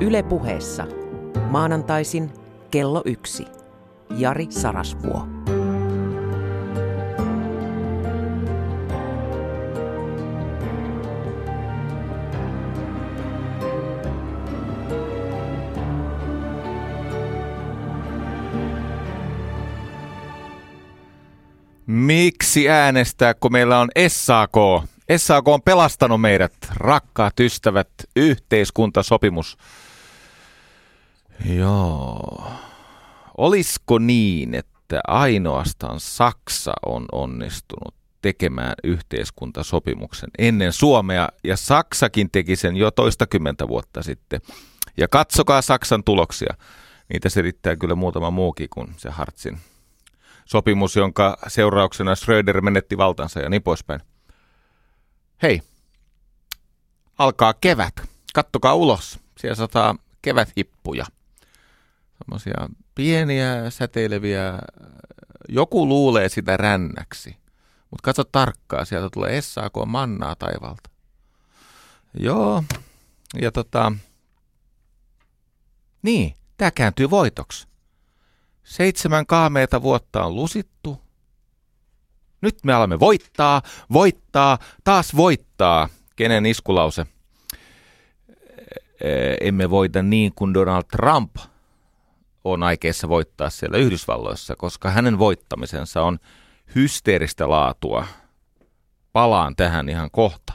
Yle 0.00 0.22
puheessa. 0.22 0.86
Maanantaisin 1.50 2.30
kello 2.70 3.02
yksi. 3.04 3.46
Jari 4.16 4.46
Sarasvuo. 4.50 5.26
Miksi 21.86 22.70
äänestää, 22.70 23.34
kun 23.34 23.52
meillä 23.52 23.78
on 23.78 23.88
SAK? 24.08 24.52
SAK 25.16 25.48
on 25.48 25.62
pelastanut 25.62 26.20
meidät, 26.20 26.52
rakkaat 26.76 27.40
ystävät, 27.40 27.88
yhteiskuntasopimus. 28.16 29.56
Joo. 31.44 32.50
Olisiko 33.38 33.98
niin, 33.98 34.54
että 34.54 35.00
ainoastaan 35.06 36.00
Saksa 36.00 36.72
on 36.86 37.04
onnistunut 37.12 37.94
tekemään 38.22 38.74
yhteiskuntasopimuksen 38.84 40.30
ennen 40.38 40.72
Suomea, 40.72 41.28
ja 41.44 41.56
Saksakin 41.56 42.30
teki 42.30 42.56
sen 42.56 42.76
jo 42.76 42.90
toistakymmentä 42.90 43.68
vuotta 43.68 44.02
sitten. 44.02 44.40
Ja 44.96 45.08
katsokaa 45.08 45.62
Saksan 45.62 46.04
tuloksia. 46.04 46.54
Niitä 47.12 47.28
selittää 47.28 47.76
kyllä 47.76 47.94
muutama 47.94 48.30
muukin 48.30 48.68
kuin 48.70 48.94
se 48.96 49.10
Hartzin 49.10 49.58
sopimus, 50.46 50.96
jonka 50.96 51.38
seurauksena 51.46 52.14
Schröder 52.14 52.60
menetti 52.60 52.98
valtansa 52.98 53.40
ja 53.40 53.48
niin 53.48 53.62
poispäin. 53.62 54.00
Hei, 55.42 55.62
alkaa 57.18 57.54
kevät. 57.54 57.94
Kattokaa 58.34 58.74
ulos. 58.74 59.18
Siellä 59.38 59.54
sataa 59.54 59.96
keväthippuja. 60.22 61.06
Semmoisia 62.18 62.68
pieniä 62.94 63.70
säteileviä, 63.70 64.58
joku 65.48 65.88
luulee 65.88 66.28
sitä 66.28 66.56
rännäksi. 66.56 67.36
Mutta 67.90 68.02
katso 68.02 68.24
tarkkaan, 68.24 68.86
sieltä 68.86 69.08
tulee 69.12 69.40
SAK 69.40 69.72
mannaa 69.86 70.34
taivalta. 70.34 70.90
Joo, 72.14 72.64
ja 73.40 73.52
tota, 73.52 73.92
niin, 76.02 76.34
tämä 76.56 76.70
kääntyy 76.70 77.10
voitoksi. 77.10 77.68
Seitsemän 78.64 79.26
kaameita 79.26 79.82
vuotta 79.82 80.24
on 80.24 80.36
lusittu. 80.36 81.00
Nyt 82.40 82.58
me 82.64 82.72
alamme 82.72 83.00
voittaa, 83.00 83.62
voittaa, 83.92 84.58
taas 84.84 85.16
voittaa. 85.16 85.88
Kenen 86.16 86.46
iskulause? 86.46 87.06
Emme 89.40 89.70
voita 89.70 90.02
niin 90.02 90.32
kuin 90.34 90.54
Donald 90.54 90.84
Trump 90.92 91.36
on 92.52 92.62
aikeissa 92.62 93.08
voittaa 93.08 93.50
siellä 93.50 93.78
Yhdysvalloissa, 93.78 94.56
koska 94.56 94.90
hänen 94.90 95.18
voittamisensa 95.18 96.02
on 96.02 96.18
hysteeristä 96.74 97.50
laatua. 97.50 98.06
Palaan 99.12 99.56
tähän 99.56 99.88
ihan 99.88 100.10
kohta. 100.10 100.52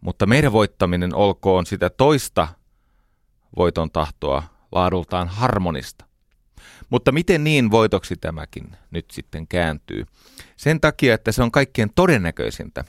Mutta 0.00 0.26
meidän 0.26 0.52
voittaminen 0.52 1.14
olkoon 1.14 1.66
sitä 1.66 1.90
toista 1.90 2.48
voiton 3.56 3.90
tahtoa 3.90 4.42
laadultaan 4.72 5.28
harmonista. 5.28 6.04
Mutta 6.90 7.12
miten 7.12 7.44
niin 7.44 7.70
voitoksi 7.70 8.16
tämäkin 8.16 8.76
nyt 8.90 9.10
sitten 9.10 9.48
kääntyy? 9.48 10.04
Sen 10.56 10.80
takia, 10.80 11.14
että 11.14 11.32
se 11.32 11.42
on 11.42 11.50
kaikkien 11.50 11.90
todennäköisintä. 11.94 12.84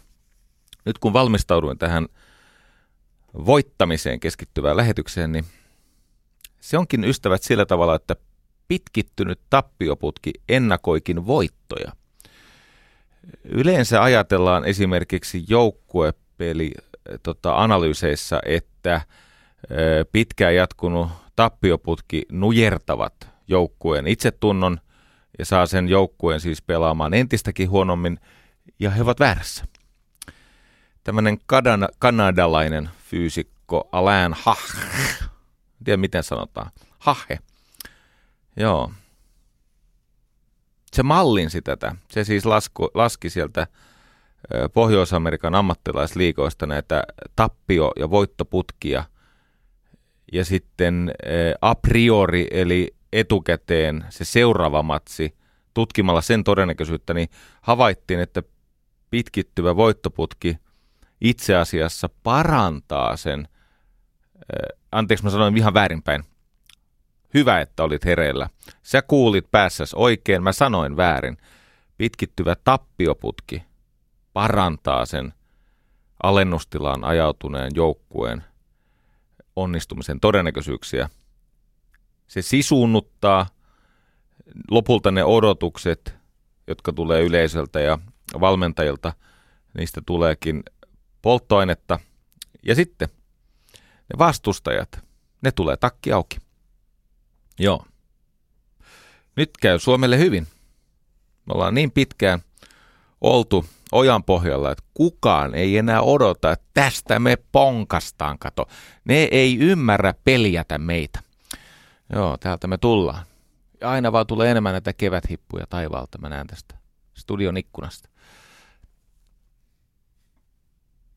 Nyt 0.85 0.97
kun 0.97 1.13
valmistauduin 1.13 1.77
tähän 1.77 2.07
voittamiseen 3.45 4.19
keskittyvään 4.19 4.77
lähetykseen, 4.77 5.31
niin 5.31 5.45
se 6.59 6.77
onkin 6.77 7.03
ystävät 7.03 7.43
sillä 7.43 7.65
tavalla, 7.65 7.95
että 7.95 8.15
pitkittynyt 8.67 9.39
tappioputki 9.49 10.31
ennakoikin 10.49 11.27
voittoja. 11.27 11.91
Yleensä 13.43 14.03
ajatellaan 14.03 14.65
esimerkiksi 14.65 15.45
joukkuepeli 15.47 16.71
tota, 17.23 17.55
analyyseissa, 17.55 18.39
että 18.45 19.01
pitkään 20.11 20.55
jatkunut 20.55 21.09
tappioputki 21.35 22.25
nujertavat 22.31 23.29
joukkueen 23.47 24.07
itsetunnon 24.07 24.79
ja 25.39 25.45
saa 25.45 25.65
sen 25.65 25.89
joukkueen 25.89 26.39
siis 26.39 26.61
pelaamaan 26.61 27.13
entistäkin 27.13 27.69
huonommin, 27.69 28.19
ja 28.79 28.89
he 28.89 29.01
ovat 29.01 29.19
väärässä. 29.19 29.65
Tämmöinen 31.03 31.37
kanadalainen 31.99 32.89
fyysikko 33.09 33.89
Alain 33.91 34.33
Hah, 34.33 34.59
en 35.79 35.85
tiedä 35.85 35.97
miten 35.97 36.23
sanotaan, 36.23 36.71
Hahe, 36.99 37.39
joo, 38.57 38.91
se 40.93 41.03
mallinsi 41.03 41.61
tätä. 41.61 41.95
Se 42.11 42.23
siis 42.23 42.45
lasku, 42.45 42.89
laski 42.93 43.29
sieltä 43.29 43.67
Pohjois-Amerikan 44.73 45.55
ammattilaisliikoista 45.55 46.65
näitä 46.65 47.03
tappio- 47.35 47.93
ja 47.99 48.09
voittoputkia. 48.09 49.03
Ja 50.33 50.45
sitten 50.45 51.13
a 51.61 51.75
priori, 51.75 52.47
eli 52.51 52.95
etukäteen 53.13 54.05
se 54.09 54.25
seuraava 54.25 54.83
matsi, 54.83 55.35
tutkimalla 55.73 56.21
sen 56.21 56.43
todennäköisyyttä, 56.43 57.13
niin 57.13 57.29
havaittiin, 57.61 58.19
että 58.19 58.43
pitkittyvä 59.09 59.75
voittoputki 59.75 60.57
itse 61.21 61.55
asiassa 61.55 62.09
parantaa 62.23 63.17
sen, 63.17 63.47
anteeksi 64.91 65.23
mä 65.23 65.29
sanoin 65.29 65.57
ihan 65.57 65.73
väärinpäin, 65.73 66.23
hyvä, 67.33 67.61
että 67.61 67.83
olit 67.83 68.05
hereillä. 68.05 68.49
Sä 68.83 69.01
kuulit 69.01 69.51
päässäs 69.51 69.93
oikein, 69.93 70.43
mä 70.43 70.51
sanoin 70.51 70.97
väärin. 70.97 71.37
Pitkittyvä 71.97 72.55
tappioputki 72.63 73.63
parantaa 74.33 75.05
sen 75.05 75.33
alennustilaan 76.23 77.03
ajautuneen 77.03 77.71
joukkueen 77.75 78.43
onnistumisen 79.55 80.19
todennäköisyyksiä– 80.19 81.09
se 82.29 82.41
sisunnuttaa 82.41 83.47
lopulta 84.71 85.11
ne 85.11 85.23
odotukset, 85.23 86.15
jotka 86.67 86.93
tulee 86.93 87.21
yleisöltä 87.21 87.79
ja 87.79 87.99
valmentajilta, 88.39 89.13
niistä 89.77 90.01
tuleekin 90.05 90.63
polttoainetta. 91.21 91.99
Ja 92.65 92.75
sitten 92.75 93.09
ne 94.13 94.17
vastustajat, 94.17 95.03
ne 95.41 95.51
tulee 95.51 95.77
takki 95.77 96.11
auki. 96.11 96.37
Joo. 97.59 97.85
Nyt 99.35 99.49
käy 99.61 99.79
Suomelle 99.79 100.17
hyvin. 100.17 100.47
Me 101.45 101.53
ollaan 101.53 101.73
niin 101.73 101.91
pitkään 101.91 102.39
oltu 103.21 103.65
ojan 103.91 104.23
pohjalla, 104.23 104.71
että 104.71 104.83
kukaan 104.93 105.55
ei 105.55 105.77
enää 105.77 106.01
odota, 106.01 106.51
että 106.51 106.65
tästä 106.73 107.19
me 107.19 107.37
ponkastaan, 107.51 108.39
kato. 108.39 108.67
Ne 109.05 109.27
ei 109.31 109.57
ymmärrä 109.57 110.13
peljätä 110.23 110.77
meitä. 110.77 111.19
Joo, 112.13 112.37
täältä 112.37 112.67
me 112.67 112.77
tullaan. 112.77 113.25
Ja 113.81 113.89
aina 113.89 114.11
vaan 114.11 114.27
tulee 114.27 114.51
enemmän 114.51 114.71
näitä 114.71 114.93
keväthippuja 114.93 115.67
taivaalta, 115.69 116.17
mä 116.17 116.29
näen 116.29 116.47
tästä 116.47 116.75
studion 117.13 117.57
ikkunasta. 117.57 118.09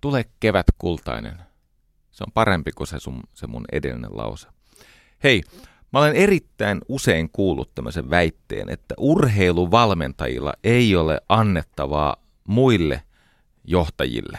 Tule 0.01 0.25
kevät 0.41 0.67
kultainen. 0.79 1.52
Se 2.13 2.25
on 2.25 2.33
parempi 2.33 2.73
kuin 2.73 2.87
se, 2.87 3.01
sun, 3.01 3.23
se 3.35 3.47
mun 3.47 3.65
edellinen 3.73 4.17
lause. 4.17 4.49
Hei, 5.25 5.43
mä 5.93 5.99
olen 5.99 6.17
erittäin 6.17 6.81
usein 6.89 7.31
kuullut 7.33 7.75
tämmöisen 7.75 8.11
väitteen, 8.11 8.69
että 8.69 8.95
urheiluvalmentajilla 8.99 10.53
ei 10.65 10.97
ole 10.97 11.21
annettavaa 11.29 12.17
muille 12.45 13.03
johtajille. 13.65 14.39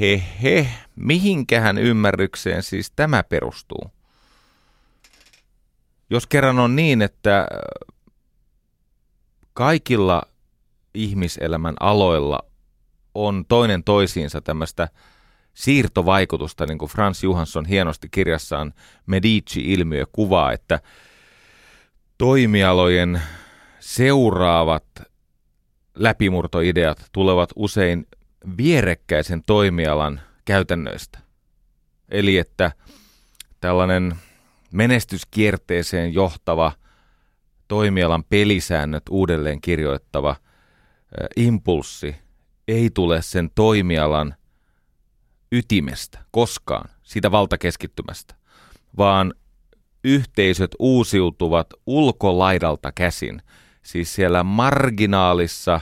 He 0.00 0.22
he, 0.42 0.68
mihinkähän 0.96 1.78
ymmärrykseen 1.78 2.62
siis 2.62 2.90
tämä 2.90 3.22
perustuu? 3.22 3.90
Jos 6.10 6.26
kerran 6.26 6.58
on 6.58 6.76
niin, 6.76 7.02
että 7.02 7.46
kaikilla 9.52 10.22
ihmiselämän 10.94 11.74
aloilla 11.80 12.38
on 13.14 13.44
toinen 13.48 13.84
toisiinsa 13.84 14.40
tämmöistä 14.40 14.88
siirtovaikutusta, 15.56 16.66
niin 16.66 16.78
kuin 16.78 16.90
Frans 16.90 17.24
Johansson 17.24 17.64
hienosti 17.64 18.08
kirjassaan 18.10 18.72
Medici-ilmiö 19.06 20.04
kuvaa, 20.12 20.52
että 20.52 20.80
toimialojen 22.18 23.22
seuraavat 23.80 24.84
läpimurtoideat 25.94 27.08
tulevat 27.12 27.50
usein 27.56 28.06
vierekkäisen 28.56 29.42
toimialan 29.46 30.20
käytännöistä. 30.44 31.18
Eli 32.08 32.38
että 32.38 32.72
tällainen 33.60 34.14
menestyskierteeseen 34.72 36.14
johtava, 36.14 36.72
toimialan 37.68 38.24
pelisäännöt 38.24 39.02
uudelleen 39.10 39.60
kirjoittava 39.60 40.36
impulssi 41.36 42.16
ei 42.68 42.90
tule 42.90 43.22
sen 43.22 43.50
toimialan 43.54 44.34
ytimestä 45.52 46.18
koskaan, 46.30 46.90
siitä 47.02 47.30
valtakeskittymästä, 47.30 48.34
vaan 48.96 49.34
yhteisöt 50.04 50.70
uusiutuvat 50.78 51.66
ulkolaidalta 51.86 52.92
käsin. 52.92 53.42
Siis 53.82 54.14
siellä 54.14 54.42
marginaalissa 54.42 55.80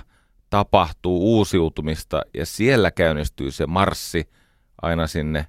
tapahtuu 0.50 1.36
uusiutumista 1.36 2.22
ja 2.34 2.46
siellä 2.46 2.90
käynnistyy 2.90 3.50
se 3.50 3.66
marssi 3.66 4.30
aina 4.82 5.06
sinne 5.06 5.46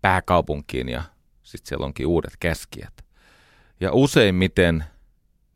pääkaupunkiin 0.00 0.88
ja 0.88 1.02
sitten 1.42 1.68
siellä 1.68 1.86
onkin 1.86 2.06
uudet 2.06 2.36
käskijät. 2.40 3.04
Ja 3.80 3.92
useimmiten 3.92 4.84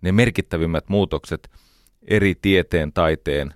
ne 0.03 0.12
merkittävimmät 0.12 0.89
muutokset 0.89 1.50
eri 2.03 2.35
tieteen, 2.35 2.93
taiteen 2.93 3.55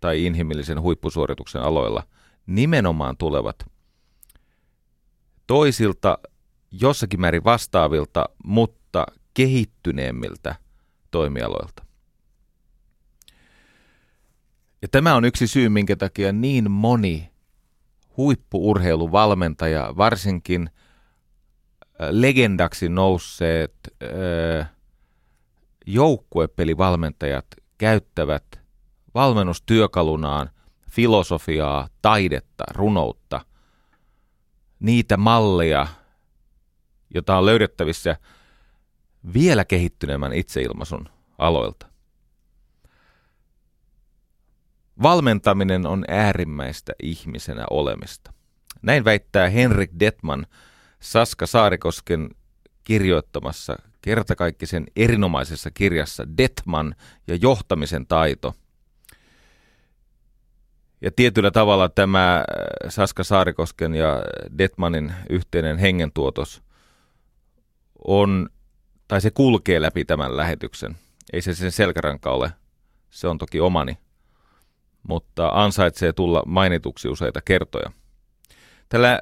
tai 0.00 0.24
inhimillisen 0.24 0.80
huippusuorituksen 0.80 1.62
aloilla 1.62 2.02
nimenomaan 2.46 3.16
tulevat 3.16 3.56
toisilta 5.46 6.18
jossakin 6.70 7.20
määrin 7.20 7.44
vastaavilta, 7.44 8.28
mutta 8.44 9.06
kehittyneemmiltä 9.34 10.54
toimialoilta. 11.10 11.84
Ja 14.82 14.88
tämä 14.88 15.14
on 15.14 15.24
yksi 15.24 15.46
syy, 15.46 15.68
minkä 15.68 15.96
takia 15.96 16.32
niin 16.32 16.70
moni 16.70 17.30
huippuurheiluvalmentaja, 18.16 19.94
varsinkin 19.96 20.70
legendaksi 22.10 22.88
nousseet 22.88 23.74
joukkuepelivalmentajat 25.86 27.46
käyttävät 27.78 28.44
valmennustyökalunaan 29.14 30.50
filosofiaa, 30.92 31.88
taidetta, 32.02 32.64
runoutta, 32.74 33.40
niitä 34.80 35.16
malleja, 35.16 35.86
jota 37.14 37.38
on 37.38 37.46
löydettävissä 37.46 38.16
vielä 39.34 39.64
kehittyneemmän 39.64 40.32
itseilmaisun 40.32 41.08
aloilta. 41.38 41.86
Valmentaminen 45.02 45.86
on 45.86 46.04
äärimmäistä 46.08 46.92
ihmisenä 47.02 47.64
olemista. 47.70 48.32
Näin 48.82 49.04
väittää 49.04 49.48
Henrik 49.48 49.90
Detman 50.00 50.46
Saska 51.00 51.46
Saarikosken 51.46 52.30
kirjoittamassa 52.84 53.76
kertakaikkisen 54.00 54.86
erinomaisessa 54.96 55.70
kirjassa 55.70 56.24
Detman 56.38 56.94
ja 57.26 57.34
johtamisen 57.34 58.06
taito. 58.06 58.54
Ja 61.02 61.10
tietyllä 61.16 61.50
tavalla 61.50 61.88
tämä 61.88 62.36
äh, 62.36 62.44
Saska 62.88 63.24
Saarikosken 63.24 63.94
ja 63.94 64.22
Detmanin 64.58 65.12
yhteinen 65.30 65.78
hengentuotos 65.78 66.62
on, 68.04 68.48
tai 69.08 69.20
se 69.20 69.30
kulkee 69.30 69.82
läpi 69.82 70.04
tämän 70.04 70.36
lähetyksen. 70.36 70.96
Ei 71.32 71.42
se 71.42 71.54
sen 71.54 71.72
selkäranka 71.72 72.30
ole, 72.30 72.52
se 73.10 73.28
on 73.28 73.38
toki 73.38 73.60
omani, 73.60 73.98
mutta 75.08 75.48
ansaitsee 75.48 76.12
tulla 76.12 76.42
mainituksi 76.46 77.08
useita 77.08 77.40
kertoja. 77.44 77.90
Tällä 78.88 79.20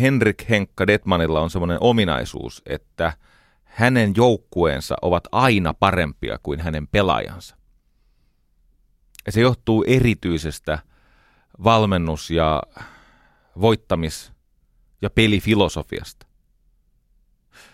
Henrik 0.00 0.48
Henkka 0.50 0.86
Detmanilla 0.86 1.40
on 1.40 1.50
semmoinen 1.50 1.78
ominaisuus, 1.80 2.62
että 2.66 3.12
hänen 3.64 4.12
joukkueensa 4.16 4.96
ovat 5.02 5.24
aina 5.32 5.74
parempia 5.74 6.38
kuin 6.42 6.60
hänen 6.60 6.88
pelaajansa. 6.88 7.56
Ja 9.26 9.32
se 9.32 9.40
johtuu 9.40 9.84
erityisestä 9.86 10.78
valmennus- 11.64 12.30
ja 12.30 12.62
voittamis- 13.60 14.32
ja 15.02 15.10
pelifilosofiasta. 15.10 16.26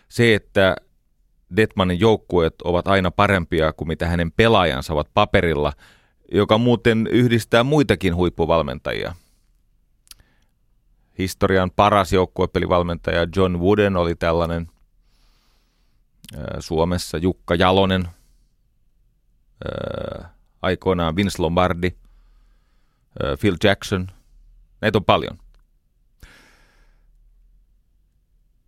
Se, 0.08 0.34
että 0.34 0.76
Detmanin 1.56 2.00
joukkueet 2.00 2.54
ovat 2.64 2.88
aina 2.88 3.10
parempia 3.10 3.72
kuin 3.72 3.88
mitä 3.88 4.06
hänen 4.06 4.32
pelaajansa 4.32 4.92
ovat 4.92 5.10
paperilla, 5.14 5.72
joka 6.32 6.58
muuten 6.58 7.06
yhdistää 7.06 7.64
muitakin 7.64 8.16
huippuvalmentajia– 8.16 9.14
historian 11.18 11.70
paras 11.70 12.12
joukkuepelivalmentaja 12.12 13.26
John 13.36 13.58
Wooden 13.58 13.96
oli 13.96 14.14
tällainen 14.14 14.68
Suomessa, 16.60 17.18
Jukka 17.18 17.54
Jalonen, 17.54 18.08
aikoinaan 20.62 21.16
Vince 21.16 21.42
Lombardi, 21.42 21.90
Phil 23.40 23.56
Jackson, 23.64 24.06
näitä 24.80 24.98
on 24.98 25.04
paljon. 25.04 25.38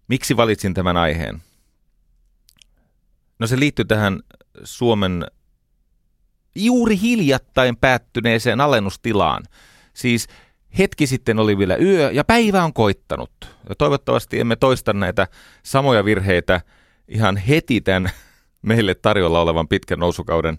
Miksi 0.08 0.36
valitsin 0.36 0.74
tämän 0.74 0.96
aiheen? 0.96 1.42
No 3.38 3.46
se 3.46 3.58
liittyy 3.58 3.84
tähän 3.84 4.20
Suomen 4.64 5.26
juuri 6.54 7.00
hiljattain 7.00 7.76
päättyneeseen 7.76 8.60
alennustilaan. 8.60 9.42
Siis 9.94 10.28
hetki 10.78 11.06
sitten 11.06 11.38
oli 11.38 11.58
vielä 11.58 11.76
yö 11.76 12.10
ja 12.10 12.24
päivä 12.24 12.64
on 12.64 12.72
koittanut. 12.72 13.30
Ja 13.68 13.74
toivottavasti 13.74 14.40
emme 14.40 14.56
toista 14.56 14.92
näitä 14.92 15.26
samoja 15.62 16.04
virheitä 16.04 16.60
ihan 17.08 17.36
heti 17.36 17.80
tämän 17.80 18.10
meille 18.62 18.94
tarjolla 18.94 19.40
olevan 19.40 19.68
pitkän 19.68 19.98
nousukauden 19.98 20.58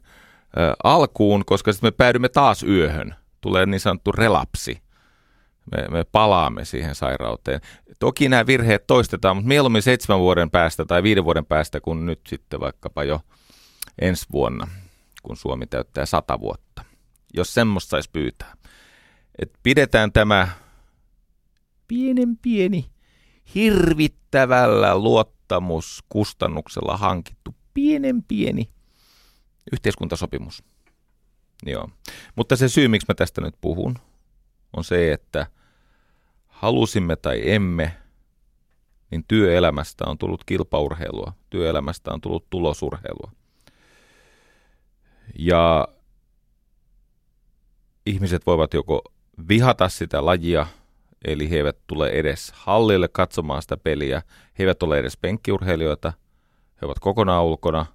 ö, 0.58 0.74
alkuun, 0.84 1.46
koska 1.46 1.74
sitten 1.74 1.88
me 1.88 1.92
päädymme 1.92 2.30
taas 2.30 2.64
yöhön. 2.64 3.16
Tulee 3.42 3.66
niin 3.66 3.80
sanottu 3.80 4.12
relapsi. 4.12 4.82
Me, 5.72 5.88
me 5.88 6.04
palaamme 6.12 6.66
siihen 6.66 6.96
sairauteen. 6.96 7.62
Toki 8.00 8.30
nämä 8.30 8.46
virheet 8.46 8.88
toistetaan, 8.88 9.36
mutta 9.36 9.48
mieluummin 9.48 9.82
seitsemän 9.82 10.20
vuoden 10.20 10.52
päästä 10.52 10.86
tai 10.86 11.04
viiden 11.04 11.24
vuoden 11.24 11.46
päästä 11.46 11.82
kuin 11.82 12.06
nyt 12.06 12.22
sitten 12.28 12.60
vaikkapa 12.60 13.04
jo 13.04 13.22
ensi 14.02 14.26
vuonna, 14.32 14.68
kun 15.24 15.38
Suomi 15.38 15.68
täyttää 15.68 16.06
sata 16.06 16.40
vuotta. 16.40 16.84
Jos 17.34 17.54
semmoista 17.54 17.90
saisi 17.90 18.10
pyytää 18.14 18.54
että 19.42 19.60
pidetään 19.64 20.12
tämä 20.12 20.48
pienen 21.88 22.38
pieni, 22.38 22.92
hirvittävällä 23.56 24.98
luottamuskustannuksella 24.98 26.98
hankittu 26.98 27.56
pienen 27.74 28.24
pieni 28.24 28.72
yhteiskuntasopimus. 29.72 30.64
Joo. 31.66 31.90
Mutta 32.36 32.56
se 32.56 32.70
syy, 32.70 32.88
miksi 32.88 33.06
mä 33.08 33.14
tästä 33.14 33.42
nyt 33.42 33.56
puhun, 33.62 33.96
on 34.78 34.84
se, 34.84 35.14
että 35.14 35.48
halusimme 36.48 37.16
tai 37.16 37.42
emme, 37.52 37.98
niin 39.12 39.26
työelämästä 39.28 40.04
on 40.08 40.18
tullut 40.18 40.44
kilpaurheilua, 40.44 41.34
työelämästä 41.50 42.14
on 42.14 42.22
tullut 42.22 42.50
tulosurheilua. 42.50 43.32
Ja 45.40 45.88
ihmiset 48.06 48.46
voivat 48.46 48.74
joko 48.74 49.02
vihata 49.50 49.90
sitä 49.90 50.26
lajia, 50.26 50.68
eli 51.26 51.50
he 51.50 51.56
eivät 51.56 51.78
tule 51.88 52.10
edes 52.10 52.52
hallille 52.56 53.08
katsomaan 53.08 53.62
sitä 53.62 53.78
peliä, 53.78 54.22
he 54.60 54.64
eivät 54.64 54.84
ole 54.84 55.00
edes 55.00 55.18
penkkiurheilijoita, 55.18 56.14
he 56.82 56.86
ovat 56.86 57.00
kokonaan 57.00 57.46
ulkona, 57.46 57.86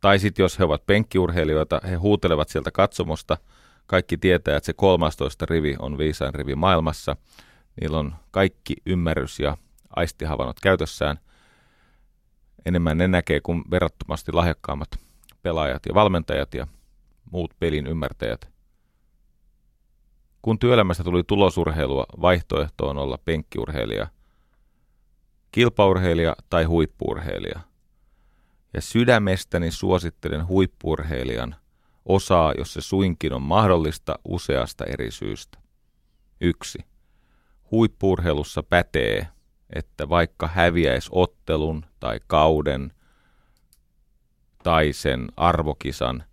tai 0.00 0.18
sitten 0.18 0.42
jos 0.42 0.58
he 0.58 0.64
ovat 0.64 0.86
penkkiurheilijoita, 0.86 1.80
he 1.88 1.94
huutelevat 1.94 2.48
sieltä 2.48 2.70
katsomosta, 2.70 3.36
kaikki 3.86 4.16
tietää, 4.16 4.56
että 4.56 4.66
se 4.66 4.72
13 4.72 5.46
rivi 5.46 5.76
on 5.78 5.98
viisain 5.98 6.34
rivi 6.34 6.54
maailmassa, 6.54 7.16
niillä 7.80 7.98
on 7.98 8.14
kaikki 8.30 8.76
ymmärrys 8.86 9.40
ja 9.40 9.56
aistihavannot 9.96 10.60
käytössään, 10.60 11.18
enemmän 12.66 12.98
ne 12.98 13.08
näkee 13.08 13.40
kuin 13.40 13.64
verrattomasti 13.70 14.32
lahjakkaammat 14.32 14.88
pelaajat 15.42 15.86
ja 15.86 15.94
valmentajat 15.94 16.54
ja 16.54 16.66
muut 17.30 17.54
pelin 17.60 17.86
ymmärtäjät– 17.86 18.48
kun 20.42 20.58
työelämästä 20.58 21.04
tuli 21.04 21.24
tulosurheilua, 21.24 22.06
vaihtoehto 22.20 22.88
on 22.88 22.98
olla 22.98 23.18
penkkiurheilija, 23.24 24.06
kilpaurheilija 25.52 26.36
tai 26.50 26.64
huippuurheilija. 26.64 27.60
Ja 28.74 28.80
sydämestäni 28.80 29.70
suosittelen 29.70 30.46
huippuurheilijan 30.46 31.56
osaa, 32.04 32.52
jos 32.58 32.72
se 32.72 32.80
suinkin 32.80 33.32
on 33.32 33.42
mahdollista 33.42 34.18
useasta 34.24 34.84
eri 34.84 35.10
syystä. 35.10 35.58
Yksi. 36.40 36.78
Huippuurheilussa 37.70 38.62
pätee, 38.62 39.28
että 39.70 40.08
vaikka 40.08 40.46
häviäisi 40.46 41.08
ottelun 41.12 41.84
tai 42.00 42.20
kauden 42.26 42.92
tai 44.62 44.92
sen 44.92 45.28
arvokisan, 45.36 46.24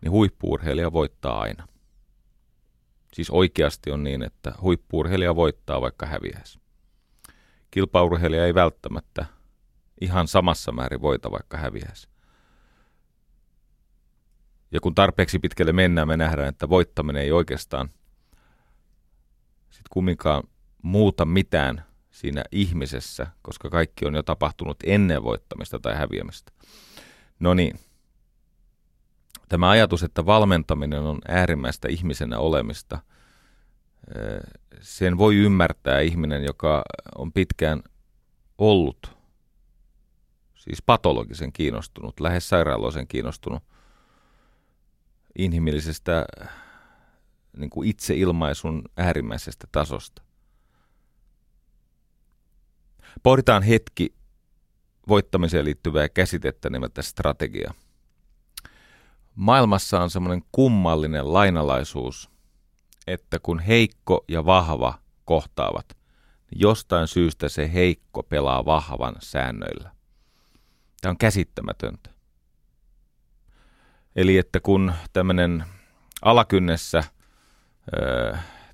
niin 0.00 0.10
huippuurheilija 0.10 0.92
voittaa 0.92 1.40
aina. 1.40 1.68
Siis 3.14 3.30
oikeasti 3.30 3.90
on 3.90 4.04
niin, 4.04 4.22
että 4.22 4.52
huippuurheilija 4.60 5.36
voittaa 5.36 5.80
vaikka 5.80 6.06
häviäisi. 6.06 6.58
Kilpaurheilija 7.70 8.46
ei 8.46 8.54
välttämättä 8.54 9.26
ihan 10.00 10.28
samassa 10.28 10.72
määrin 10.72 11.02
voita 11.02 11.30
vaikka 11.30 11.56
häviäisi. 11.56 12.08
Ja 14.70 14.80
kun 14.80 14.94
tarpeeksi 14.94 15.38
pitkälle 15.38 15.72
mennään, 15.72 16.08
me 16.08 16.16
nähdään, 16.16 16.48
että 16.48 16.68
voittaminen 16.68 17.22
ei 17.22 17.32
oikeastaan 17.32 17.88
sit 19.70 19.86
kumminkaan 19.90 20.42
muuta 20.82 21.24
mitään 21.24 21.84
siinä 22.10 22.44
ihmisessä, 22.52 23.26
koska 23.42 23.70
kaikki 23.70 24.06
on 24.06 24.14
jo 24.14 24.22
tapahtunut 24.22 24.76
ennen 24.84 25.22
voittamista 25.22 25.78
tai 25.78 25.96
häviämistä. 25.96 26.52
No 27.40 27.54
niin, 27.54 27.78
tämä 29.48 29.70
ajatus, 29.70 30.02
että 30.02 30.26
valmentaminen 30.26 31.00
on 31.00 31.18
äärimmäistä 31.28 31.88
ihmisenä 31.88 32.38
olemista, 32.38 32.98
sen 34.80 35.18
voi 35.18 35.36
ymmärtää 35.36 36.00
ihminen, 36.00 36.44
joka 36.44 36.82
on 37.18 37.32
pitkään 37.32 37.82
ollut, 38.58 39.17
siis 40.58 40.82
patologisen 40.82 41.52
kiinnostunut, 41.52 42.20
lähes 42.20 42.48
sairaaloisen 42.48 43.08
kiinnostunut 43.08 43.62
inhimillisestä 45.38 46.26
niin 47.56 47.70
kuin 47.70 47.88
itseilmaisun 47.88 48.82
äärimmäisestä 48.96 49.66
tasosta. 49.72 50.22
Pohditaan 53.22 53.62
hetki 53.62 54.14
voittamiseen 55.08 55.64
liittyvää 55.64 56.08
käsitettä 56.08 56.70
nimeltä 56.70 57.02
strategia. 57.02 57.74
Maailmassa 59.34 60.00
on 60.00 60.10
semmoinen 60.10 60.42
kummallinen 60.52 61.32
lainalaisuus, 61.32 62.30
että 63.06 63.38
kun 63.38 63.58
heikko 63.58 64.24
ja 64.28 64.44
vahva 64.44 64.98
kohtaavat, 65.24 65.86
niin 66.50 66.60
jostain 66.60 67.08
syystä 67.08 67.48
se 67.48 67.72
heikko 67.72 68.22
pelaa 68.22 68.64
vahvan 68.64 69.14
säännöillä. 69.18 69.97
Tämä 71.00 71.10
on 71.10 71.18
käsittämätöntä. 71.18 72.10
Eli 74.16 74.38
että 74.38 74.60
kun 74.60 74.92
tämmöinen 75.12 75.64
alakynnessä 76.22 77.04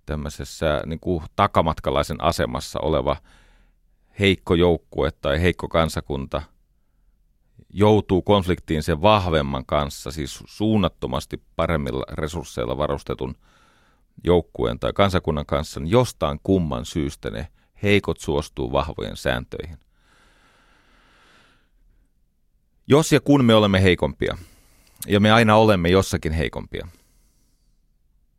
tämmöisessä 0.06 0.82
niin 0.86 1.00
kuin 1.00 1.24
takamatkalaisen 1.36 2.22
asemassa 2.24 2.80
oleva 2.80 3.16
heikko 4.20 4.54
joukkue 4.54 5.10
tai 5.10 5.42
heikko 5.42 5.68
kansakunta 5.68 6.42
joutuu 7.72 8.22
konfliktiin 8.22 8.82
sen 8.82 9.02
vahvemman 9.02 9.66
kanssa, 9.66 10.10
siis 10.10 10.42
suunnattomasti 10.46 11.42
paremmilla 11.56 12.04
resursseilla 12.12 12.76
varustetun 12.76 13.34
joukkueen 14.24 14.78
tai 14.78 14.92
kansakunnan 14.92 15.46
kanssa, 15.46 15.80
niin 15.80 15.90
jostain 15.90 16.40
kumman 16.42 16.84
syystä 16.84 17.30
ne 17.30 17.48
heikot 17.82 18.20
suostuu 18.20 18.72
vahvojen 18.72 19.16
sääntöihin. 19.16 19.78
Jos 22.86 23.12
ja 23.12 23.20
kun 23.20 23.44
me 23.44 23.54
olemme 23.54 23.82
heikompia, 23.82 24.38
ja 25.06 25.20
me 25.20 25.32
aina 25.32 25.56
olemme 25.56 25.88
jossakin 25.88 26.32
heikompia, 26.32 26.88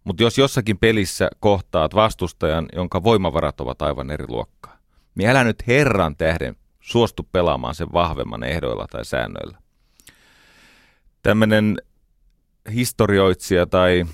mutta 0.04 0.24
jos 0.24 0.38
jossakin 0.38 0.78
pelissä 0.78 1.30
kohtaat 1.40 1.96
vastustajan, 1.96 2.66
jonka 2.74 3.04
voimavarat 3.04 3.62
ovat 3.62 3.82
aivan 3.82 4.12
eri 4.12 4.25
luokkaa, 4.28 4.78
niin 5.16 5.30
älä 5.30 5.44
nyt 5.44 5.68
Herran 5.68 6.16
tähden 6.16 6.56
suostu 6.80 7.28
pelaamaan 7.32 7.75
sen 7.75 7.94
vahvemman 7.94 8.44
ehdoilla 8.44 8.88
tai 8.92 9.06
säännöillä. 9.06 9.58
Tämmöinen 11.24 11.78
historioitsija 12.74 13.66
tai 13.66 14.06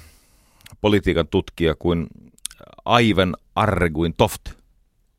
politiikan 0.81 1.27
tutkija 1.27 1.75
kuin 1.79 2.07
Aivan 2.85 3.35
Arreguin 3.55 4.13
Toft, 4.17 4.41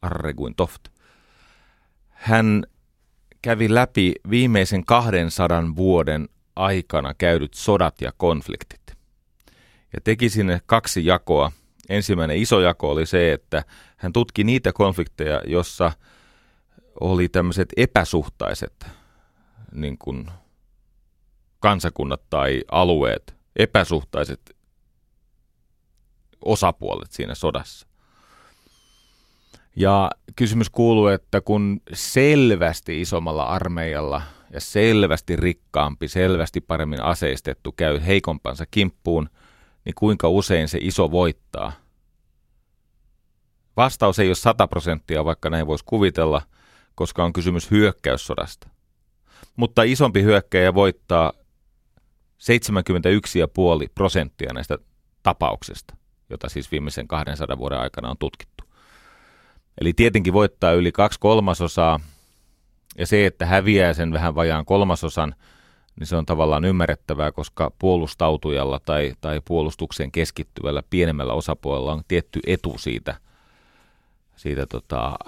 Arreguin 0.03 0.55
Toft, 0.55 0.89
hän 2.09 2.65
kävi 3.43 3.75
läpi 3.75 4.15
viimeisen 4.31 4.85
200 4.85 5.63
vuoden 5.77 6.29
aikana 6.57 7.15
käydyt 7.15 7.55
sodat 7.55 8.01
ja 8.01 8.13
konfliktit 8.17 8.97
ja 9.93 10.01
teki 10.05 10.29
sinne 10.29 10.61
kaksi 10.67 11.07
jakoa. 11.07 11.53
Ensimmäinen 11.89 12.37
iso 12.37 12.61
jako 12.61 12.91
oli 12.91 13.07
se, 13.07 13.33
että 13.33 13.65
hän 13.97 14.13
tutki 14.13 14.45
niitä 14.45 14.73
konflikteja, 14.73 15.43
jossa 15.47 15.93
oli 17.01 17.29
tämmöiset 17.29 17.69
epäsuhtaiset 17.77 18.87
niin 19.73 19.99
kuin 19.99 20.31
kansakunnat 21.61 22.23
tai 22.31 22.63
alueet, 22.71 23.35
epäsuhtaiset 23.57 24.57
osapuolet 26.45 27.13
siinä 27.13 27.35
sodassa. 27.35 27.87
Ja 29.77 30.11
kysymys 30.37 30.71
kuuluu, 30.71 31.07
että 31.07 31.41
kun 31.41 31.81
selvästi 31.93 33.01
isommalla 33.01 33.45
armeijalla 33.45 34.23
ja 34.53 34.61
selvästi 34.61 35.37
rikkaampi, 35.37 36.09
selvästi 36.09 36.61
paremmin 36.61 37.03
aseistettu 37.03 37.73
käy 37.73 38.01
heikompansa 38.07 38.65
kimppuun– 38.71 39.29
niin 39.85 39.95
kuinka 39.95 40.29
usein 40.29 40.69
se 40.69 40.79
iso 40.81 41.11
voittaa? 41.11 41.73
Vastaus 43.77 44.19
ei 44.19 44.29
ole 44.29 44.35
100 44.35 44.69
prosenttia, 44.69 45.25
vaikka 45.25 45.51
näin 45.51 45.67
voisi 45.67 45.85
kuvitella, 45.85 46.43
koska 46.95 47.25
on 47.25 47.33
kysymys 47.33 47.71
hyökkäyssodasta. 47.71 48.69
Mutta 49.57 49.83
isompi 49.83 50.23
hyökkäjä 50.23 50.75
voittaa 50.75 51.33
71,5 52.39 53.89
prosenttia 53.95 54.53
näistä 54.53 54.79
tapauksista, 55.23 55.97
jota 56.31 56.49
siis 56.49 56.71
viimeisen 56.73 57.09
200 57.09 57.59
vuoden 57.59 57.79
aikana 57.79 58.11
on 58.11 58.19
tutkittu. 58.19 58.65
Eli 59.81 59.93
tietenkin 59.93 60.33
voittaa 60.33 60.73
yli 60.73 60.93
kaksi 60.93 61.21
kolmasosaa, 61.21 62.01
ja 62.99 63.07
se, 63.07 63.27
että 63.27 63.47
häviää 63.47 63.95
sen 63.95 64.13
vähän 64.13 64.35
vajaan 64.35 64.65
kolmasosan, 64.65 65.35
niin 65.99 66.07
se 66.07 66.17
on 66.17 66.27
tavallaan 66.27 66.65
ymmärrettävää, 66.65 67.33
koska 67.33 67.73
puolustautujalla 67.79 68.81
tai, 68.81 69.15
tai 69.21 69.41
puolustukseen 69.45 70.13
keskittyvällä 70.13 70.83
pienemmällä 70.91 71.33
osapuolella 71.33 71.93
on 71.93 72.03
tietty 72.09 72.41
etu 72.47 72.79
siitä, 72.79 73.17
siitä 74.37 74.67
tota, 74.67 75.19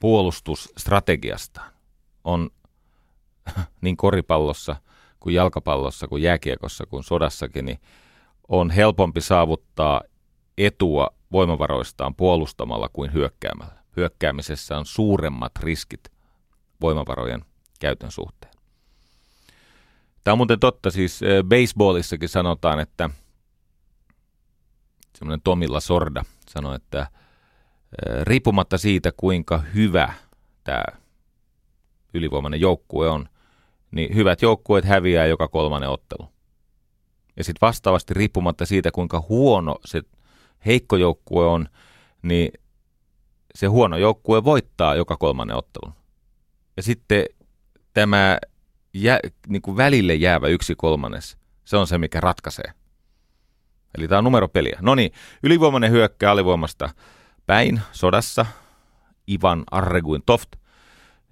puolustusstrategiasta. 0.00 1.60
On 2.24 2.50
niin 3.80 3.96
koripallossa 3.96 4.76
kuin 5.20 5.34
jalkapallossa 5.34 6.08
kuin 6.08 6.22
jääkiekossa 6.22 6.86
kuin 6.86 7.04
sodassakin, 7.04 7.64
niin 7.64 7.78
on 8.48 8.70
helpompi 8.70 9.20
saavuttaa 9.20 10.02
etua 10.58 11.15
voimavaroistaan 11.32 12.14
puolustamalla 12.14 12.88
kuin 12.92 13.12
hyökkäämällä. 13.12 13.82
Hyökkäämisessä 13.96 14.78
on 14.78 14.86
suuremmat 14.86 15.52
riskit 15.60 16.12
voimavarojen 16.80 17.44
käytön 17.80 18.10
suhteen. 18.10 18.52
Tämä 20.24 20.32
on 20.32 20.38
muuten 20.38 20.60
totta, 20.60 20.90
siis 20.90 21.22
äh, 21.22 21.28
baseballissakin 21.44 22.28
sanotaan, 22.28 22.80
että 22.80 23.10
semmoinen 25.18 25.40
Tomilla 25.44 25.80
Sorda 25.80 26.24
sanoi, 26.50 26.76
että 26.76 27.00
äh, 27.00 27.08
riippumatta 28.22 28.78
siitä, 28.78 29.12
kuinka 29.16 29.58
hyvä 29.58 30.12
tämä 30.64 30.84
ylivoimainen 32.14 32.60
joukkue 32.60 33.08
on, 33.10 33.28
niin 33.90 34.14
hyvät 34.14 34.42
joukkueet 34.42 34.84
häviää 34.84 35.26
joka 35.26 35.48
kolmannen 35.48 35.90
ottelu. 35.90 36.28
Ja 37.36 37.44
sitten 37.44 37.66
vastaavasti 37.66 38.14
riippumatta 38.14 38.66
siitä, 38.66 38.90
kuinka 38.90 39.24
huono 39.28 39.76
se 39.84 40.02
heikko 40.66 40.96
joukkue 40.96 41.46
on, 41.46 41.68
niin 42.22 42.52
se 43.54 43.66
huono 43.66 43.96
joukkue 43.96 44.44
voittaa 44.44 44.94
joka 44.94 45.16
kolmannen 45.16 45.56
ottelun. 45.56 45.94
Ja 46.76 46.82
sitten 46.82 47.24
tämä 47.92 48.38
jä, 48.94 49.20
niin 49.48 49.62
kuin 49.62 49.76
välille 49.76 50.14
jäävä 50.14 50.48
yksi 50.48 50.74
kolmannes, 50.74 51.36
se 51.64 51.76
on 51.76 51.86
se, 51.86 51.98
mikä 51.98 52.20
ratkaisee. 52.20 52.72
Eli 53.98 54.08
tämä 54.08 54.18
on 54.18 54.24
numeropeliä. 54.24 54.78
No 54.82 54.94
niin, 54.94 55.12
ylivoimainen 55.42 55.90
hyökkää 55.90 56.30
alivoimasta 56.30 56.90
päin 57.46 57.80
sodassa, 57.92 58.46
Ivan 59.30 59.64
Arreguin 59.70 60.22
Toft. 60.26 60.48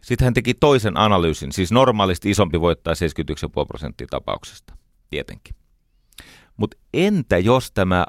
Sitten 0.03 0.27
hän 0.27 0.35
teki 0.35 0.55
toisen 0.55 0.97
analyysin, 0.97 1.53
siis 1.53 1.73
normaalisti 1.73 2.31
isompi 2.31 2.61
voittaa 2.61 2.95
71,5 2.95 3.67
prosenttia 3.69 4.07
tapauksesta, 4.11 4.77
tietenkin. 5.11 5.55
Mutta 6.57 6.77
entä 6.95 7.39
jos 7.39 7.73
tämä 7.73 8.07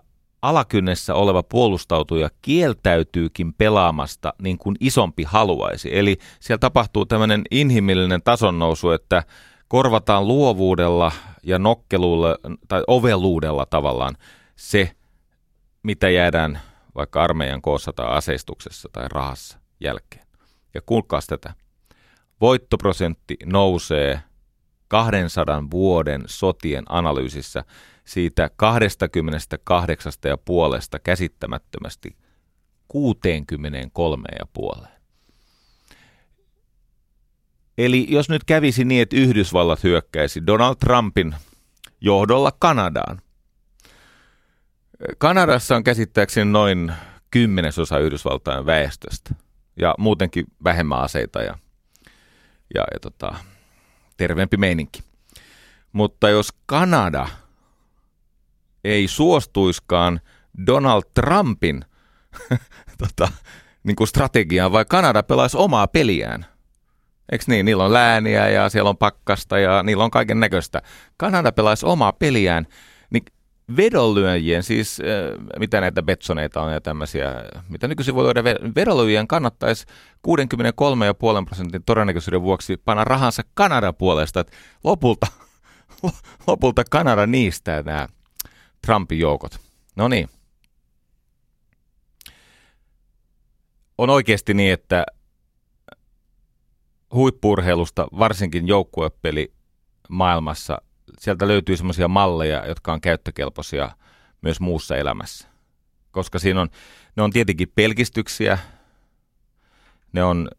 alakynnessä 0.50 1.16
oleva 1.16 1.44
puolustautuja 1.44 2.30
kieltäytyykin 2.42 3.54
pelaamasta 3.54 4.34
niin 4.42 4.58
kuin 4.58 4.76
isompi 4.80 5.24
haluaisi. 5.24 5.98
Eli 5.98 6.18
siellä 6.40 6.60
tapahtuu 6.60 7.06
tämmöinen 7.06 7.42
inhimillinen 7.52 8.22
tasonnousu, 8.24 8.92
että 8.92 9.24
korvataan 9.68 10.28
luovuudella 10.28 11.12
ja 11.44 11.60
nokkeluudella 11.60 12.38
tai 12.68 12.84
oveluudella 12.88 13.66
tavallaan 13.66 14.18
se, 14.56 14.92
mitä 15.84 16.10
jäädään 16.10 16.60
vaikka 16.96 17.24
armeijan 17.24 17.62
koossa 17.62 17.94
tai 17.94 18.08
aseistuksessa 18.08 18.90
tai 18.92 19.06
rahassa 19.10 19.58
jälkeen. 19.80 20.26
Ja 20.74 20.82
kuulkaas 20.86 21.28
tätä. 21.28 21.54
Voittoprosentti 22.42 23.38
nousee 23.46 24.22
200 24.88 25.64
vuoden 25.72 26.24
sotien 26.26 26.84
analyysissä 26.90 27.64
siitä 28.06 28.50
28 28.56 30.14
ja 30.26 30.38
puolesta 30.38 31.00
käsittämättömästi 31.00 32.18
63 32.88 34.28
ja 34.40 34.46
puoleen. 34.54 34.96
Eli 37.78 38.06
jos 38.10 38.30
nyt 38.30 38.44
kävisi 38.44 38.86
niin, 38.86 39.02
että 39.02 39.16
Yhdysvallat 39.16 39.84
hyökkäisi 39.84 40.46
Donald 40.48 40.76
Trumpin 40.76 41.36
johdolla 42.02 42.52
Kanadaan. 42.60 43.22
Kanadassa 45.18 45.76
on 45.76 45.84
käsittääkseni 45.84 46.52
noin 46.52 46.94
kymmenesosa 47.32 48.00
Yhdysvaltain 48.00 48.66
väestöstä. 48.66 49.36
ja 49.80 49.96
muutenkin 49.98 50.46
vähemmän 50.64 51.00
aseita 51.00 51.42
ja, 51.42 51.58
ja, 52.76 52.82
ja 52.94 53.00
tota, 53.02 53.36
terveempi 54.18 54.58
meininki. 54.58 55.04
Mutta 55.92 56.30
jos 56.30 56.50
Kanada 56.66 57.28
ei 58.86 59.08
suostuiskaan 59.08 60.22
Donald 60.66 61.04
Trumpin 61.14 61.86
tota, 62.98 63.28
niin 63.84 63.96
kuin 63.96 64.08
strategiaan, 64.08 64.72
vai 64.72 64.86
Kanada 64.90 65.24
pelaisi 65.24 65.58
omaa 65.58 65.88
peliään. 65.88 66.46
Eikö 67.32 67.46
niin? 67.48 67.66
Niillä 67.66 67.86
on 67.86 67.94
lääniä 67.94 68.50
ja 68.50 68.70
siellä 68.70 68.90
on 68.90 68.98
pakkasta 68.98 69.60
ja 69.60 69.84
niillä 69.84 70.04
on 70.04 70.12
kaiken 70.12 70.40
näköistä. 70.40 70.82
Kanada 71.18 71.52
pelaisi 71.52 71.86
omaa 71.86 72.14
peliään, 72.14 72.68
niin 73.10 73.24
vedonlyöjien, 73.78 74.64
siis 74.64 75.00
äh, 75.00 75.60
mitä 75.60 75.82
näitä 75.82 76.04
betsoneita 76.04 76.62
on 76.62 76.74
ja 76.74 76.82
tämmöisiä, 76.82 77.34
mitä 77.70 77.88
nykyisin 77.88 78.16
voi 78.16 78.24
löydä, 78.24 78.44
vedonlyöjien 78.76 79.28
kannattaisi 79.28 79.86
63,5 80.28 81.46
prosentin 81.46 81.84
todennäköisyyden 81.86 82.42
vuoksi 82.42 82.78
panna 82.78 83.04
rahansa 83.04 83.44
Kanada 83.54 83.94
puolesta, 83.94 84.46
lopulta, 84.84 85.28
lopulta 86.48 86.84
Kanada 86.90 87.28
niistää 87.28 87.82
nämä 87.82 88.08
Trumpin 88.86 89.20
joukot. 89.20 89.60
No 89.96 90.08
niin. 90.08 90.30
On 93.98 94.10
oikeasti 94.10 94.54
niin, 94.54 94.74
että 94.74 95.06
huippurheilusta, 97.14 98.08
varsinkin 98.20 98.68
joukkuepeli 98.68 99.54
maailmassa, 100.10 100.82
sieltä 101.20 101.48
löytyy 101.48 101.78
semmoisia 101.78 102.08
malleja, 102.08 102.66
jotka 102.66 102.94
on 102.94 103.02
käyttökelpoisia 103.02 103.92
myös 104.42 104.60
muussa 104.60 104.96
elämässä. 104.98 105.48
Koska 106.12 106.40
siinä 106.40 106.62
on, 106.62 106.70
ne 107.16 107.24
on 107.24 107.32
tietenkin 107.32 107.72
pelkistyksiä, 107.76 108.58
ne 110.14 110.24
on 110.24 110.50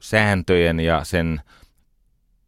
sääntöjen 0.00 0.80
ja 0.80 1.04
sen 1.04 1.40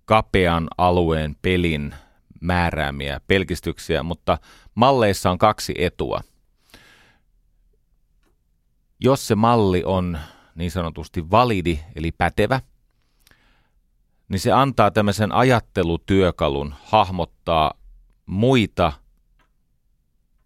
kapean 0.04 0.68
alueen 0.78 1.36
pelin 1.42 1.94
määräämiä 2.42 3.20
pelkistyksiä, 3.26 4.02
mutta 4.02 4.38
malleissa 4.74 5.30
on 5.30 5.38
kaksi 5.38 5.74
etua. 5.78 6.20
Jos 9.00 9.26
se 9.26 9.34
malli 9.34 9.82
on 9.84 10.18
niin 10.54 10.70
sanotusti 10.70 11.30
validi 11.30 11.78
eli 11.94 12.12
pätevä, 12.12 12.60
niin 14.28 14.40
se 14.40 14.52
antaa 14.52 14.90
tämmöisen 14.90 15.32
ajattelutyökalun 15.32 16.74
hahmottaa 16.84 17.74
muita 18.26 18.92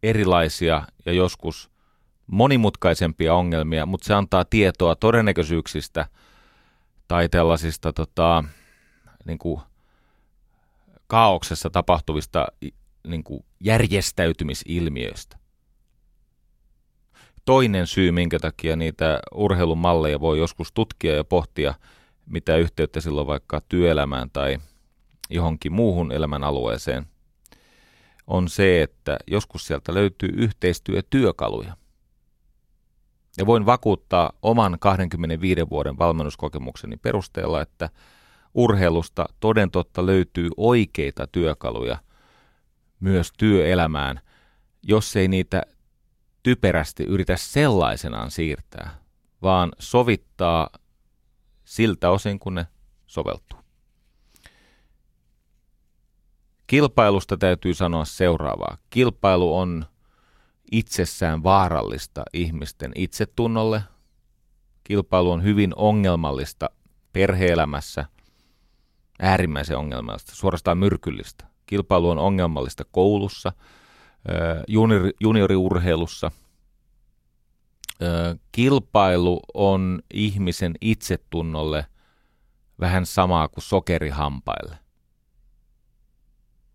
erilaisia 0.03 0.83
ja 1.07 1.13
joskus 1.13 1.71
monimutkaisempia 2.27 3.35
ongelmia, 3.35 3.87
mutta 3.87 4.07
se 4.07 4.15
antaa 4.15 4.45
tietoa 4.45 4.97
todennäköisyyksistä 4.97 6.07
tai 7.09 7.29
tällaisista 7.29 7.93
tota, 7.93 8.45
niin 9.25 9.39
kuin 9.39 9.61
kaauksessa 11.07 11.71
tapahtuvista 11.71 12.47
niin 13.07 13.25
kuin 13.25 13.45
järjestäytymisilmiöistä. 13.61 15.39
Toinen 17.45 17.87
syy, 17.87 18.13
minkä 18.13 18.39
takia 18.39 18.77
niitä 18.77 19.21
urheilumalleja 19.35 20.21
voi 20.21 20.39
joskus 20.39 20.73
tutkia 20.73 21.15
ja 21.15 21.25
pohtia, 21.25 21.75
mitä 22.27 22.57
yhteyttä 22.57 23.01
silloin 23.01 23.27
vaikka 23.27 23.61
työelämään 23.69 24.31
tai 24.31 24.59
johonkin 25.31 25.73
muuhun 25.73 26.13
elämän 26.13 26.45
alueeseen, 26.45 27.07
on 28.27 28.49
se, 28.49 28.83
että 28.83 29.19
joskus 29.27 29.67
sieltä 29.67 29.95
löytyy 29.95 30.29
yhteistyötyökaluja. 30.29 31.77
Ja 33.39 33.47
voin 33.47 33.67
vakuuttaa 33.67 34.33
oman 34.43 34.77
25 34.81 35.71
vuoden 35.71 35.99
valmennuskokemukseni 35.99 36.97
perusteella, 36.97 37.63
että 37.63 37.91
urheilusta 38.57 39.27
toden 39.41 39.71
totta 39.71 40.07
löytyy 40.07 40.51
oikeita 40.57 41.27
työkaluja 41.27 41.99
myös 43.01 43.33
työelämään, 43.39 44.21
jos 44.83 45.17
ei 45.17 45.29
niitä 45.29 45.63
typerästi 46.43 47.05
yritä 47.05 47.37
sellaisenaan 47.37 48.31
siirtää, 48.31 48.91
vaan 49.43 49.73
sovittaa 49.79 50.71
siltä 51.65 52.11
osin, 52.11 52.39
kun 52.39 52.55
ne 52.55 52.67
soveltuu. 53.07 53.59
Kilpailusta 56.67 57.37
täytyy 57.37 57.75
sanoa 57.75 58.05
seuraavaa. 58.05 58.77
Kilpailu 58.91 59.59
on 59.59 59.87
itsessään 60.73 61.43
vaarallista 61.43 62.23
ihmisten 62.33 62.93
itsetunnolle. 62.95 63.83
Kilpailu 64.85 65.31
on 65.31 65.43
hyvin 65.43 65.73
ongelmallista 65.77 66.71
perheelämässä, 67.13 68.05
äärimmäisen 69.21 69.79
ongelmallista, 69.79 70.35
suorastaan 70.35 70.79
myrkyllistä. 70.79 71.47
Kilpailu 71.67 72.11
on 72.11 72.19
ongelmallista 72.19 72.85
koulussa, 72.85 73.53
juniori, 74.69 75.11
junioriurheilussa. 75.21 76.31
Kilpailu 78.53 79.41
on 79.55 80.03
ihmisen 80.15 80.75
itsetunnolle 80.81 81.87
vähän 82.81 83.07
samaa 83.07 83.49
kuin 83.49 83.65
sokerihampaille. 83.65 84.79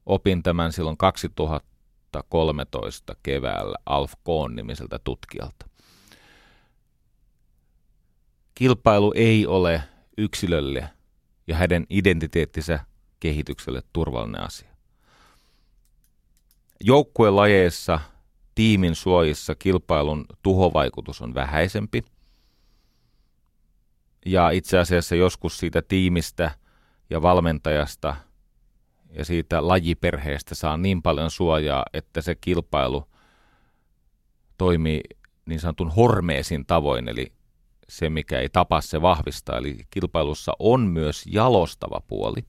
Opin 0.06 0.44
tämän 0.44 0.74
silloin 0.74 0.98
2013 0.98 3.16
keväällä 3.24 3.78
Alf 3.86 4.14
Kohn 4.24 4.56
nimiseltä 4.56 5.00
tutkijalta. 5.04 5.66
Kilpailu 8.56 9.14
ei 9.16 9.48
ole 9.48 9.84
yksilölle 10.18 10.90
ja 11.52 11.58
hänen 11.58 11.86
identiteettinsä 11.90 12.80
kehitykselle 13.20 13.82
turvallinen 13.94 14.42
asia. 14.42 14.70
Joukkuelajeissa, 16.80 18.00
tiimin 18.56 18.96
suojissa 18.96 19.56
kilpailun 19.56 20.26
tuhovaikutus 20.42 21.22
on 21.22 21.34
vähäisempi. 21.34 22.04
Ja 24.26 24.50
itse 24.50 24.80
asiassa 24.80 25.16
joskus 25.16 25.58
siitä 25.58 25.82
tiimistä 25.82 26.52
ja 27.10 27.22
valmentajasta 27.22 28.16
ja 29.10 29.26
siitä 29.26 29.68
lajiperheestä 29.68 30.56
saa 30.56 30.78
niin 30.78 31.02
paljon 31.02 31.32
suojaa, 31.32 31.86
että 31.94 32.22
se 32.22 32.36
kilpailu 32.36 33.08
toimii 34.58 35.02
niin 35.46 35.60
sanotun 35.60 35.92
hormeesin 35.92 36.66
tavoin, 36.66 37.08
eli 37.08 37.32
se, 37.92 38.10
mikä 38.10 38.40
ei 38.40 38.50
tapa, 38.50 38.82
se 38.82 39.02
vahvistaa. 39.02 39.58
Eli 39.58 39.78
kilpailussa 39.90 40.52
on 40.60 40.82
myös 40.82 41.24
jalostava 41.28 42.02
puoli. 42.08 42.46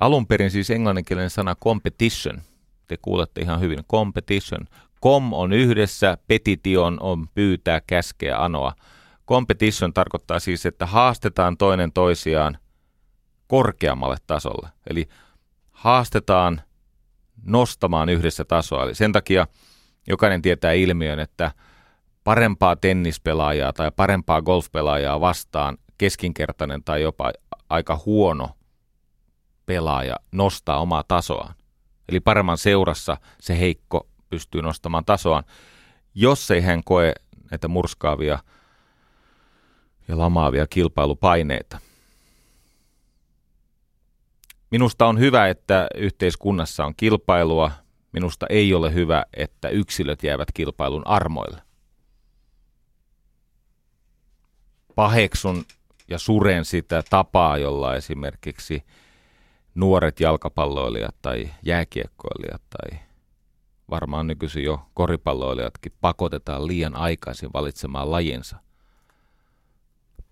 Alun 0.00 0.26
perin 0.26 0.50
siis 0.50 0.70
englanninkielinen 0.70 1.30
sana 1.30 1.54
competition. 1.54 2.42
Te 2.88 2.96
kuulette 3.02 3.40
ihan 3.40 3.60
hyvin. 3.60 3.78
Competition. 3.90 4.66
Com 5.02 5.32
on 5.32 5.52
yhdessä, 5.52 6.18
petition 6.26 6.96
on 7.00 7.28
pyytää, 7.34 7.80
käskeä, 7.86 8.44
anoa. 8.44 8.72
Competition 9.28 9.92
tarkoittaa 9.92 10.40
siis, 10.40 10.66
että 10.66 10.86
haastetaan 10.86 11.56
toinen 11.56 11.92
toisiaan 11.92 12.58
korkeammalle 13.46 14.16
tasolle. 14.26 14.68
Eli 14.90 15.08
haastetaan 15.70 16.62
nostamaan 17.44 18.08
yhdessä 18.08 18.44
tasoa. 18.44 18.84
Eli 18.84 18.94
sen 18.94 19.12
takia 19.12 19.46
jokainen 20.08 20.42
tietää 20.42 20.72
ilmiön, 20.72 21.20
että– 21.20 21.52
parempaa 22.24 22.76
tennispelaajaa 22.76 23.72
tai 23.72 23.90
parempaa 23.96 24.42
golfpelaajaa 24.42 25.20
vastaan 25.20 25.78
keskinkertainen 25.98 26.84
tai 26.84 27.02
jopa 27.02 27.32
aika 27.68 28.02
huono 28.06 28.50
pelaaja 29.66 30.16
nostaa 30.32 30.80
omaa 30.80 31.04
tasoaan. 31.08 31.54
Eli 32.08 32.20
paremman 32.20 32.58
seurassa 32.58 33.16
se 33.40 33.58
heikko 33.58 34.08
pystyy 34.30 34.62
nostamaan 34.62 35.04
tasoaan, 35.04 35.44
jos 36.14 36.50
ei 36.50 36.60
hän 36.60 36.84
koe 36.84 37.14
näitä 37.50 37.68
murskaavia 37.68 38.38
ja 40.08 40.18
lamaavia 40.18 40.66
kilpailupaineita. 40.66 41.78
Minusta 44.70 45.06
on 45.06 45.18
hyvä, 45.18 45.48
että 45.48 45.88
yhteiskunnassa 45.94 46.84
on 46.84 46.94
kilpailua. 46.96 47.70
Minusta 48.12 48.46
ei 48.50 48.74
ole 48.74 48.94
hyvä, 48.94 49.24
että 49.36 49.68
yksilöt 49.68 50.22
jäävät 50.22 50.48
kilpailun 50.54 51.06
armoille. 51.06 51.62
Paheksun 54.94 55.64
ja 56.08 56.18
suren 56.18 56.64
sitä 56.64 57.02
tapaa, 57.10 57.58
jolla 57.58 57.96
esimerkiksi 57.96 58.84
nuoret 59.74 60.20
jalkapalloilijat 60.20 61.14
tai 61.22 61.50
jääkiekkoilijat 61.62 62.62
tai 62.70 62.98
varmaan 63.90 64.26
nykyisin 64.26 64.64
jo 64.64 64.86
koripalloilijatkin 64.94 65.92
pakotetaan 66.00 66.66
liian 66.66 66.96
aikaisin 66.96 67.50
valitsemaan 67.54 68.10
lajinsa. 68.10 68.56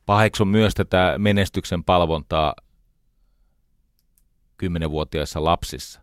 Paheksun 0.07 0.49
myös 0.49 0.75
tätä 0.75 1.14
menestyksen 1.18 1.85
palvontaa 1.85 2.55
kymmenenvuotiaissa 4.57 5.44
lapsissa. 5.44 6.01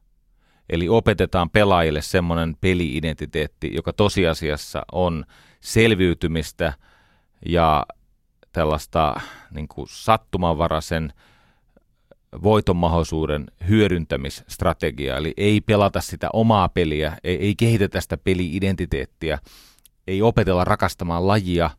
Eli 0.70 0.89
opetetaan 0.89 1.50
pelaajille 1.50 2.02
semmoinen 2.02 2.58
peliidentiteetti, 2.62 3.72
joka 3.76 3.93
tosiasiassa 3.93 4.84
on 4.91 5.26
selviytymistä– 5.62 6.74
ja 7.46 7.86
tällaista 8.58 9.22
niin 9.52 9.67
kuin 9.67 9.88
sattumanvaraisen 9.89 11.13
voiton 12.43 12.76
mahdollisuuden 12.76 13.46
hyödyntämisstrategiaa. 13.67 15.17
Eli 15.17 15.34
ei 15.38 15.62
pelata 15.62 16.02
sitä 16.02 16.30
omaa 16.34 16.70
peliä, 16.70 17.17
ei, 17.24 17.36
ei 17.36 17.56
kehitetä 17.56 18.02
sitä 18.02 18.17
peli-identiteettiä, 18.17 19.39
ei 20.08 20.22
opetella 20.22 20.63
rakastamaan 20.63 21.28
lajia 21.28 21.70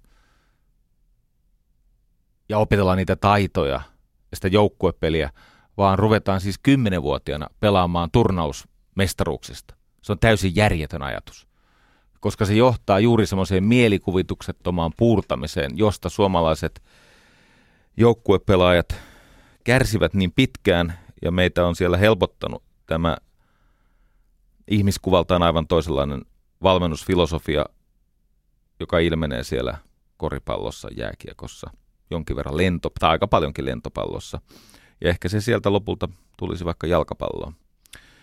ja 2.49 2.59
opetella 2.59 2.97
niitä 2.97 3.17
taitoja 3.17 3.81
ja 4.31 4.37
sitä 4.37 4.49
joukkuepeliä, 4.49 5.31
vaan 5.77 5.99
ruvetaan 5.99 6.41
siis 6.41 6.59
kymmenenvuotiaana 6.59 7.47
pelaamaan 7.61 8.11
turnausmestaruuksista. 8.11 9.75
Se 10.03 10.13
on 10.13 10.19
täysin 10.19 10.57
järjetön 10.57 11.03
ajatus, 11.03 11.48
koska 12.21 12.45
se 12.45 12.55
johtaa 12.55 13.01
juuri 13.01 13.27
semmoiseen 13.27 13.65
mielikuvituksettomaan 13.65 14.93
puurtamiseen, 14.97 15.79
josta 15.79 16.09
suomalaiset 16.09 16.83
joukkuepelaajat 17.97 18.95
kärsivät 19.65 20.15
niin 20.15 20.33
pitkään, 20.33 20.99
ja 21.23 21.31
meitä 21.31 21.67
on 21.67 21.77
siellä 21.77 21.97
helpottanut 21.97 22.63
tämä 22.87 23.17
ihmiskuvaltaan 24.69 25.43
aivan 25.43 25.67
toisenlainen 25.67 26.23
valmennusfilosofia, 26.63 27.65
joka 28.81 28.99
ilmenee 28.99 29.45
siellä 29.45 29.79
koripallossa, 30.17 30.89
jääkiekossa, 30.97 31.71
jonkin 32.11 32.37
verran 32.37 32.57
lento, 32.57 32.91
tai 33.01 33.11
aika 33.11 33.27
paljonkin 33.27 33.65
lentopallossa. 33.65 34.41
Ja 35.01 35.09
ehkä 35.09 35.29
se 35.29 35.41
sieltä 35.41 35.73
lopulta 35.73 36.09
tulisi 36.37 36.65
vaikka 36.65 36.87
jalkapalloon. 36.87 37.55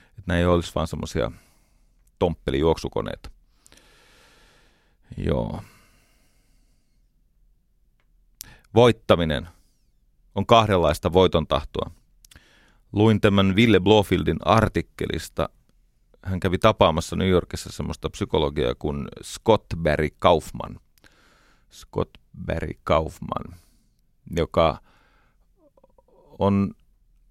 Että 0.09 0.23
nämä 0.25 0.39
ei 0.39 0.45
olisi 0.45 0.71
vaan 0.75 0.87
semmoisia 0.87 1.31
tomppelijuoksukoneita. 2.19 3.34
Joo. 5.17 5.61
Voittaminen 8.73 9.47
on 10.35 10.45
kahdenlaista 10.45 11.13
voiton 11.13 11.47
tahtoa. 11.47 11.91
Luin 12.93 13.21
tämän 13.21 13.55
Ville 13.55 13.79
Blofieldin 13.79 14.37
artikkelista. 14.45 15.49
Hän 16.23 16.39
kävi 16.39 16.57
tapaamassa 16.57 17.15
New 17.15 17.29
Yorkissa 17.29 17.71
semmoista 17.71 18.09
psykologiaa 18.09 18.75
kuin 18.79 19.07
Scott 19.23 19.65
Barry 19.77 20.09
Kaufman. 20.19 20.79
Scott 21.71 22.09
Barry 22.45 22.73
Kaufman, 22.83 23.59
joka 24.35 24.77
on 26.39 26.71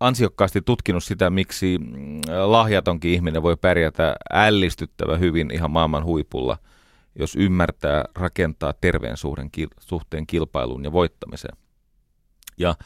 ansiokkaasti 0.00 0.62
tutkinut 0.62 1.04
sitä, 1.04 1.30
miksi 1.30 1.78
mm, 1.78 2.20
lahjatonkin 2.44 3.10
ihminen 3.10 3.42
voi 3.42 3.56
pärjätä 3.56 4.16
ällistyttävä 4.32 5.16
hyvin 5.16 5.50
ihan 5.50 5.70
maailman 5.70 6.04
huipulla, 6.04 6.58
jos 7.14 7.37
ymmärtää 7.37 8.05
rakentaa 8.14 8.74
terveen 8.81 9.16
suhteen, 9.16 9.50
suhteen 9.81 10.27
kilpailuun 10.27 10.85
ja 10.85 10.92
voittamiseen. 10.92 11.57
Ja 12.59 12.77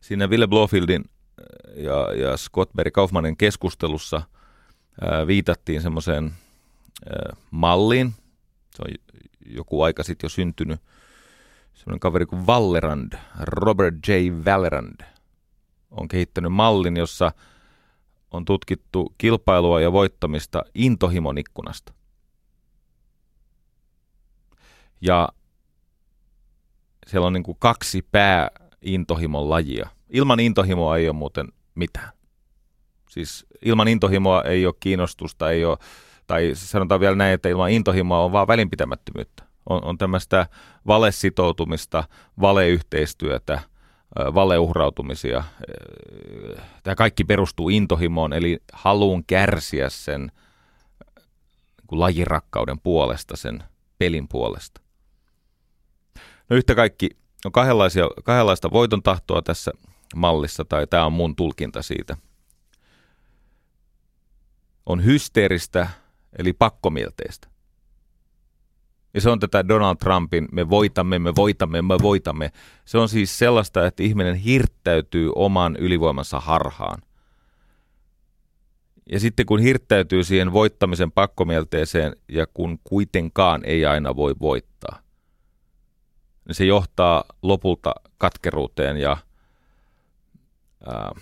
siinä 0.00 0.30
Ville 0.30 0.46
Blofieldin 0.46 1.04
äh, 1.04 1.84
ja, 1.84 2.14
ja 2.14 2.36
Scott 2.36 2.72
Berry 2.72 2.90
Kaufmanin 2.90 3.36
keskustelussa 3.36 4.22
ää, 5.00 5.20
äh, 5.20 5.26
viitattiin 5.26 5.82
semmoiseen 5.82 6.24
äh, 6.26 7.38
malliin, 7.50 8.14
se 8.76 8.82
on 8.82 8.88
joku 9.46 9.82
aika 9.82 10.02
sitten 10.02 10.24
jo 10.24 10.28
syntynyt, 10.28 10.80
semmoinen 11.74 12.00
kaveri 12.00 12.26
kuin 12.26 12.46
Vallerand, 12.46 13.12
Robert 13.40 13.94
J. 14.08 14.12
Vallerand– 14.44 15.00
on 15.96 16.08
kehittänyt 16.08 16.52
mallin, 16.52 16.96
jossa 16.96 17.32
on 18.30 18.44
tutkittu 18.44 19.14
kilpailua 19.18 19.80
ja 19.80 19.92
voittamista 19.92 20.62
intohimon 20.74 21.38
ikkunasta. 21.38 21.92
Ja 25.00 25.28
siellä 27.06 27.26
on 27.26 27.32
niin 27.32 27.42
kuin 27.42 27.56
kaksi 27.60 28.08
pääintohimon 28.12 29.50
lajia. 29.50 29.88
Ilman 30.10 30.40
intohimoa 30.40 30.96
ei 30.96 31.08
ole 31.08 31.16
muuten 31.16 31.48
mitään. 31.74 32.10
Siis 33.10 33.46
ilman 33.64 33.88
intohimoa 33.88 34.42
ei 34.42 34.66
ole 34.66 34.74
kiinnostusta, 34.80 35.50
ei 35.50 35.64
ole, 35.64 35.78
tai 36.26 36.50
sanotaan 36.54 37.00
vielä 37.00 37.16
näin, 37.16 37.34
että 37.34 37.48
ilman 37.48 37.70
intohimoa 37.70 38.24
on 38.24 38.32
vaan 38.32 38.48
välinpitämättömyyttä. 38.48 39.44
On, 39.68 39.84
on 39.84 39.98
tämmöistä 39.98 40.46
valesitoutumista, 40.86 42.04
valeyhteistyötä– 42.40 43.60
valeuhrautumisia. 44.14 45.44
Tämä 46.82 46.94
kaikki 46.94 47.24
perustuu 47.24 47.68
intohimoon, 47.68 48.32
eli 48.32 48.58
haluun 48.72 49.24
kärsiä 49.24 49.90
sen 49.90 50.32
niin 51.90 52.00
lajirakkauden 52.00 52.80
puolesta, 52.80 53.36
sen 53.36 53.62
pelin 53.98 54.28
puolesta. 54.28 54.80
No 56.50 56.56
yhtä 56.56 56.74
kaikki 56.74 57.10
on 57.44 57.52
kahdenlaisia, 57.52 58.04
kahdenlaista 58.24 58.70
voiton 58.70 59.02
tahtoa 59.02 59.42
tässä 59.42 59.72
mallissa, 60.16 60.64
tai 60.64 60.86
tämä 60.86 61.06
on 61.06 61.12
mun 61.12 61.36
tulkinta 61.36 61.82
siitä. 61.82 62.16
On 64.86 65.04
hysteeristä, 65.04 65.88
eli 66.38 66.52
pakkomielteistä. 66.52 67.48
Ja 69.14 69.20
se 69.20 69.30
on 69.30 69.40
tätä 69.40 69.68
Donald 69.68 69.96
Trumpin, 69.96 70.48
me 70.52 70.70
voitamme, 70.70 71.18
me 71.18 71.34
voitamme, 71.36 71.82
me 71.82 71.98
voitamme. 72.02 72.52
Se 72.84 72.98
on 72.98 73.08
siis 73.08 73.38
sellaista, 73.38 73.86
että 73.86 74.02
ihminen 74.02 74.34
hirttäytyy 74.34 75.30
oman 75.34 75.76
ylivoimansa 75.76 76.40
harhaan. 76.40 77.02
Ja 79.12 79.20
sitten 79.20 79.46
kun 79.46 79.60
hirttäytyy 79.60 80.24
siihen 80.24 80.52
voittamisen 80.52 81.12
pakkomielteeseen 81.12 82.16
ja 82.28 82.46
kun 82.46 82.78
kuitenkaan 82.84 83.64
ei 83.64 83.86
aina 83.86 84.16
voi 84.16 84.34
voittaa, 84.40 85.00
niin 86.46 86.54
se 86.54 86.64
johtaa 86.64 87.24
lopulta 87.42 87.94
katkeruuteen 88.18 88.96
ja 88.96 89.16
ää, 90.86 91.12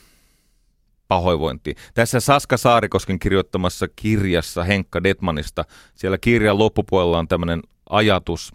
pahoinvointiin. 1.09 1.77
Tässä 1.95 2.21
Saska 2.21 2.57
Saarikosken 2.57 3.19
kirjoittamassa 3.19 3.89
kirjassa 3.97 4.65
Henkka 4.65 5.03
Detmanista, 5.03 5.65
siellä 5.95 6.19
kirjan 6.19 6.59
loppupuolella 6.59 7.19
on 7.19 7.29
tämmöinen 7.29 7.63
ajatus, 7.91 8.53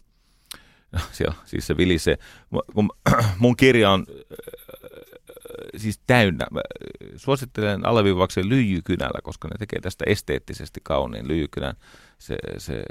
siellä, 1.12 1.36
siis 1.46 1.68
se 1.68 1.78
vilisee, 1.78 2.18
kun 2.74 2.90
mun 3.40 3.58
kirja 3.58 3.92
on 3.92 4.06
siis 5.78 6.02
täynnä. 6.08 6.48
Mä 6.52 6.62
suosittelen 7.16 7.86
alleviivauksen 7.86 8.50
lyijykynällä, 8.50 9.20
koska 9.24 9.48
ne 9.48 9.56
tekee 9.60 9.80
tästä 9.80 10.06
esteettisesti 10.08 10.80
kauniin 10.84 11.28
lyijykynän. 11.28 11.76
Se, 12.20 12.38
se, 12.58 12.84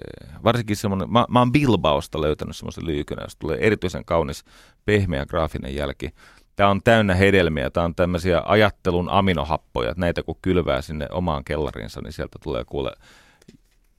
varsinkin 0.45 0.77
semmoinen, 0.77 1.13
mä, 1.13 1.27
mä 1.29 1.39
oon 1.39 1.53
Bilbaosta 1.53 2.21
löytänyt 2.21 2.57
semmoisen 2.57 2.87
lyijykynän, 2.87 3.25
josta 3.25 3.39
tulee 3.39 3.59
erityisen 3.61 4.05
kaunis 4.05 4.45
pehmeä 4.85 5.27
graafinen 5.27 5.75
jälki. 5.75 6.11
Tämä 6.57 6.71
on 6.71 6.83
täynnä 6.83 7.15
hedelmiä, 7.15 7.71
tämä 7.71 7.85
on 7.85 7.95
tämmöisiä 7.95 8.43
ajattelun 8.45 9.09
aminohappoja, 9.09 9.91
että 9.91 10.01
näitä 10.01 10.23
kun 10.23 10.39
kylvää 10.43 10.83
sinne 10.83 11.07
omaan 11.11 11.45
kellariinsa, 11.45 12.01
niin 12.01 12.13
sieltä 12.13 12.39
tulee 12.43 12.65
kuule 12.65 12.93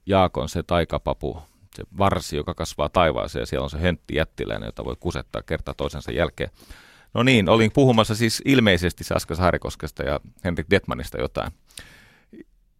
Jaakon 0.06 0.50
se 0.50 0.64
taikapapu 0.64 1.42
se 1.76 1.84
varsi, 1.98 2.36
joka 2.36 2.54
kasvaa 2.54 2.90
taivaaseen 2.90 3.42
ja 3.42 3.46
siellä 3.46 3.64
on 3.64 3.70
se 3.70 3.78
höntti 3.78 4.16
jättiläinen, 4.16 4.68
jota 4.68 4.86
voi 4.86 4.96
kusettaa 5.00 5.42
kerta 5.42 5.74
toisensa 5.74 6.12
jälkeen. 6.12 6.50
No 7.14 7.24
niin, 7.24 7.50
olin 7.50 7.72
puhumassa 7.72 8.16
siis 8.16 8.42
ilmeisesti 8.46 9.04
Saska 9.04 9.36
Saarikoskesta 9.36 10.04
ja 10.04 10.20
Henrik 10.44 10.68
Detmanista 10.70 11.18
jotain. 11.18 11.52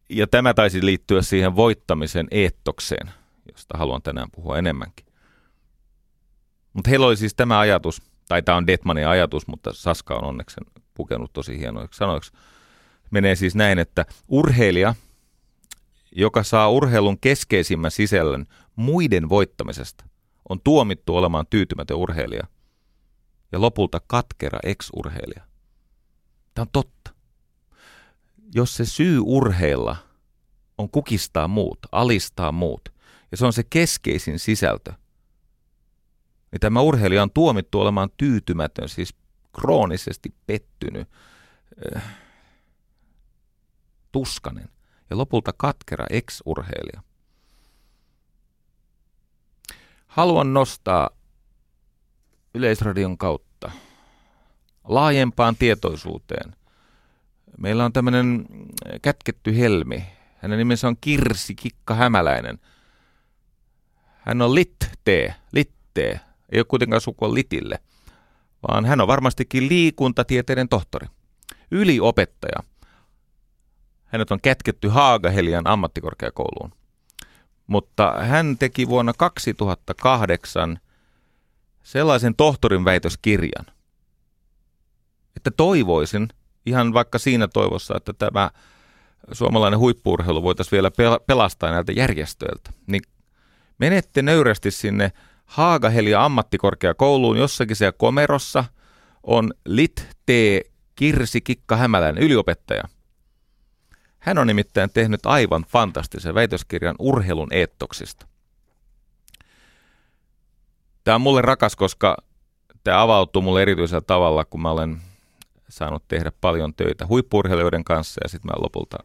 Ja 0.10 0.28
tämä 0.28 0.54
taisi 0.54 0.86
liittyä 0.86 1.22
siihen 1.22 1.56
voittamisen 1.56 2.28
eettokseen, 2.32 3.12
josta 3.52 3.78
haluan 3.78 4.02
tänään 4.02 4.32
puhua 4.32 4.58
enemmänkin. 4.58 5.06
Mutta 6.74 6.90
heillä 6.90 7.06
oli 7.06 7.18
siis 7.18 7.34
tämä 7.36 7.60
ajatus, 7.60 8.02
tai 8.28 8.42
tämä 8.42 8.58
on 8.58 8.68
Detmanin 8.68 9.08
ajatus, 9.08 9.48
mutta 9.48 9.74
Saska 9.74 10.16
on 10.16 10.24
onneksi 10.24 10.62
pukenut 10.94 11.34
tosi 11.34 11.60
hienoiksi 11.60 11.98
sanoiksi. 11.98 12.32
Menee 13.12 13.36
siis 13.36 13.56
näin, 13.56 13.80
että 13.80 14.06
urheilija– 14.28 14.96
joka 16.12 16.44
saa 16.44 16.70
urheilun 16.70 17.20
keskeisimmän 17.20 17.92
sisällön 17.92 18.46
muiden 18.76 19.30
voittamisesta, 19.30 20.06
on 20.50 20.62
tuomittu 20.64 21.16
olemaan 21.16 21.46
tyytymätön 21.50 21.98
urheilija 21.98 22.48
ja 23.52 23.62
lopulta 23.62 24.02
katkera 24.08 24.60
ex-urheilija. 24.64 25.44
Tämä 26.54 26.64
on 26.64 26.70
totta. 26.74 26.99
Jos 28.56 28.78
se 28.78 28.86
syy 28.86 29.20
urheilla 29.20 29.96
on 30.78 30.90
kukistaa 30.90 31.48
muut, 31.48 31.80
alistaa 31.92 32.52
muut, 32.52 32.90
ja 33.32 33.38
se 33.38 33.46
on 33.46 33.54
se 33.54 33.64
keskeisin 33.64 34.40
sisältö, 34.40 34.94
niin 36.52 36.60
tämä 36.60 36.82
urheilija 36.82 37.24
on 37.24 37.32
tuomittu 37.32 37.80
olemaan 37.82 38.10
tyytymätön, 38.18 38.90
siis 38.90 39.16
kroonisesti 39.54 40.34
pettynyt, 40.48 41.08
äh, 41.96 42.04
tuskanen 44.12 44.70
ja 45.10 45.18
lopulta 45.18 45.54
katkera 45.58 46.06
ex-urheilija. 46.10 47.02
Haluan 50.08 50.54
nostaa 50.54 51.10
Yleisradion 52.54 53.18
kautta 53.18 53.72
laajempaan 54.84 55.56
tietoisuuteen. 55.56 56.56
Meillä 57.58 57.86
on 57.86 57.94
tämmöinen 57.94 58.46
kätketty 59.02 59.58
helmi. 59.58 60.04
Hänen 60.38 60.58
nimensä 60.58 60.88
on 60.88 60.98
Kirsi 61.02 61.56
Kikka 61.56 61.96
Hämäläinen. 61.96 62.60
Hän 64.20 64.42
on 64.42 64.56
Litte, 64.56 65.36
Litte, 65.52 66.20
Ei 66.52 66.60
ole 66.60 66.66
kuitenkaan 66.66 67.02
sukua 67.02 67.34
Litille, 67.34 67.80
vaan 68.68 68.86
hän 68.86 69.02
on 69.02 69.08
varmastikin 69.08 69.70
liikuntatieteiden 69.70 70.70
tohtori. 70.70 71.08
Yliopettaja. 71.72 72.64
Hänet 74.06 74.32
on 74.32 74.42
kätketty 74.42 74.88
Haagahelian 74.88 75.68
ammattikorkeakouluun. 75.68 76.74
Mutta 77.68 78.14
hän 78.20 78.58
teki 78.58 78.88
vuonna 78.88 79.14
2008 79.14 80.80
sellaisen 81.84 82.36
tohtorin 82.36 82.86
väitöskirjan, 82.86 83.66
että 85.36 85.52
toivoisin, 85.52 86.28
ihan 86.70 86.94
vaikka 86.94 87.18
siinä 87.18 87.48
toivossa, 87.48 87.98
että 87.98 88.14
tämä 88.14 88.52
suomalainen 89.32 89.80
huippuurheilu 89.80 90.44
voitaisiin 90.44 90.72
vielä 90.72 91.20
pelastaa 91.28 91.72
näiltä 91.72 91.92
järjestöiltä, 91.92 92.72
niin 92.88 93.02
menette 93.78 94.22
nöyrästi 94.22 94.72
sinne 94.72 95.12
Haagahelia 95.46 96.26
ammattikorkeakouluun 96.26 97.38
jossakin 97.38 97.76
siellä 97.76 97.96
komerossa 97.98 98.64
on 99.24 99.54
Lit 99.66 100.08
T. 100.26 100.30
Kirsi 100.96 101.42
Kikka 101.42 101.76
Hämäläinen, 101.76 102.24
yliopettaja. 102.24 102.84
Hän 104.20 104.38
on 104.38 104.48
nimittäin 104.48 104.90
tehnyt 104.90 105.26
aivan 105.26 105.66
fantastisen 105.68 106.36
väitöskirjan 106.36 106.96
urheilun 107.00 107.54
eettoksista. 107.54 108.28
Tämä 111.04 111.16
on 111.16 111.22
mulle 111.22 111.42
rakas, 111.42 111.76
koska 111.76 112.18
tämä 112.84 113.02
avautuu 113.02 113.42
mulle 113.42 113.62
erityisellä 113.62 114.02
tavalla, 114.02 114.46
kun 114.46 114.62
mä 114.62 114.72
olen 114.72 115.02
saanut 115.70 116.08
tehdä 116.08 116.32
paljon 116.42 116.74
töitä 116.74 117.08
huippurheilijoiden 117.08 117.84
kanssa 117.84 118.22
ja 118.24 118.30
sitten 118.30 118.52
mä 118.52 118.64
lopulta 118.64 118.98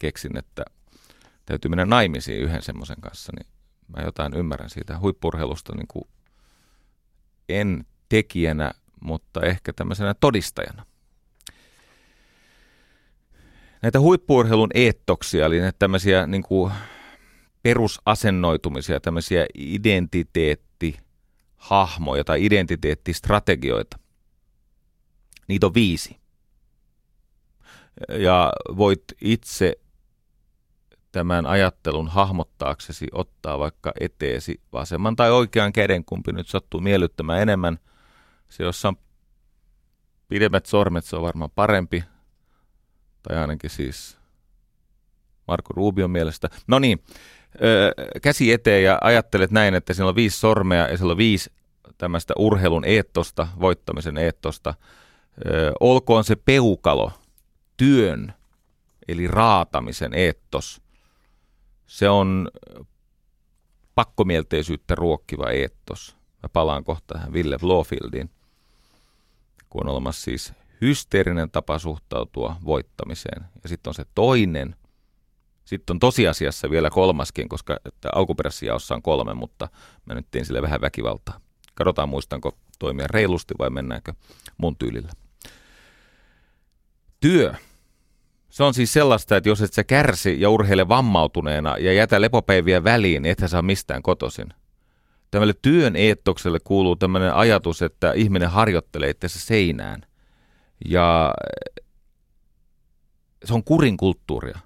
keksin, 0.00 0.38
että 0.38 0.64
täytyy 1.46 1.68
mennä 1.68 1.84
naimisiin 1.84 2.42
yhden 2.42 2.62
semmoisen 2.62 3.00
kanssa, 3.00 3.32
niin 3.38 3.46
mä 3.96 4.02
jotain 4.02 4.34
ymmärrän 4.34 4.70
siitä 4.70 4.98
huippurheilusta 4.98 5.72
niin 5.76 5.88
kuin 5.88 6.04
en 7.48 7.84
tekijänä, 8.08 8.72
mutta 9.00 9.40
ehkä 9.40 9.72
tämmöisenä 9.72 10.14
todistajana. 10.14 10.86
Näitä 13.82 14.00
huippurheilun 14.00 14.70
eettoksia, 14.74 15.46
eli 15.46 15.60
näitä 15.60 15.78
tämmöisiä 15.78 16.26
niin 16.26 16.42
kuin 16.42 16.72
perusasennoitumisia, 17.62 19.00
tämmöisiä 19.00 19.46
identiteettihahmoja 19.54 22.24
tai 22.24 22.44
identiteettistrategioita. 22.44 24.01
Niitä 25.48 25.66
on 25.66 25.74
viisi. 25.74 26.16
Ja 28.08 28.52
voit 28.76 29.04
itse 29.20 29.76
tämän 31.12 31.46
ajattelun 31.46 32.08
hahmottaaksesi 32.08 33.06
ottaa 33.12 33.58
vaikka 33.58 33.92
eteesi 34.00 34.60
vasemman 34.72 35.16
tai 35.16 35.30
oikean 35.30 35.72
käden, 35.72 36.04
kumpi 36.04 36.32
nyt 36.32 36.48
sattuu 36.48 36.80
miellyttämään 36.80 37.42
enemmän. 37.42 37.78
Se, 38.48 38.62
jossa 38.62 38.88
on 38.88 38.96
pidemmät 40.28 40.66
sormet, 40.66 41.04
se 41.04 41.16
on 41.16 41.22
varmaan 41.22 41.50
parempi. 41.50 42.04
Tai 43.22 43.38
ainakin 43.38 43.70
siis 43.70 44.18
Marko 45.48 45.74
Rubion 45.74 46.10
mielestä. 46.10 46.48
No 46.66 46.78
niin, 46.78 47.04
käsi 48.22 48.52
eteen 48.52 48.84
ja 48.84 48.98
ajattelet 49.00 49.50
näin, 49.50 49.74
että 49.74 49.94
siellä 49.94 50.08
on 50.08 50.16
viisi 50.16 50.38
sormea 50.38 50.88
ja 50.88 50.96
siellä 50.96 51.12
on 51.12 51.16
viisi 51.18 51.52
tämmöistä 51.98 52.34
urheilun 52.38 52.84
eettosta, 52.84 53.48
voittamisen 53.60 54.16
eettosta. 54.16 54.74
Olkoon 55.80 56.24
se 56.24 56.36
peukalo, 56.36 57.12
työn, 57.76 58.34
eli 59.08 59.28
raatamisen 59.28 60.14
eettos– 60.14 60.80
se 61.92 62.08
on 62.08 62.48
pakkomielteisyyttä 63.94 64.94
ruokkiva 64.94 65.50
eettos. 65.50 66.16
Mä 66.42 66.48
palaan 66.52 66.84
kohta 66.84 67.14
tähän 67.14 67.32
Ville 67.32 67.58
Blofieldiin, 67.58 68.30
kun 69.70 69.86
on 69.86 69.92
olemassa 69.92 70.22
siis 70.22 70.52
hysteerinen 70.80 71.50
tapa 71.50 71.78
suhtautua 71.78 72.56
voittamiseen. 72.64 73.44
Ja 73.62 73.68
sitten 73.68 73.90
on 73.90 73.94
se 73.94 74.04
toinen, 74.14 74.76
sitten 75.64 75.94
on 75.94 75.98
tosiasiassa 75.98 76.70
vielä 76.70 76.90
kolmaskin, 76.90 77.48
koska 77.48 77.76
että 77.84 78.08
alkuperäisessä 78.14 78.66
jaossa 78.66 78.94
on 78.94 79.02
kolme, 79.02 79.34
mutta 79.34 79.68
mä 80.06 80.14
nyt 80.14 80.26
tein 80.30 80.46
sille 80.46 80.62
vähän 80.62 80.80
väkivaltaa. 80.80 81.40
Katsotaan 81.74 82.08
muistanko 82.08 82.52
toimia 82.82 83.06
reilusti 83.06 83.54
vai 83.58 83.70
mennäänkö 83.70 84.12
mun 84.56 84.76
tyylillä. 84.76 85.12
Työ 87.20 87.54
se 88.50 88.62
on 88.62 88.74
siis 88.74 88.92
sellaista, 88.92 89.36
että 89.36 89.48
jos 89.48 89.62
et 89.62 89.72
sä 89.72 89.84
kärsi 89.84 90.40
ja 90.40 90.50
urheile 90.50 90.88
vammautuneena 90.88 91.78
ja 91.78 91.92
jätä 91.92 92.20
lepopäiviä 92.20 92.84
väliin, 92.84 93.26
et 93.26 93.38
sä 93.38 93.48
saa 93.48 93.62
mistään 93.62 94.02
kotosin. 94.02 94.48
Tämälle 95.30 95.54
työn 95.62 95.96
eettokselle 95.96 96.58
kuuluu 96.64 96.96
tämmöinen 96.96 97.34
ajatus, 97.34 97.82
että 97.82 98.12
ihminen 98.12 98.50
harjoittelee 98.50 99.10
itseänsä 99.10 99.40
seinään. 99.40 100.02
Ja 100.84 101.34
se 103.44 103.54
on 103.54 103.64
kurin 103.64 103.96
kulttuuria. 103.96 104.58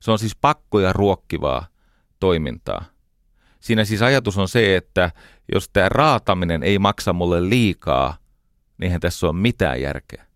Se 0.00 0.10
on 0.10 0.18
siis 0.18 0.36
pakkoja 0.36 0.92
ruokkivaa 0.92 1.66
toimintaa. 2.20 2.84
Siinä 3.60 3.84
siis 3.84 4.02
ajatus 4.02 4.38
on 4.38 4.48
se, 4.48 4.76
että 4.76 5.10
jos 5.54 5.68
tämä 5.72 5.88
raataminen 5.88 6.62
ei 6.62 6.78
maksa 6.78 7.12
mulle 7.12 7.48
liikaa, 7.48 8.16
niin 8.78 8.86
eihän 8.86 9.00
tässä 9.00 9.26
ole 9.26 9.36
mitään 9.36 9.80
järkeä. 9.80 10.28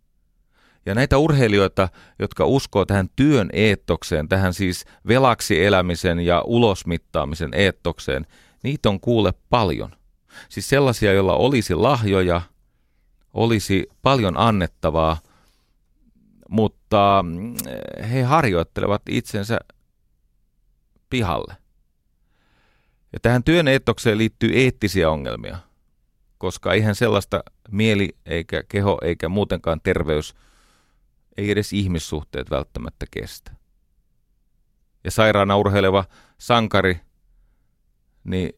Ja 0.86 0.94
näitä 0.94 1.18
urheilijoita, 1.18 1.88
jotka 2.18 2.46
uskoo 2.46 2.84
tähän 2.84 3.08
työn 3.16 3.50
eettokseen, 3.52 4.28
tähän 4.28 4.54
siis 4.54 4.84
velaksi 5.08 5.64
elämisen 5.64 6.20
ja 6.20 6.42
ulosmittaamisen 6.46 7.50
eettokseen, 7.54 8.26
niitä 8.62 8.88
on 8.88 9.00
kuule 9.00 9.32
paljon. 9.50 9.90
Siis 10.48 10.68
sellaisia, 10.68 11.12
joilla 11.12 11.34
olisi 11.34 11.74
lahjoja, 11.74 12.42
olisi 13.34 13.86
paljon 14.02 14.36
annettavaa, 14.36 15.20
mutta 16.48 17.24
mm, 17.26 17.54
he 18.10 18.22
harjoittelevat 18.22 19.02
itsensä 19.08 19.58
pihalle. 21.10 21.61
Ja 23.12 23.20
tähän 23.22 23.44
työn 23.44 23.68
eettokseen 23.68 24.18
liittyy 24.18 24.50
eettisiä 24.54 25.10
ongelmia, 25.10 25.58
koska 26.38 26.72
eihän 26.72 26.94
sellaista 26.94 27.42
mieli 27.70 28.16
eikä 28.26 28.62
keho 28.68 28.98
eikä 29.02 29.28
muutenkaan 29.28 29.80
terveys– 29.80 30.34
ei 31.36 31.50
edes 31.50 31.72
ihmissuhteet 31.72 32.50
välttämättä 32.50 33.06
kestä. 33.10 33.52
Ja 35.04 35.10
sairaana 35.10 35.56
urheileva 35.56 36.04
sankari, 36.38 37.00
niin 38.24 38.52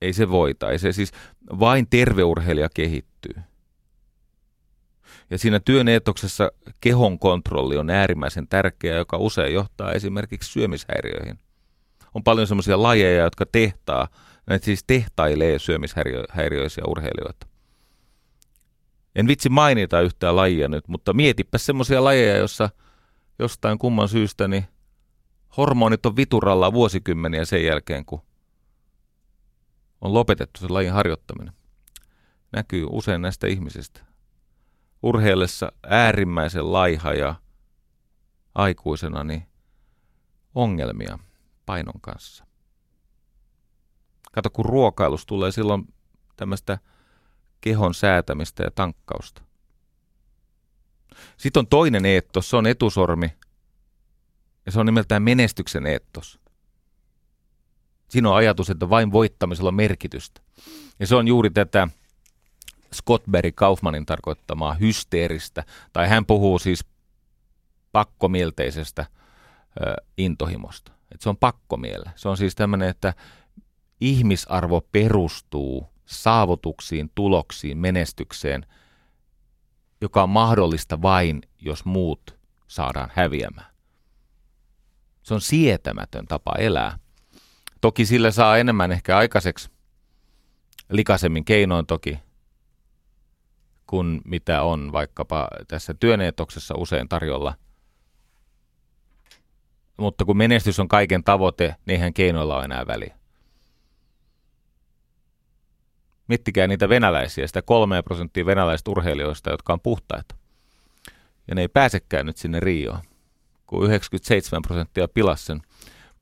ei 0.00 0.12
se 0.12 0.30
voita. 0.30 0.70
Ei 0.70 0.78
se 0.78 0.92
siis 0.92 1.12
vain 1.58 1.86
terveurheilija 1.90 2.68
kehittyy. 2.74 3.34
Ja 5.30 5.38
siinä 5.38 5.60
työn 5.60 5.88
eetoksessa 5.88 6.52
kehon 6.80 7.18
kontrolli 7.18 7.76
on 7.76 7.90
äärimmäisen 7.90 8.48
tärkeää, 8.48 8.98
joka 8.98 9.16
usein 9.16 9.54
johtaa 9.54 9.92
esimerkiksi 9.92 10.52
syömishäiriöihin. 10.52 11.38
On 12.14 12.24
paljon 12.24 12.46
semmoisia 12.46 12.82
lajeja, 12.82 13.24
jotka 13.24 13.46
tehtaa, 13.46 14.08
näitä 14.46 14.64
siis 14.64 14.84
tehtailee 14.86 15.58
syömishäiriöisiä 15.58 16.84
urheilijoita. 16.86 17.46
En 19.14 19.26
vitsi 19.26 19.48
mainita 19.48 20.00
yhtään 20.00 20.36
lajia 20.36 20.68
nyt, 20.68 20.88
mutta 20.88 21.12
mietipä 21.12 21.58
semmoisia 21.58 22.04
lajeja, 22.04 22.36
jossa 22.36 22.70
jostain 23.38 23.78
kumman 23.78 24.08
syystä 24.08 24.48
niin 24.48 24.64
hormonit 25.56 26.06
on 26.06 26.16
vituralla 26.16 26.72
vuosikymmeniä 26.72 27.44
sen 27.44 27.64
jälkeen, 27.64 28.04
kun 28.04 28.22
on 30.00 30.14
lopetettu 30.14 30.60
se 30.60 30.68
lajin 30.68 30.92
harjoittaminen. 30.92 31.54
Näkyy 32.52 32.86
usein 32.90 33.22
näistä 33.22 33.46
ihmisistä. 33.46 34.00
Urheillessa 35.02 35.72
äärimmäisen 35.82 36.72
laiha 36.72 37.14
ja 37.14 37.34
aikuisena 38.54 39.24
niin 39.24 39.42
ongelmia 40.54 41.18
painon 41.66 42.00
kanssa. 42.00 42.46
Kato, 44.32 44.50
kun 44.50 44.64
ruokailus 44.64 45.26
tulee 45.26 45.52
silloin 45.52 45.94
tämmöistä– 46.36 46.78
kehon 47.62 47.94
säätämistä 47.94 48.62
ja 48.62 48.70
tankkausta. 48.70 49.42
Sitten 51.36 51.60
on 51.60 51.66
toinen 51.66 52.04
eettos, 52.04 52.50
se 52.50 52.56
on 52.56 52.66
etusormi, 52.66 53.32
ja 54.66 54.72
se 54.72 54.80
on 54.80 54.86
nimeltään 54.86 55.22
menestyksen 55.22 55.86
eettos. 55.86 56.38
Siinä 58.08 58.30
on 58.30 58.36
ajatus, 58.36 58.70
että 58.70 58.90
vain 58.90 59.12
voittamisella 59.12 59.68
on 59.68 59.74
merkitystä. 59.74 60.40
Ja 60.98 61.06
se 61.06 61.14
on 61.14 61.28
juuri 61.28 61.50
tätä 61.50 61.88
Scottberry 62.94 63.52
Kaufmanin 63.52 64.06
tarkoittamaa 64.06 64.74
hysteeristä, 64.74 65.64
tai 65.92 66.08
hän 66.08 66.26
puhuu 66.26 66.58
siis 66.58 66.84
pakkomielteisestä 67.92 69.06
intohimosta. 70.18 70.92
Et 71.14 71.20
se 71.20 71.28
on 71.28 71.36
pakkomielle. 71.36 72.10
Se 72.16 72.28
on 72.28 72.36
siis 72.36 72.54
tämmöinen, 72.54 72.88
että 72.88 73.14
ihmisarvo 74.00 74.80
perustuu 74.80 75.92
saavutuksiin, 76.06 77.10
tuloksiin, 77.14 77.78
menestykseen, 77.78 78.66
joka 80.00 80.22
on 80.22 80.30
mahdollista 80.30 81.02
vain, 81.02 81.42
jos 81.60 81.84
muut 81.84 82.38
saadaan 82.68 83.10
häviämään. 83.14 83.72
Se 85.22 85.34
on 85.34 85.40
sietämätön 85.40 86.26
tapa 86.26 86.54
elää. 86.58 86.98
Toki 87.80 88.06
sillä 88.06 88.30
saa 88.30 88.58
enemmän 88.58 88.92
ehkä 88.92 89.16
aikaiseksi 89.16 89.70
likaisemmin 90.88 91.44
keinoin 91.44 91.86
toki, 91.86 92.18
kuin 93.86 94.20
mitä 94.24 94.62
on 94.62 94.92
vaikkapa 94.92 95.48
tässä 95.68 95.94
työneetoksessa 95.94 96.74
usein 96.78 97.08
tarjolla. 97.08 97.54
Mutta 100.02 100.24
kun 100.24 100.36
menestys 100.36 100.80
on 100.80 100.88
kaiken 100.88 101.24
tavoite, 101.24 101.76
niin 101.86 101.94
eihän 101.94 102.14
keinoilla 102.14 102.56
ole 102.56 102.64
enää 102.64 102.86
väliä. 102.86 103.16
Miettikää 106.28 106.66
niitä 106.66 106.88
venäläisiä, 106.88 107.46
sitä 107.46 107.62
kolmea 107.62 108.02
prosenttia 108.02 108.46
venäläisistä 108.46 108.90
urheilijoista, 108.90 109.50
jotka 109.50 109.72
on 109.72 109.80
puhtaita. 109.80 110.34
Ja 111.48 111.54
ne 111.54 111.60
ei 111.60 111.68
pääsekään 111.68 112.26
nyt 112.26 112.36
sinne 112.36 112.60
Rioon, 112.60 113.00
kun 113.66 113.84
97 113.86 114.62
prosenttia 114.62 115.08
pilas 115.08 115.46
sen 115.46 115.62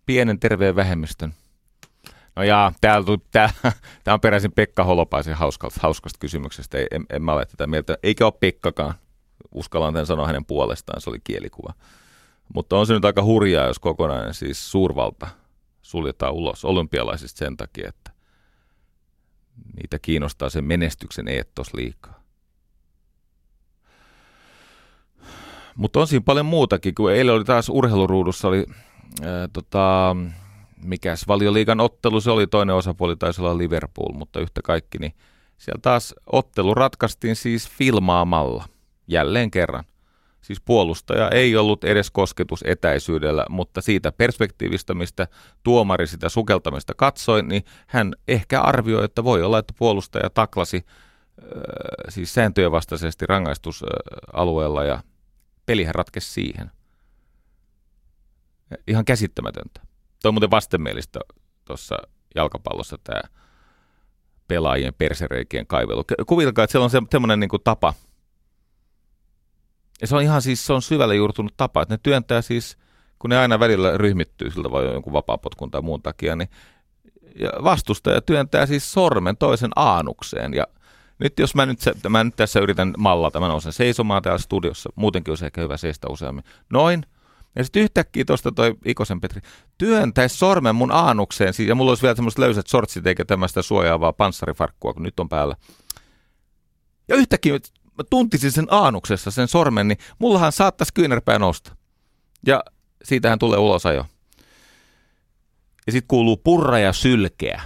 pienen 0.07 0.40
terveen 0.40 0.77
vähemmistön. 0.77 1.35
No 2.37 2.43
jaa, 2.43 2.73
täällä, 2.81 3.19
tää, 3.31 3.51
tää 4.05 4.14
on 4.14 4.21
peräisin 4.21 4.53
Pekka 4.53 4.85
Holopaisen 4.85 5.35
hauskasta, 5.35 5.81
hauskasta 5.83 6.19
kysymyksestä. 6.19 6.79
Ei, 6.79 6.87
en, 6.90 7.07
en 7.11 7.23
mä 7.23 7.33
ole 7.33 7.47
tätä 7.47 7.66
mieltä. 7.66 7.99
Eikä 8.03 8.25
ole 8.25 8.33
Pekkakaan. 8.40 8.95
Uskallan 9.55 9.93
tämän 9.93 10.07
sanoa 10.07 10.27
hänen 10.27 10.45
puolestaan, 10.45 11.01
se 11.01 11.11
oli 11.11 11.19
kielikuva. 11.25 11.73
Mutta 12.54 12.78
on 12.78 12.86
se 12.86 12.94
nyt 12.94 13.04
aika 13.04 13.22
hurjaa, 13.22 13.66
jos 13.66 13.78
kokonainen 13.78 14.34
siis 14.34 14.70
suurvalta 14.70 15.28
suljetaan 15.82 16.32
ulos 16.32 16.64
olympialaisista 16.64 17.38
sen 17.38 17.56
takia, 17.56 17.88
että 17.88 18.10
niitä 19.76 19.98
kiinnostaa 19.98 20.50
sen 20.50 20.64
menestyksen 20.64 21.28
eettos 21.28 21.74
liikaa. 21.74 22.20
Mutta 25.76 26.00
on 26.00 26.06
siinä 26.06 26.22
paljon 26.24 26.46
muutakin, 26.46 26.94
kun 26.94 27.12
eilen 27.12 27.34
oli 27.34 27.44
taas 27.44 27.68
urheiluruudussa, 27.68 28.48
oli 28.48 28.66
ää, 29.22 29.48
tota, 29.52 30.16
mikäs 30.82 31.28
valioliigan 31.28 31.80
ottelu, 31.80 32.20
se 32.20 32.30
oli 32.30 32.46
toinen 32.46 32.76
osapuoli, 32.76 33.16
taisi 33.16 33.40
olla 33.40 33.58
Liverpool, 33.58 34.12
mutta 34.12 34.40
yhtä 34.40 34.60
kaikki, 34.64 34.98
niin 34.98 35.14
siellä 35.58 35.80
taas 35.82 36.14
ottelu 36.32 36.74
ratkaistiin 36.74 37.36
siis 37.36 37.68
filmaamalla, 37.68 38.64
jälleen 39.06 39.50
kerran. 39.50 39.84
Siis 40.50 40.60
puolustaja 40.64 41.28
ei 41.28 41.56
ollut 41.56 41.84
edes 41.84 42.10
kosketus 42.10 42.64
etäisyydellä, 42.66 43.44
mutta 43.48 43.80
siitä 43.80 44.12
perspektiivistä, 44.12 44.94
mistä 44.94 45.28
tuomari 45.62 46.06
sitä 46.06 46.28
sukeltamista 46.28 46.94
katsoi, 46.96 47.42
niin 47.42 47.64
hän 47.86 48.14
ehkä 48.28 48.60
arvioi, 48.60 49.04
että 49.04 49.24
voi 49.24 49.42
olla, 49.42 49.58
että 49.58 49.74
puolustaja 49.78 50.30
taklasi 50.30 50.76
äh, 50.76 51.44
siis 52.08 52.34
sääntöjen 52.34 52.72
vastaisesti 52.72 53.26
rangaistusalueella 53.26 54.84
ja 54.84 55.02
pelihän 55.66 55.94
ratkesi 55.94 56.32
siihen. 56.32 56.70
Ihan 58.86 59.04
käsittämätöntä. 59.04 59.80
Tuo 60.22 60.28
on 60.28 60.34
muuten 60.34 60.50
vastenmielistä 60.50 61.20
tuossa 61.64 61.96
jalkapallossa 62.34 62.98
tämä 63.04 63.20
pelaajien 64.48 64.94
persereikien 64.98 65.66
kaivelu. 65.66 66.04
Kuvitelkaa, 66.26 66.64
että 66.64 66.72
siellä 66.72 66.84
on 66.84 66.90
se, 66.90 67.02
semmoinen 67.10 67.40
niin 67.40 67.50
tapa. 67.64 67.94
Ja 70.00 70.06
se 70.06 70.16
on 70.16 70.22
ihan 70.22 70.42
siis, 70.42 70.66
se 70.66 70.72
on 70.72 70.82
syvälle 70.82 71.16
juurtunut 71.16 71.54
tapa, 71.56 71.82
että 71.82 71.94
ne 71.94 72.00
työntää 72.02 72.42
siis, 72.42 72.78
kun 73.18 73.30
ne 73.30 73.38
aina 73.38 73.60
välillä 73.60 73.98
ryhmittyy 73.98 74.50
siltä 74.50 74.70
vai 74.70 74.84
jonkun 74.84 75.12
vapaapotkun 75.12 75.70
tai 75.70 75.82
muun 75.82 76.02
takia, 76.02 76.36
niin 76.36 76.48
ja 77.34 77.50
vastustaja 77.64 78.20
työntää 78.20 78.66
siis 78.66 78.92
sormen 78.92 79.36
toisen 79.36 79.70
aanukseen. 79.76 80.54
Ja 80.54 80.66
nyt 81.18 81.38
jos 81.38 81.54
mä 81.54 81.66
nyt, 81.66 81.78
mä 82.08 82.24
nyt 82.24 82.36
tässä 82.36 82.60
yritän 82.60 82.94
mallata, 82.98 83.40
mä 83.40 83.48
nousen 83.48 83.72
seisomaan 83.72 84.22
täällä 84.22 84.38
studiossa, 84.38 84.90
muutenkin 84.94 85.32
olisi 85.32 85.46
ehkä 85.46 85.60
hyvä 85.60 85.76
seistä 85.76 86.08
useammin. 86.08 86.44
Noin, 86.70 87.06
ja 87.56 87.64
sitten 87.64 87.82
yhtäkkiä 87.82 88.24
tuosta 88.24 88.52
toi 88.52 88.74
Ikosen 88.84 89.20
Petri 89.20 89.40
työntäisi 89.78 90.36
sormen 90.36 90.74
mun 90.74 90.92
aanukseen, 90.92 91.54
ja 91.66 91.74
mulla 91.74 91.90
olisi 91.90 92.02
vielä 92.02 92.14
semmoiset 92.14 92.38
löysät 92.38 92.66
sortsit 92.66 93.06
eikä 93.06 93.24
tämmöistä 93.24 93.62
suojaavaa 93.62 94.12
panssarifarkkua, 94.12 94.92
kun 94.92 95.02
nyt 95.02 95.20
on 95.20 95.28
päällä. 95.28 95.56
Ja 97.08 97.16
yhtäkkiä 97.16 97.58
mä 98.00 98.04
tuntisin 98.10 98.52
sen 98.52 98.66
aanuksessa 98.70 99.30
sen 99.30 99.48
sormen, 99.48 99.88
niin 99.88 99.98
mullahan 100.18 100.52
saattaisi 100.52 100.94
kyynärpää 100.94 101.38
nousta. 101.38 101.76
Ja 102.46 102.64
siitähän 103.04 103.38
tulee 103.38 103.58
ulosajo. 103.58 104.06
Ja 105.86 105.92
sitten 105.92 106.08
kuuluu 106.08 106.36
purra 106.36 106.78
ja 106.78 106.92
sylkeä. 106.92 107.62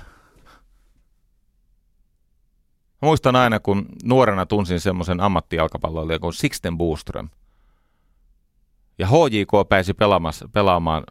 Mä 3.02 3.06
muistan 3.06 3.36
aina, 3.36 3.60
kun 3.60 3.86
nuorena 4.04 4.46
tunsin 4.46 4.80
semmoisen 4.80 5.20
ammattijalkapalloilijan 5.20 6.20
kuin 6.20 6.32
Sixten 6.32 6.78
Boström– 6.78 7.28
ja 8.98 9.06
HJK 9.06 9.68
pääsi 9.68 9.94
pelaamaan, 10.52 11.04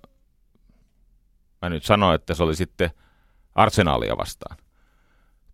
mä 1.62 1.70
nyt 1.70 1.84
sanoin, 1.84 2.16
että 2.16 2.34
se 2.34 2.44
oli 2.44 2.56
sitten 2.56 2.92
Arsenalia 3.56 4.18
vastaan. 4.18 4.58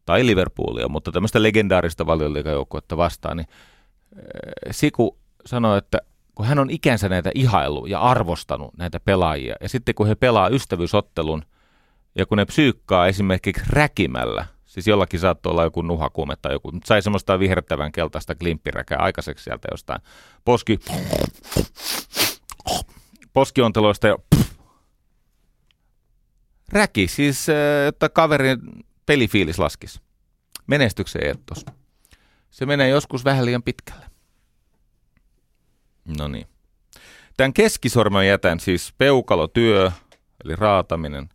Tai 0.10 0.26
Liverpoolia, 0.26 0.88
mutta 0.88 1.12
tämmöistä 1.12 1.44
legendaarista 1.44 2.06
valioliikajoukkuetta 2.06 2.98
vastaan, 2.98 3.38
niin 3.38 3.48
eh, 4.16 4.72
Siku 4.72 5.18
sanoi, 5.46 5.78
että 5.78 5.98
kun 6.36 6.46
hän 6.46 6.60
on 6.60 6.70
ikänsä 6.70 7.10
näitä 7.10 7.32
ihailu 7.36 7.86
ja 7.86 8.00
arvostanut 8.00 8.78
näitä 8.78 9.00
pelaajia, 9.00 9.56
ja 9.62 9.70
sitten 9.70 9.96
kun 9.96 10.08
he 10.08 10.16
pelaa 10.16 10.50
ystävyysottelun, 10.50 11.46
ja 12.16 12.26
kun 12.26 12.38
ne 12.38 12.46
psyykkaa 12.46 13.08
esimerkiksi 13.08 13.64
räkimällä, 13.70 14.46
siis 14.66 14.88
jollakin 14.88 15.20
saattoi 15.20 15.52
olla 15.52 15.64
joku 15.64 15.82
nuhakuume 15.82 16.36
tai 16.42 16.54
joku, 16.54 16.72
mutta 16.72 16.88
sai 16.88 17.02
semmoista 17.02 17.40
vihertävän 17.40 17.92
keltaista 17.92 18.36
klimppiräkää 18.36 18.98
aikaiseksi 19.00 19.44
sieltä 19.44 19.68
jostain. 19.72 20.02
Poski 20.46 20.80
poskionteloista 23.34 24.08
ja 24.08 24.18
räki, 26.72 27.08
siis 27.08 27.48
että 27.88 28.10
kaverin 28.10 28.60
pelifiilis 29.10 29.60
laskisi. 29.60 30.00
Menestyksen 30.68 31.26
eettos. 31.26 31.66
Se 32.50 32.66
menee 32.66 32.90
joskus 32.90 33.26
vähän 33.26 33.46
liian 33.46 33.64
pitkälle. 33.64 34.06
No 36.18 36.28
niin. 36.28 36.48
Tämän 37.38 37.54
keskisormen 37.54 38.28
jätän 38.28 38.60
siis 38.60 38.94
peukalotyö, 38.98 39.92
eli 40.46 40.56
raataminen, 40.56 41.30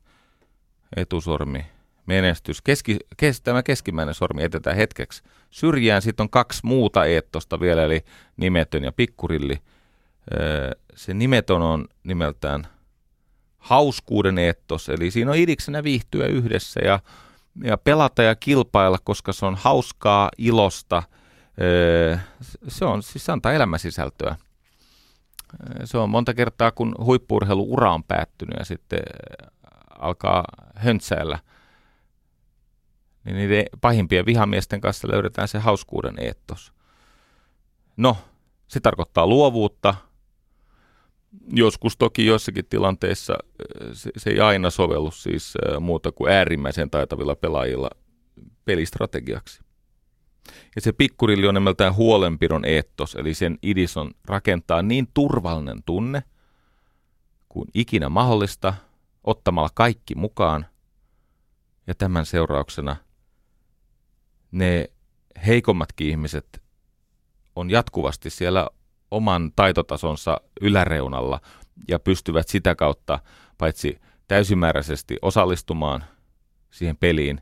etusormi, 0.97 1.67
menestys. 2.07 2.63
Keski, 2.63 2.97
kes, 3.17 3.41
tämä 3.41 3.63
keskimmäinen 3.63 4.15
sormi 4.15 4.43
jätetään 4.43 4.77
hetkeksi. 4.77 5.23
Syrjään 5.51 6.03
sitten 6.03 6.25
on 6.25 6.31
kaksi 6.31 6.61
muuta 6.65 7.05
eettosta 7.05 7.61
vielä, 7.61 7.85
eli 7.85 8.05
nimetön 8.37 8.85
ja 8.85 8.93
pikkurilli– 8.93 9.59
se 10.95 11.15
nimeton 11.15 11.63
on 11.63 11.89
nimeltään 12.05 12.67
hauskuuden 13.59 14.39
eettos, 14.39 14.89
eli 14.89 15.11
siinä 15.11 15.31
on 15.31 15.37
idiksenä 15.37 15.85
viihtyä 15.85 16.27
yhdessä 16.27 16.81
ja, 16.85 17.01
ja 17.63 17.79
pelata 17.79 18.23
ja 18.23 18.35
kilpailla, 18.35 18.99
koska 19.05 19.33
se 19.33 19.47
on 19.47 19.55
hauskaa, 19.55 20.31
ilosta. 20.39 21.03
Se 22.69 22.85
on, 22.85 23.03
siis 23.03 23.31
antaa 23.31 23.53
elämäsisältöä. 23.53 24.37
Se 25.85 25.99
on 25.99 26.11
monta 26.11 26.35
kertaa, 26.35 26.71
kun 26.71 26.95
huippuurheilu-ura 26.99 27.93
on 27.93 28.05
päättynyt 28.05 28.59
ja 28.59 28.65
sitten 28.65 29.01
alkaa 29.99 30.45
höntsäillä, 30.77 31.39
niin 33.25 33.37
niiden 33.37 33.65
pahimpien 33.81 34.27
vihamiesten 34.27 34.81
kanssa 34.81 35.09
löydetään 35.11 35.49
se 35.49 35.59
hauskuuden 35.59 36.15
eettos. 36.19 36.73
No, 37.97 38.17
se 38.69 38.81
tarkoittaa 38.81 39.27
luovuutta, 39.27 39.95
Joskus 41.53 41.97
toki 41.97 42.27
joissakin 42.27 42.67
tilanteissa 42.67 43.35
se, 43.93 44.11
se 44.17 44.31
ei 44.31 44.41
aina 44.41 44.71
sovellu 44.71 45.11
siis 45.11 45.55
muuta 45.81 46.13
kuin 46.13 46.33
äärimmäisen 46.33 46.91
taitavilla 46.91 47.37
pelaajilla 47.37 47.91
pelistrategiaksi. 48.65 49.61
Ja 50.77 50.81
se 50.81 50.93
pikkurilli 50.93 51.47
on 51.47 51.55
nimeltään 51.55 51.95
huolenpidon 51.95 52.65
eettos, 52.65 53.15
eli 53.15 53.35
sen 53.35 53.59
idis 53.63 53.97
on 53.97 54.11
rakentaa 54.25 54.83
niin 54.83 55.09
turvallinen 55.15 55.83
tunne 55.87 56.23
kuin 57.49 57.69
ikinä 57.75 58.09
mahdollista, 58.09 58.75
ottamalla 59.25 59.71
kaikki 59.75 60.15
mukaan. 60.15 60.67
Ja 61.87 61.95
tämän 61.95 62.27
seurauksena 62.27 62.97
ne 64.53 64.91
heikommatkin 65.47 66.09
ihmiset 66.09 66.63
on 67.57 67.71
jatkuvasti 67.71 68.31
siellä 68.31 68.69
oman 69.15 69.53
taitotasonsa 69.57 70.41
yläreunalla 70.61 71.41
ja 71.89 71.99
pystyvät 71.99 72.49
sitä 72.49 72.75
kautta 72.75 73.19
paitsi 73.59 74.01
täysimääräisesti 74.29 75.17
osallistumaan 75.23 76.05
siihen 76.71 76.97
peliin, 76.97 77.41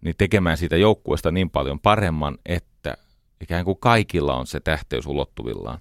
niin 0.00 0.14
tekemään 0.18 0.56
siitä 0.56 0.76
joukkueesta 0.76 1.30
niin 1.30 1.50
paljon 1.50 1.80
paremman, 1.80 2.38
että 2.46 2.96
ikään 3.40 3.64
kuin 3.64 3.78
kaikilla 3.80 4.36
on 4.36 4.46
se 4.46 4.60
tähteys 4.60 5.06
ulottuvillaan. 5.06 5.78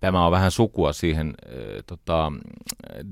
Tämä 0.00 0.26
on 0.26 0.32
vähän 0.32 0.50
sukua 0.50 0.92
siihen 0.92 1.28
äh, 1.28 1.54
tota, 1.86 2.32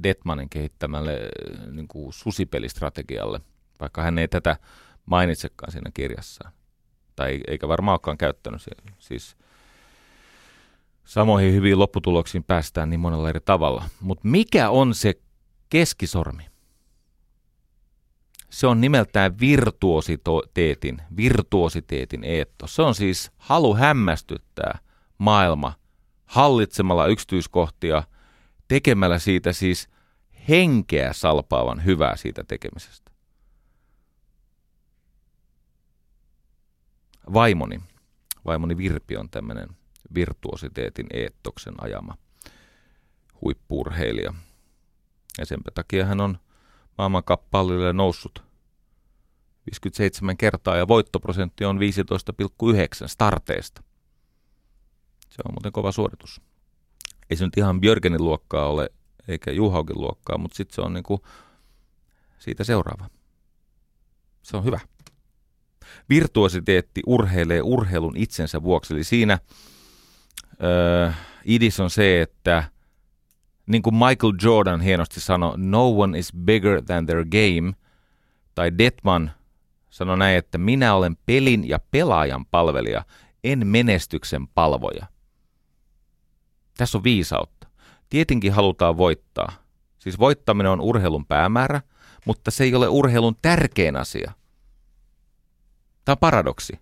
Detmanin 0.03 0.49
kehittämälle 0.49 1.13
äh, 1.13 1.67
niin 1.73 1.89
kuin 1.89 2.13
susipelistrategialle, 2.13 3.41
vaikka 3.81 4.03
hän 4.03 4.19
ei 4.19 4.29
tätä 4.29 4.57
mainitsekaan 5.07 5.73
siinä 5.73 5.91
kirjassaan 5.95 6.53
tai 7.17 7.41
eikä 7.47 7.69
varmaan 7.69 7.93
olekaan 7.93 8.19
käyttänyt. 8.19 8.63
Siis 8.99 9.37
samoihin 11.05 11.55
hyviin 11.55 11.79
lopputuloksiin 11.79 12.45
päästään 12.45 12.91
niin 12.91 13.01
monella 13.01 13.29
eri 13.29 13.41
tavalla. 13.45 13.85
Mutta 14.01 14.29
mikä 14.29 14.71
on 14.71 14.95
se 14.95 15.15
keskisormi? 15.71 16.43
Se 18.51 18.67
on 18.67 18.81
nimeltään 18.81 19.41
virtuositeetin, 19.41 20.99
virtuositeetin 21.17 22.25
eetto. 22.25 22.67
Se 22.67 22.83
on 22.83 22.95
siis 22.95 23.31
halu 23.37 23.75
hämmästyttää 23.75 24.79
maailma 25.19 25.75
hallitsemalla 26.25 27.07
yksityiskohtia, 27.07 28.03
tekemällä 28.69 29.19
siitä 29.19 29.53
siis 29.53 29.89
henkeä 30.49 31.13
salpaavan 31.13 31.85
hyvää 31.85 32.17
siitä 32.17 32.45
tekemisestä. 32.45 33.14
Vaimoni, 37.33 37.81
vaimoni 38.45 38.77
Virpi 38.77 39.17
on 39.17 39.31
tämmöinen 39.31 39.69
virtuositeetin 40.15 41.07
eettoksen 41.13 41.75
ajama 41.79 42.17
huippurheilija. 43.41 44.35
Ja 45.39 45.47
sen 45.47 45.61
takia 45.75 46.07
hän 46.07 46.21
on 46.21 46.39
maailmankappaleille 46.99 47.93
noussut 47.93 48.45
57 49.67 50.37
kertaa 50.37 50.77
ja 50.77 50.89
voittoprosentti 50.89 51.65
on 51.65 51.79
15,9 51.79 53.09
starteista. 53.09 53.83
Se 55.29 55.43
on 55.45 55.55
muuten 55.55 55.73
kova 55.73 55.93
suoritus. 55.93 56.41
Ei 57.31 57.37
se 57.37 57.45
nyt 57.45 57.57
ihan 57.57 57.81
Björgenin 57.81 58.25
luokkaa 58.25 58.69
ole, 58.69 58.91
eikä 59.29 59.51
Juhaukin 59.51 60.01
luokkaa, 60.01 60.39
mutta 60.39 60.57
sitten 60.57 60.75
se 60.75 60.81
on 60.81 60.93
niinku 60.93 61.27
siitä 62.39 62.65
seuraava. 62.65 63.09
Se 64.43 64.57
on 64.57 64.65
hyvä. 64.65 64.81
Virtuositeetti 66.09 67.03
urheilee 67.07 67.63
urheilun 67.63 68.17
itsensä 68.17 68.63
vuoksi. 68.63 68.95
Eli 68.95 69.05
siinä 69.05 69.39
öö, 70.63 71.11
idis 71.45 71.81
on 71.81 71.91
se, 71.91 72.23
että 72.23 72.65
niin 73.67 73.83
kuin 73.83 73.95
Michael 73.95 74.33
Jordan 74.43 74.81
hienosti 74.81 75.21
sanoi, 75.21 75.55
no 75.57 75.89
one 75.89 76.19
is 76.19 76.33
bigger 76.33 76.83
than 76.83 77.07
their 77.07 77.25
game, 77.25 77.73
tai 78.55 78.79
Detman 78.79 79.31
sanoi 79.91 80.19
näin, 80.19 80.39
että 80.39 80.59
minä 80.59 80.95
olen 80.95 81.17
pelin 81.27 81.69
ja 81.69 81.79
pelaajan 81.91 82.47
palvelija, 82.47 83.05
en 83.45 83.67
menestyksen 83.67 84.49
palvoja. 84.49 85.07
Tässä 86.77 86.99
on 86.99 87.05
viisautta. 87.05 87.69
Tietenkin 88.11 88.53
halutaan 88.53 88.97
voittaa. 88.97 89.53
Siis 89.99 90.19
voittaminen 90.19 90.73
on 90.73 90.81
urheilun 90.81 91.27
päämäärä, 91.27 91.81
mutta 92.27 92.51
se 92.51 92.65
ei 92.65 92.75
ole 92.75 92.89
urheilun 92.89 93.37
tärkein 93.43 93.97
asia. 93.97 94.33
Tämä 96.05 96.15
on 96.15 96.19
paradoksi. 96.19 96.81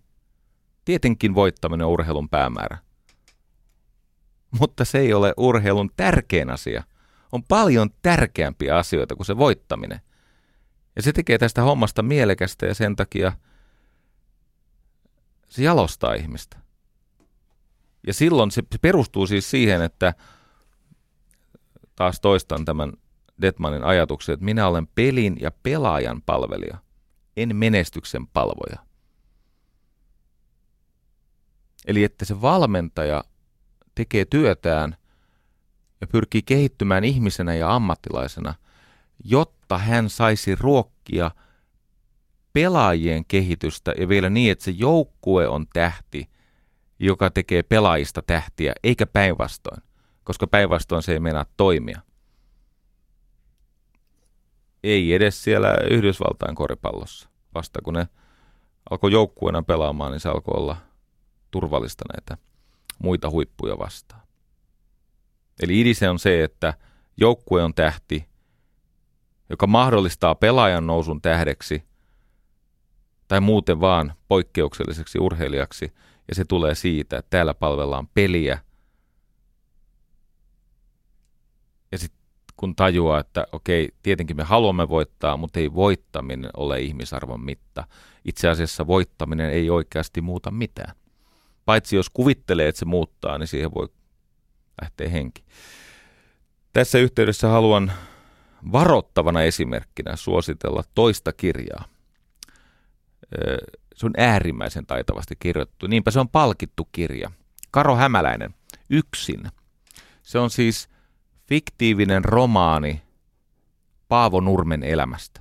Tietenkin 0.84 1.34
voittaminen 1.34 1.86
on 1.86 1.92
urheilun 1.92 2.28
päämäärä, 2.28 2.78
mutta 4.60 4.84
se 4.84 4.98
ei 4.98 5.14
ole 5.14 5.34
urheilun 5.36 5.90
tärkein 5.96 6.50
asia. 6.50 6.82
On 7.32 7.42
paljon 7.44 7.90
tärkeämpiä 8.02 8.76
asioita 8.76 9.16
kuin 9.16 9.26
se 9.26 9.36
voittaminen. 9.36 10.00
Ja 10.96 11.02
se 11.02 11.12
tekee 11.12 11.38
tästä 11.38 11.62
hommasta 11.62 12.02
mielekästä 12.02 12.66
ja 12.66 12.74
sen 12.74 12.96
takia 12.96 13.32
se 15.48 15.62
jalostaa 15.62 16.14
ihmistä. 16.14 16.56
Ja 18.06 18.14
silloin 18.14 18.50
se 18.50 18.62
perustuu 18.80 19.26
siis 19.26 19.50
siihen, 19.50 19.82
että 19.82 20.14
taas 21.96 22.20
toistan 22.20 22.64
tämän 22.64 22.92
Detmanin 23.40 23.84
ajatuksen, 23.84 24.32
että 24.32 24.44
minä 24.44 24.68
olen 24.68 24.86
pelin 24.86 25.36
ja 25.40 25.50
pelaajan 25.62 26.22
palvelija, 26.26 26.78
en 27.36 27.56
menestyksen 27.56 28.26
palvoja. 28.26 28.91
Eli 31.86 32.04
että 32.04 32.24
se 32.24 32.40
valmentaja 32.40 33.24
tekee 33.94 34.24
työtään 34.24 34.96
ja 36.00 36.06
pyrkii 36.06 36.42
kehittymään 36.42 37.04
ihmisenä 37.04 37.54
ja 37.54 37.74
ammattilaisena, 37.74 38.54
jotta 39.24 39.78
hän 39.78 40.10
saisi 40.10 40.54
ruokkia 40.54 41.30
pelaajien 42.52 43.24
kehitystä 43.24 43.94
ja 43.98 44.08
vielä 44.08 44.30
niin, 44.30 44.52
että 44.52 44.64
se 44.64 44.70
joukkue 44.70 45.48
on 45.48 45.66
tähti, 45.72 46.30
joka 46.98 47.30
tekee 47.30 47.62
pelaajista 47.62 48.22
tähtiä, 48.22 48.72
eikä 48.82 49.06
päinvastoin, 49.06 49.82
koska 50.24 50.46
päinvastoin 50.46 51.02
se 51.02 51.12
ei 51.12 51.20
meinaa 51.20 51.46
toimia. 51.56 52.00
Ei 54.82 55.12
edes 55.12 55.44
siellä 55.44 55.76
Yhdysvaltain 55.90 56.54
koripallossa. 56.54 57.28
Vasta 57.54 57.80
kun 57.84 57.94
ne 57.94 58.08
alkoi 58.90 59.12
joukkueena 59.12 59.62
pelaamaan, 59.62 60.12
niin 60.12 60.20
se 60.20 60.28
alkoi 60.28 60.54
olla 60.56 60.76
turvallista 61.52 62.04
näitä 62.12 62.42
muita 62.98 63.30
huippuja 63.30 63.78
vastaan. 63.78 64.22
Eli 65.62 65.80
idise 65.80 66.08
on 66.08 66.18
se, 66.18 66.44
että 66.44 66.74
joukkue 67.16 67.62
on 67.62 67.74
tähti, 67.74 68.28
joka 69.50 69.66
mahdollistaa 69.66 70.34
pelaajan 70.34 70.86
nousun 70.86 71.22
tähdeksi 71.22 71.84
tai 73.28 73.40
muuten 73.40 73.80
vaan 73.80 74.14
poikkeukselliseksi 74.28 75.18
urheilijaksi, 75.18 75.92
ja 76.28 76.34
se 76.34 76.44
tulee 76.44 76.74
siitä, 76.74 77.18
että 77.18 77.30
täällä 77.30 77.54
palvellaan 77.54 78.08
peliä. 78.14 78.58
Ja 81.92 81.98
sitten 81.98 82.22
kun 82.56 82.76
tajuaa, 82.76 83.20
että 83.20 83.46
okei, 83.52 83.88
tietenkin 84.02 84.36
me 84.36 84.42
haluamme 84.42 84.88
voittaa, 84.88 85.36
mutta 85.36 85.60
ei 85.60 85.74
voittaminen 85.74 86.50
ole 86.56 86.80
ihmisarvon 86.80 87.40
mitta. 87.40 87.86
Itse 88.24 88.48
asiassa 88.48 88.86
voittaminen 88.86 89.50
ei 89.50 89.70
oikeasti 89.70 90.20
muuta 90.20 90.50
mitään. 90.50 90.94
Paitsi 91.64 91.96
jos 91.96 92.10
kuvittelee, 92.10 92.68
että 92.68 92.78
se 92.78 92.84
muuttaa, 92.84 93.38
niin 93.38 93.46
siihen 93.46 93.74
voi 93.74 93.88
lähteä 94.82 95.08
henki. 95.08 95.44
Tässä 96.72 96.98
yhteydessä 96.98 97.48
haluan 97.48 97.92
varoittavana 98.72 99.42
esimerkkinä 99.42 100.16
suositella 100.16 100.82
toista 100.94 101.32
kirjaa. 101.32 101.84
Se 103.94 104.06
on 104.06 104.12
äärimmäisen 104.16 104.86
taitavasti 104.86 105.36
kirjoittu. 105.38 105.86
Niinpä 105.86 106.10
se 106.10 106.20
on 106.20 106.28
palkittu 106.28 106.88
kirja. 106.92 107.30
Karo 107.70 107.96
Hämäläinen, 107.96 108.54
Yksin. 108.90 109.42
Se 110.22 110.38
on 110.38 110.50
siis 110.50 110.88
fiktiivinen 111.46 112.24
romaani 112.24 113.02
Paavo 114.08 114.40
Nurmen 114.40 114.82
elämästä. 114.82 115.40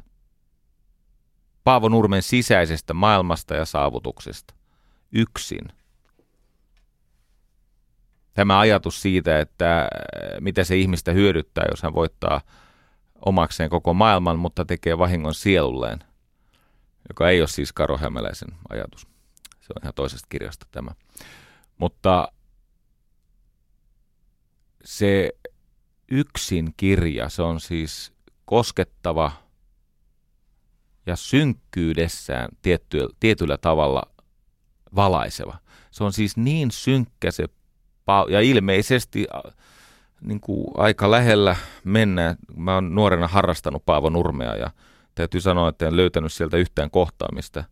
Paavo 1.63 1.89
Nurmen 1.89 2.23
sisäisestä 2.23 2.93
maailmasta 2.93 3.55
ja 3.55 3.65
saavutuksesta. 3.65 4.53
Yksin– 5.11 5.67
tämä 8.33 8.59
ajatus 8.59 9.01
siitä, 9.01 9.39
että 9.39 9.81
äh, 9.81 9.87
mitä 10.39 10.63
se 10.63 10.77
ihmistä 10.77 11.11
hyödyttää, 11.11 11.65
jos 11.71 11.83
hän 11.83 11.93
voittaa 11.93 12.41
omakseen 13.25 13.69
koko 13.69 13.93
maailman, 13.93 14.39
mutta 14.39 14.65
tekee 14.65 14.97
vahingon 14.97 15.33
sielulleen, 15.33 15.99
joka 17.09 17.29
ei 17.29 17.41
ole 17.41 17.47
siis 17.47 17.73
Karo 17.73 17.97
Hämäläisen 17.97 18.49
ajatus. 18.69 19.07
Se 19.61 19.73
on 19.75 19.81
ihan 19.83 19.93
toisesta 19.93 20.27
kirjasta 20.29 20.65
tämä. 20.71 20.91
Mutta 21.77 22.31
se 24.83 25.29
yksin 26.11 26.73
kirja, 26.77 27.29
se 27.29 27.41
on 27.41 27.59
siis 27.59 28.13
koskettava 28.45 29.31
ja 31.05 31.15
synkkyydessään 31.15 32.49
tiettyä, 32.61 33.07
tietyllä 33.19 33.57
tavalla 33.57 34.03
valaiseva. 34.95 35.57
Se 35.91 36.03
on 36.03 36.13
siis 36.13 36.37
niin 36.37 36.71
synkkä 36.71 37.31
se 37.31 37.47
ja 38.29 38.41
ilmeisesti 38.41 39.27
niin 40.21 40.39
kuin 40.39 40.67
aika 40.77 41.11
lähellä 41.11 41.55
mennä. 41.83 42.35
Mä 42.55 42.73
oon 42.73 42.95
nuorena 42.95 43.27
harrastanut 43.27 43.85
Paavo 43.85 44.09
Nurmea 44.09 44.55
ja 44.55 44.71
täytyy 45.15 45.41
sanoa, 45.41 45.69
että 45.69 45.87
en 45.87 45.97
löytänyt 45.97 46.33
sieltä 46.33 46.57
yhtään 46.57 46.91
kohtaamista. 46.91 47.63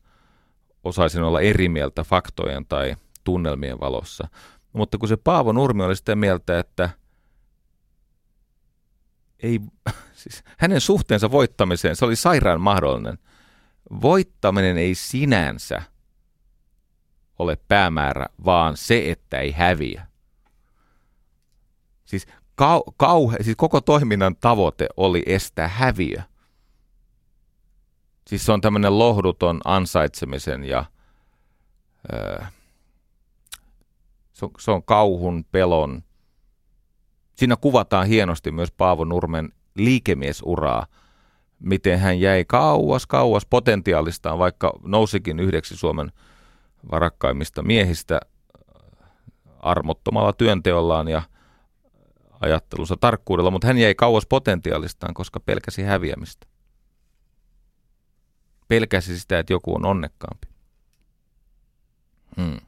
Osaisin 0.84 1.24
olla 1.24 1.42
eri 1.42 1.70
mieltä 1.70 2.04
faktojen 2.04 2.66
tai 2.66 2.96
tunnelmien 3.24 3.80
valossa. 3.80 4.28
Mutta 4.74 4.98
kun 4.98 5.10
se 5.10 5.18
Paavo 5.18 5.52
Nurmi 5.52 5.84
oli 5.84 5.96
sitä 5.96 6.16
mieltä, 6.16 6.60
että 6.60 6.90
ei, 9.44 9.60
siis 10.22 10.44
hänen 10.58 10.82
suhteensa 10.82 11.32
voittamiseen, 11.32 11.96
se 11.96 12.06
oli 12.06 12.16
sairaan 12.16 12.62
mahdollinen. 12.62 13.18
Voittaminen 14.02 14.78
ei 14.78 14.96
sinänsä 14.96 15.82
ole 17.40 17.58
päämäärä, 17.68 18.26
vaan 18.46 18.78
se, 18.78 19.12
että 19.12 19.40
ei 19.40 19.52
häviä. 19.52 20.09
Siis, 22.10 22.28
kau, 22.56 22.84
kauhe, 22.98 23.38
siis 23.42 23.56
koko 23.58 23.82
toiminnan 23.82 24.36
tavoite 24.36 24.88
oli 24.98 25.24
estää 25.26 25.68
häviö. 25.68 26.22
Siis 28.28 28.46
se 28.46 28.52
on 28.52 28.62
tämmöinen 28.62 29.00
lohduton 29.00 29.62
ansaitsemisen 29.66 30.64
ja 30.64 30.86
öö, 32.14 32.44
se, 34.34 34.46
on, 34.46 34.52
se 34.60 34.72
on 34.72 34.84
kauhun, 34.84 35.46
pelon. 35.52 36.04
Siinä 37.36 37.56
kuvataan 37.56 38.08
hienosti 38.08 38.52
myös 38.52 38.72
Paavo 38.72 39.06
Nurmen 39.06 39.50
liikemiesuraa, 39.76 40.86
miten 41.60 42.00
hän 42.00 42.20
jäi 42.20 42.46
kauas, 42.46 43.06
kauas 43.06 43.46
potentiaalistaan, 43.46 44.40
vaikka 44.40 44.74
nousikin 44.84 45.40
yhdeksi 45.40 45.78
Suomen 45.78 46.12
varakkaimmista 46.92 47.62
miehistä 47.62 48.20
armottomalla 49.60 50.34
työnteollaan 50.34 51.08
ja– 51.08 51.22
ajattelunsa 52.40 52.98
tarkkuudella, 52.98 53.52
mutta 53.52 53.68
hän 53.68 53.78
jäi 53.78 53.96
kauas 53.96 54.26
potentiaalistaan, 54.26 55.14
koska 55.14 55.40
pelkäsi 55.40 55.84
häviämistä. 55.84 56.48
Pelkäsi 58.68 59.20
sitä, 59.20 59.40
että 59.40 59.54
joku 59.54 59.76
on 59.76 59.86
onnekkaampi. 59.86 60.48
Hmm. 62.38 62.60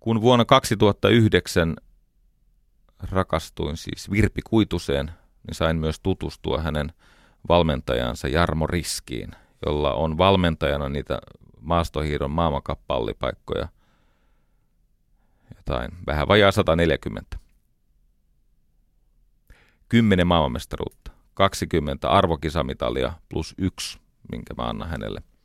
Kun 0.00 0.20
vuonna 0.20 0.44
2009 0.44 1.76
rakastuin 3.10 3.76
siis 3.76 4.10
Virpi 4.10 4.40
Kuituseen, 4.42 5.06
niin 5.46 5.54
sain 5.54 5.76
myös 5.76 6.00
tutustua 6.00 6.62
hänen 6.62 6.92
valmentajansa 7.48 8.28
Jarmo 8.28 8.66
Riskiin, 8.66 9.30
jolla 9.66 9.94
on 9.94 10.18
valmentajana 10.18 10.88
niitä 10.88 11.18
maastohiidon 11.60 12.30
maailmankappallipaikkoja 12.30 13.68
jotain, 15.66 15.90
vähän 16.06 16.28
vajaa 16.28 16.52
140. 16.52 17.38
10 19.88 20.26
maailmanmestaruutta, 20.26 21.10
20 21.34 22.10
arvokisamitalia 22.10 23.12
plus 23.28 23.54
yksi, 23.58 23.98
minkä 24.32 24.54
mä 24.54 24.62
annan 24.62 24.88
hänelle– 24.88 25.22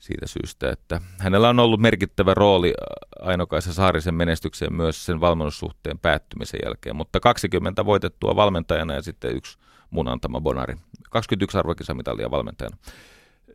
siitä 0.00 0.26
syystä, 0.26 0.70
että 0.70 1.00
hänellä 1.18 1.48
on 1.48 1.58
ollut 1.58 1.80
merkittävä 1.80 2.34
rooli 2.34 2.74
Ainokaisen 3.20 3.72
Saarisen 3.72 4.14
menestykseen 4.14 4.72
myös 4.72 5.06
sen 5.06 5.20
valmennussuhteen 5.20 5.98
päättymisen 5.98 6.60
jälkeen, 6.64 6.96
mutta 6.96 7.20
20 7.20 7.84
voitettua 7.84 8.36
valmentajana 8.36 8.94
ja 8.94 9.02
sitten 9.02 9.36
yksi 9.36 9.58
mun 9.90 10.08
antama 10.08 10.40
Bonari. 10.40 10.76
21 11.10 11.58
arvokisamitalia 11.58 12.30
valmentajana. 12.30 12.76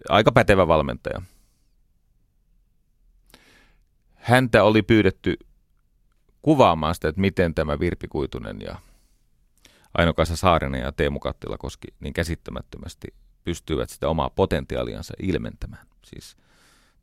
Aika 0.10 0.32
pätevä 0.32 0.68
valmentaja. 0.68 1.22
Häntä 4.26 4.64
oli 4.64 4.82
pyydetty 4.82 5.38
kuvaamaan 6.42 6.96
sitä, 6.96 7.08
että 7.08 7.22
miten 7.22 7.56
tämä 7.56 7.80
Virpi 7.80 8.08
Kuitunen 8.08 8.62
ja 8.62 8.76
Ainokaisa 9.94 10.36
Saarinen 10.36 10.82
ja 10.82 10.92
Teemu 10.92 11.20
Kattilakoski 11.20 11.88
niin 12.00 12.14
käsittämättömästi 12.14 13.08
pystyvät 13.44 13.90
sitä 13.90 14.10
omaa 14.10 14.30
potentiaaliansa 14.30 15.14
ilmentämään 15.22 15.88
siis 16.06 16.38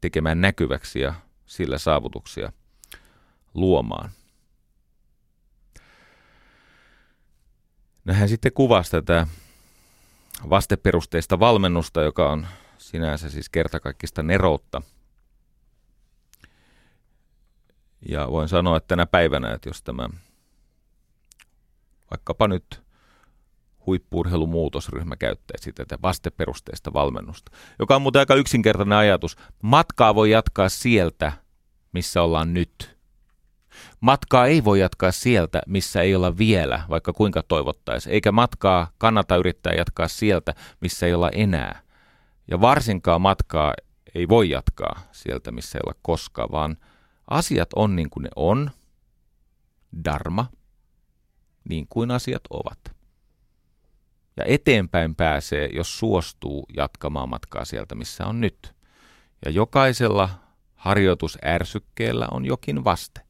tekemään 0.00 0.40
näkyväksi 0.40 1.00
ja 1.00 1.14
sillä 1.46 1.78
saavutuksia 1.78 2.52
luomaan. 3.54 4.10
No 8.04 8.14
hän 8.14 8.28
sitten 8.28 8.52
kuvasi 8.52 8.90
tätä 8.90 9.26
vasteperusteista 10.50 11.38
valmennusta, 11.38 12.02
joka 12.02 12.30
on 12.30 12.46
sinänsä 12.78 13.30
siis 13.30 13.48
kertakaikkista 13.48 14.22
neroutta. 14.22 14.82
Ja 18.08 18.28
voin 18.30 18.48
sanoa, 18.48 18.76
että 18.76 18.88
tänä 18.88 19.06
päivänä, 19.06 19.52
että 19.52 19.68
jos 19.68 19.82
tämä 19.82 20.08
vaikkapa 22.10 22.48
nyt 22.48 22.82
huippuurheilumuutosryhmä 23.86 25.16
käyttäisi 25.16 25.72
tätä 25.72 25.98
vasteperusteista 26.02 26.92
valmennusta, 26.92 27.52
joka 27.78 27.96
on 27.96 28.02
muuten 28.02 28.20
aika 28.20 28.34
yksinkertainen 28.34 28.98
ajatus. 28.98 29.36
Matkaa 29.62 30.14
voi 30.14 30.30
jatkaa 30.30 30.68
sieltä, 30.68 31.32
missä 31.92 32.22
ollaan 32.22 32.54
nyt. 32.54 32.96
Matkaa 34.00 34.46
ei 34.46 34.64
voi 34.64 34.80
jatkaa 34.80 35.12
sieltä, 35.12 35.62
missä 35.66 36.02
ei 36.02 36.14
olla 36.14 36.38
vielä, 36.38 36.82
vaikka 36.88 37.12
kuinka 37.12 37.42
toivottaisi, 37.42 38.10
eikä 38.10 38.32
matkaa 38.32 38.90
kannata 38.98 39.36
yrittää 39.36 39.72
jatkaa 39.72 40.08
sieltä, 40.08 40.54
missä 40.80 41.06
ei 41.06 41.14
olla 41.14 41.30
enää. 41.30 41.82
Ja 42.50 42.60
varsinkaan 42.60 43.20
matkaa 43.20 43.74
ei 44.14 44.28
voi 44.28 44.50
jatkaa 44.50 45.00
sieltä, 45.12 45.52
missä 45.52 45.78
ei 45.78 45.82
olla 45.86 45.98
koskaan, 46.02 46.48
vaan 46.52 46.76
asiat 47.30 47.68
on 47.76 47.96
niin 47.96 48.10
kuin 48.10 48.22
ne 48.22 48.30
on, 48.36 48.70
dharma, 50.04 50.46
niin 51.68 51.86
kuin 51.88 52.10
asiat 52.10 52.42
ovat. 52.50 52.78
Ja 54.36 54.44
eteenpäin 54.46 55.14
pääsee, 55.14 55.68
jos 55.72 55.98
suostuu 55.98 56.66
jatkamaan 56.76 57.28
matkaa 57.28 57.64
sieltä, 57.64 57.94
missä 57.94 58.26
on 58.26 58.40
nyt. 58.40 58.74
Ja 59.44 59.50
jokaisella 59.50 60.28
harjoitusärsykkeellä 60.74 62.28
on 62.30 62.44
jokin 62.44 62.84
vaste. 62.84 63.20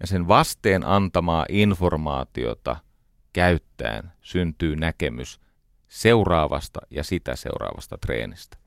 Ja 0.00 0.06
sen 0.06 0.28
vasteen 0.28 0.86
antamaa 0.86 1.46
informaatiota 1.48 2.76
käyttäen 3.32 4.12
syntyy 4.20 4.76
näkemys 4.76 5.40
seuraavasta 5.88 6.80
ja 6.90 7.04
sitä 7.04 7.36
seuraavasta 7.36 7.98
treenistä. 7.98 8.63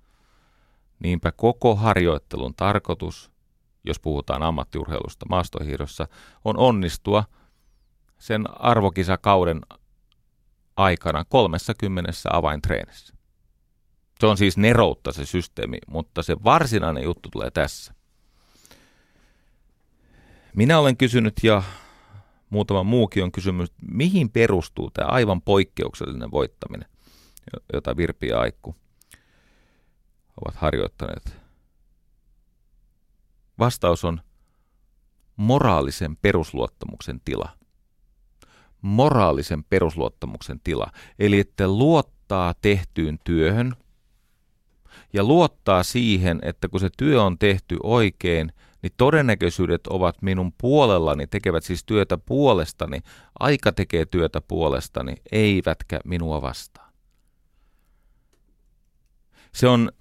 Niinpä 0.99 1.31
koko 1.31 1.75
harjoittelun 1.75 2.53
tarkoitus, 2.55 3.31
jos 3.83 3.99
puhutaan 3.99 4.43
ammattiurheilusta 4.43 5.25
maastohiirossa, 5.29 6.07
on 6.45 6.57
onnistua 6.57 7.23
sen 8.17 8.61
arvokisakauden 8.61 9.61
aikana 10.77 11.25
30 11.25 12.11
avaintreenissä. 12.31 13.13
Se 14.19 14.25
on 14.25 14.37
siis 14.37 14.57
neroutta 14.57 15.11
se 15.11 15.25
systeemi, 15.25 15.77
mutta 15.87 16.23
se 16.23 16.35
varsinainen 16.43 17.03
juttu 17.03 17.29
tulee 17.29 17.51
tässä. 17.51 17.93
Minä 20.55 20.79
olen 20.79 20.97
kysynyt 20.97 21.33
ja 21.43 21.63
muutama 22.49 22.83
muukin 22.83 23.23
on 23.23 23.31
kysynyt, 23.31 23.73
mihin 23.91 24.29
perustuu 24.29 24.91
tämä 24.91 25.07
aivan 25.07 25.41
poikkeuksellinen 25.41 26.31
voittaminen, 26.31 26.89
jota 27.73 27.97
Virpi 27.97 28.27
ja 28.27 28.39
Aikku 28.39 28.75
ovat 30.45 30.55
harjoittaneet. 30.55 31.37
Vastaus 33.59 34.05
on 34.05 34.21
moraalisen 35.37 36.17
perusluottamuksen 36.17 37.21
tila 37.25 37.57
moraalisen 38.81 39.63
perusluottamuksen 39.63 40.59
tila. 40.63 40.91
Eli 41.19 41.39
että 41.39 41.67
luottaa 41.67 42.53
tehtyyn 42.61 43.19
työhön 43.23 43.75
ja 45.13 45.23
luottaa 45.23 45.83
siihen, 45.83 46.39
että 46.41 46.67
kun 46.67 46.79
se 46.79 46.89
työ 46.97 47.23
on 47.23 47.37
tehty 47.37 47.77
oikein, 47.83 48.51
niin 48.81 48.91
todennäköisyydet 48.97 49.87
ovat 49.87 50.21
minun 50.21 50.53
puolellani, 50.61 51.27
tekevät 51.27 51.63
siis 51.63 51.83
työtä 51.83 52.17
puolestani, 52.17 52.99
aika 53.39 53.71
tekee 53.71 54.05
työtä 54.05 54.41
puolestani, 54.41 55.15
eivätkä 55.31 55.99
minua 56.05 56.41
vastaan. 56.41 56.93
Se 59.53 59.67
on 59.67 59.91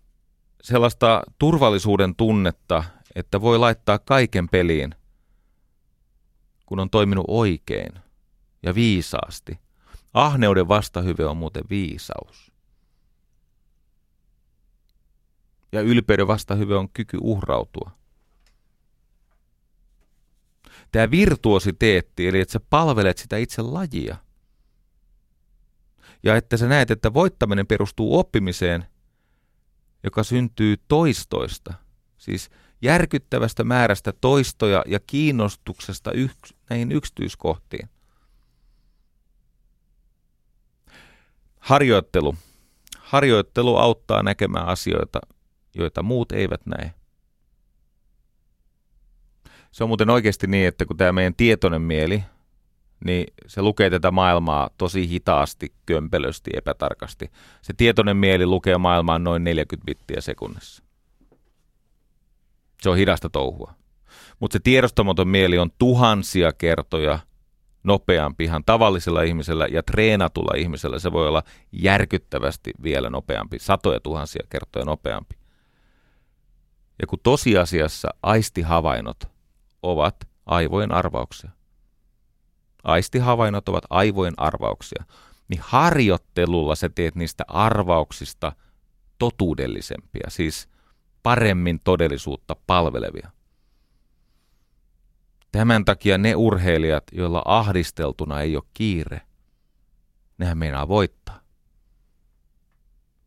sellaista 0.67 1.23
turvallisuuden 1.39 2.17
tunnetta, 2.17 2.85
että 3.15 3.41
voi 3.41 3.59
laittaa 3.59 3.99
kaiken 3.99 4.49
peliin, 4.49 4.95
kun 6.67 6.81
on 6.81 6.91
toiminut 6.91 7.25
oikein 7.29 7.93
ja 8.63 8.75
viisaasti. 8.75 9.59
Ahneuden 10.15 10.69
vastahyve 10.69 11.27
on 11.27 11.37
muuten 11.37 11.65
viisaus. 11.71 12.53
Ja 15.73 15.81
ylpeyden 15.81 16.27
vastahyve 16.27 16.77
on 16.77 16.89
kyky 16.89 17.19
uhrautua. 17.21 17.91
Tämä 20.93 21.11
virtuositeetti, 21.11 22.29
eli 22.29 22.41
että 22.41 22.53
sä 22.53 22.61
palvelet 22.71 23.19
sitä 23.19 23.37
itse 23.37 23.63
lajia. 23.63 24.17
Ja 26.23 26.37
että 26.37 26.57
sä 26.57 26.69
näet, 26.69 26.91
että 26.91 27.15
voittaminen 27.15 27.67
perustuu 27.67 28.19
oppimiseen, 28.19 28.87
joka 30.07 30.23
syntyy 30.23 30.77
toistoista. 30.89 31.75
Siis 32.19 32.51
järkyttävästä 32.83 33.65
määrästä 33.65 34.13
toistoja 34.21 34.83
ja 34.87 35.01
kiinnostuksesta 35.01 36.13
yks, 36.13 36.55
näihin 36.71 36.93
yksityiskohtiin. 36.93 37.89
Harjoittelu. 41.59 42.35
Harjoittelu 42.99 43.77
auttaa 43.77 44.23
näkemään 44.23 44.67
asioita, 44.67 45.21
joita 45.75 46.03
muut 46.03 46.33
eivät 46.33 46.67
näe. 46.67 46.95
Se 49.71 49.85
on 49.85 49.91
muuten 49.91 50.11
oikeasti 50.11 50.47
niin, 50.47 50.69
että 50.69 50.85
kun 50.85 50.97
tämä 50.97 51.13
meidän 51.13 51.35
tietoinen 51.35 51.83
mieli, 51.83 52.25
niin 53.05 53.27
se 53.47 53.63
lukee 53.63 53.91
tätä 53.91 54.11
maailmaa 54.11 54.71
tosi 54.79 55.09
hitaasti, 55.09 55.73
kömpelösti, 55.87 56.51
epätarkasti. 56.55 57.31
Se 57.63 57.73
tietoinen 57.77 58.17
mieli 58.17 58.47
lukee 58.47 58.79
maailmaa 58.79 59.19
noin 59.19 59.45
40 59.45 59.87
bittiä 59.87 60.21
sekunnissa. 60.21 60.83
Se 62.83 62.91
on 62.91 62.97
hidasta 62.97 63.31
touhua. 63.31 63.75
Mutta 64.41 64.53
se 64.53 64.61
tiedostamaton 64.61 65.29
mieli 65.29 65.59
on 65.59 65.71
tuhansia 65.79 66.53
kertoja 66.53 67.19
nopeampi 67.83 68.45
ihan 68.45 68.63
tavallisella 68.67 69.23
ihmisellä 69.23 69.67
ja 69.67 69.83
treenatulla 69.83 70.57
ihmisellä 70.57 70.99
se 70.99 71.13
voi 71.13 71.29
olla 71.29 71.43
järkyttävästi 71.73 72.73
vielä 72.83 73.11
nopeampi, 73.11 73.59
satoja 73.59 74.01
tuhansia 74.01 74.47
kertoja 74.51 74.85
nopeampi. 74.85 75.35
Ja 77.01 77.07
kun 77.07 77.19
tosiasiassa 77.23 78.09
aistihavainnot 78.23 79.25
ovat 79.83 80.17
aivojen 80.47 80.93
arvauksia, 80.93 81.51
aistihavainnot 82.87 83.69
ovat 83.69 83.85
aivojen 83.91 84.35
arvauksia, 84.37 85.05
niin 85.49 85.61
harjoittelulla 85.65 86.75
sä 86.75 86.89
teet 86.89 87.15
niistä 87.15 87.45
arvauksista 87.49 88.53
totuudellisempia, 89.19 90.31
siis 90.31 90.69
paremmin 91.23 91.81
todellisuutta 91.85 92.57
palvelevia. 92.67 93.31
Tämän 95.53 95.85
takia 95.85 96.19
ne 96.19 96.35
urheilijat, 96.35 97.05
joilla 97.13 97.43
ahdisteltuna 97.45 98.41
ei 98.41 98.57
ole 98.57 98.65
kiire, 98.75 99.21
nehän 100.39 100.59
meinaa 100.59 100.89
voittaa. 100.89 101.41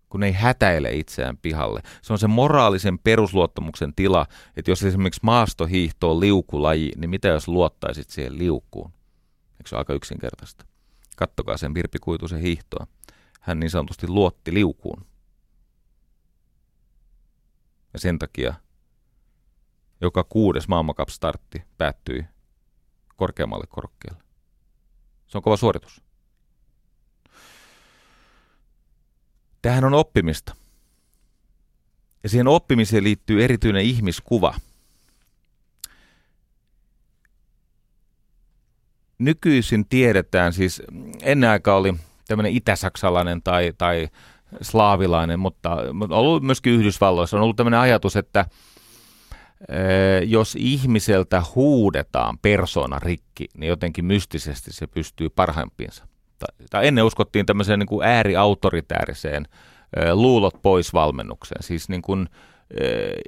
Kun 0.09 0.23
ei 0.23 0.31
hätäile 0.31 0.91
itseään 0.91 1.37
pihalle. 1.37 1.81
Se 2.01 2.13
on 2.13 2.19
se 2.19 2.27
moraalisen 2.27 2.99
perusluottamuksen 2.99 3.93
tila, 3.95 4.25
että 4.55 4.71
jos 4.71 4.83
esimerkiksi 4.83 5.19
maastohiihto 5.23 6.11
on 6.11 6.19
liukulaji, 6.19 6.91
niin 6.97 7.09
mitä 7.09 7.27
jos 7.27 7.47
luottaisit 7.47 8.09
siihen 8.09 8.37
liukkuun? 8.37 8.91
Eikö 9.59 9.69
se 9.69 9.75
ole 9.75 9.81
aika 9.81 9.93
yksinkertaista? 9.93 10.65
Kattokaa 11.15 11.57
sen 11.57 11.73
Virpi 11.73 11.99
Kuitusen 11.99 12.39
hiihtoa. 12.41 12.87
Hän 13.41 13.59
niin 13.59 13.69
sanotusti 13.69 14.07
luotti 14.07 14.53
liukuun. 14.53 15.05
Ja 17.93 17.99
sen 17.99 18.19
takia 18.19 18.53
joka 20.01 20.23
kuudes 20.23 20.67
maailmankap-startti 20.67 21.61
päättyi 21.77 22.25
korkeammalle 23.15 23.67
korkealle. 23.69 24.23
Se 25.27 25.37
on 25.37 25.41
kova 25.41 25.57
suoritus. 25.57 26.01
Tähän 29.61 29.83
on 29.83 29.93
oppimista. 29.93 30.55
Ja 32.23 32.29
siihen 32.29 32.47
oppimiseen 32.47 33.03
liittyy 33.03 33.43
erityinen 33.43 33.81
ihmiskuva. 33.81 34.59
Nykyisin 39.19 39.85
tiedetään, 39.89 40.53
siis 40.53 40.81
ennen 41.21 41.49
aikaa 41.49 41.75
oli 41.75 41.93
tämmöinen 42.27 42.53
itäsaksalainen 42.53 43.41
tai, 43.43 43.73
tai 43.77 44.07
slaavilainen, 44.61 45.39
mutta 45.39 45.71
on 45.99 46.11
ollut 46.11 46.43
myöskin 46.43 46.73
Yhdysvalloissa 46.73 47.37
on 47.37 47.43
ollut 47.43 47.55
tämmöinen 47.55 47.79
ajatus, 47.79 48.15
että 48.15 48.45
jos 50.25 50.55
ihmiseltä 50.59 51.43
huudetaan 51.55 52.37
persona 52.37 52.99
rikki, 52.99 53.47
niin 53.57 53.67
jotenkin 53.67 54.05
mystisesti 54.05 54.73
se 54.73 54.87
pystyy 54.87 55.29
parhaimpiinsa. 55.29 56.07
Tai 56.69 56.87
ennen 56.87 57.03
uskottiin 57.03 57.45
tämmöiseen 57.45 57.79
niin 57.79 57.87
kuin 57.87 58.07
ääriautoritääriseen 58.07 59.45
luulot 60.13 60.61
pois 60.61 60.93
valmennukseen, 60.93 61.63
siis 61.63 61.89
niin 61.89 62.01
kuin, 62.01 62.29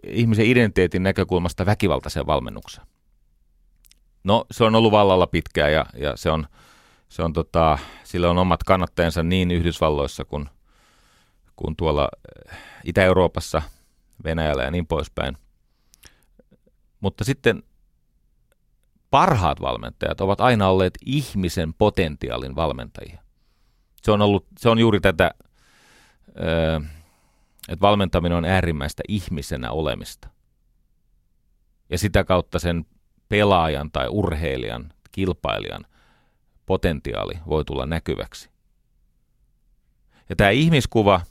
ihmisen 0.04 0.46
identiteetin 0.46 1.04
näkökulmasta 1.04 1.66
väkivaltaiseen 1.66 2.28
valmennukseen. 2.28 2.88
No, 4.24 4.46
se 4.52 4.64
on 4.64 4.76
ollut 4.76 4.92
vallalla 4.92 5.28
pitkään 5.28 5.74
ja, 5.74 5.86
ja 5.98 6.18
se 6.18 6.32
on, 6.32 6.48
se 7.10 7.24
on 7.24 7.34
tota, 7.34 7.78
sillä 8.04 8.30
on 8.30 8.38
omat 8.38 8.64
kannattajansa 8.64 9.24
niin 9.24 9.52
Yhdysvalloissa 9.52 10.26
kuin, 10.26 10.50
kuin 11.56 11.76
tuolla 11.76 12.10
Itä-Euroopassa, 12.84 13.62
Venäjällä 14.24 14.64
ja 14.64 14.72
niin 14.72 14.88
poispäin. 14.88 15.38
Mutta 17.00 17.24
sitten 17.24 17.64
parhaat 19.12 19.62
valmentajat 19.62 20.22
ovat 20.22 20.42
aina 20.42 20.70
olleet 20.70 20.94
ihmisen 21.06 21.74
potentiaalin 21.74 22.56
valmentajia. 22.56 23.22
Se 24.02 24.12
on, 24.12 24.22
ollut, 24.22 24.46
se 24.60 24.70
on 24.70 24.80
juuri 24.80 25.00
tätä, 25.00 25.32
että 27.70 27.82
valmentaminen 27.82 28.38
on 28.38 28.46
äärimmäistä 28.46 29.04
ihmisenä 29.08 29.72
olemista. 29.72 30.30
Ja 31.90 31.98
sitä 31.98 32.24
kautta 32.24 32.60
sen 32.60 32.86
pelaajan 33.32 33.92
tai 33.92 34.08
urheilijan, 34.10 34.94
kilpailijan 35.12 35.86
potentiaali 36.66 37.34
voi 37.48 37.66
tulla 37.66 37.86
näkyväksi. 37.86 38.50
Ja 40.30 40.36
tämä 40.36 40.50
ihmiskuva, 40.50 41.22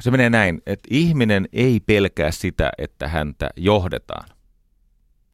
se 0.00 0.10
menee 0.10 0.30
näin, 0.30 0.62
että 0.66 0.88
ihminen 0.90 1.48
ei 1.52 1.80
pelkää 1.80 2.30
sitä, 2.30 2.70
että 2.78 3.08
häntä 3.08 3.50
johdetaan. 3.56 4.28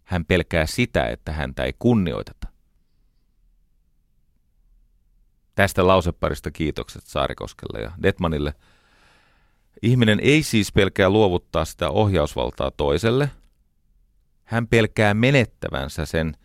Hän 0.05 0.24
pelkää 0.24 0.66
sitä, 0.66 1.07
että 1.07 1.33
häntä 1.33 1.64
ei 1.64 1.72
kunnioiteta. 1.79 2.47
Tästä 5.55 5.87
lauseparista 5.87 6.51
kiitokset 6.51 7.03
Saarikoskelle 7.05 7.81
ja 7.81 7.93
Detmanille. 8.03 8.55
Ihminen 9.83 10.20
ei 10.20 10.43
siis 10.43 10.72
pelkää 10.72 11.11
luovuttaa 11.11 11.64
sitä 11.64 11.91
ohjausvaltaa 11.91 12.70
toiselle. 12.70 13.31
Hän 14.47 14.68
pelkää 14.68 15.14
menettävänsä 15.14 16.07
sen 16.07 16.36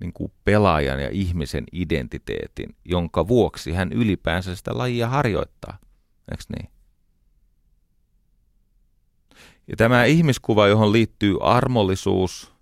niin 0.00 0.12
kuin 0.12 0.32
pelaajan 0.44 1.00
ja 1.00 1.08
ihmisen 1.10 1.64
identiteetin, 1.72 2.76
jonka 2.84 3.28
vuoksi 3.28 3.72
hän 3.72 3.92
ylipäänsä 3.92 4.56
sitä 4.56 4.78
lajia 4.78 5.08
harjoittaa. 5.08 5.78
Eikö 6.30 6.44
niin? 6.58 6.70
Ja 9.68 9.76
tämä 9.76 10.04
ihmiskuva, 10.04 10.68
johon 10.68 10.92
liittyy 10.92 11.36
armollisuus, 11.40 12.52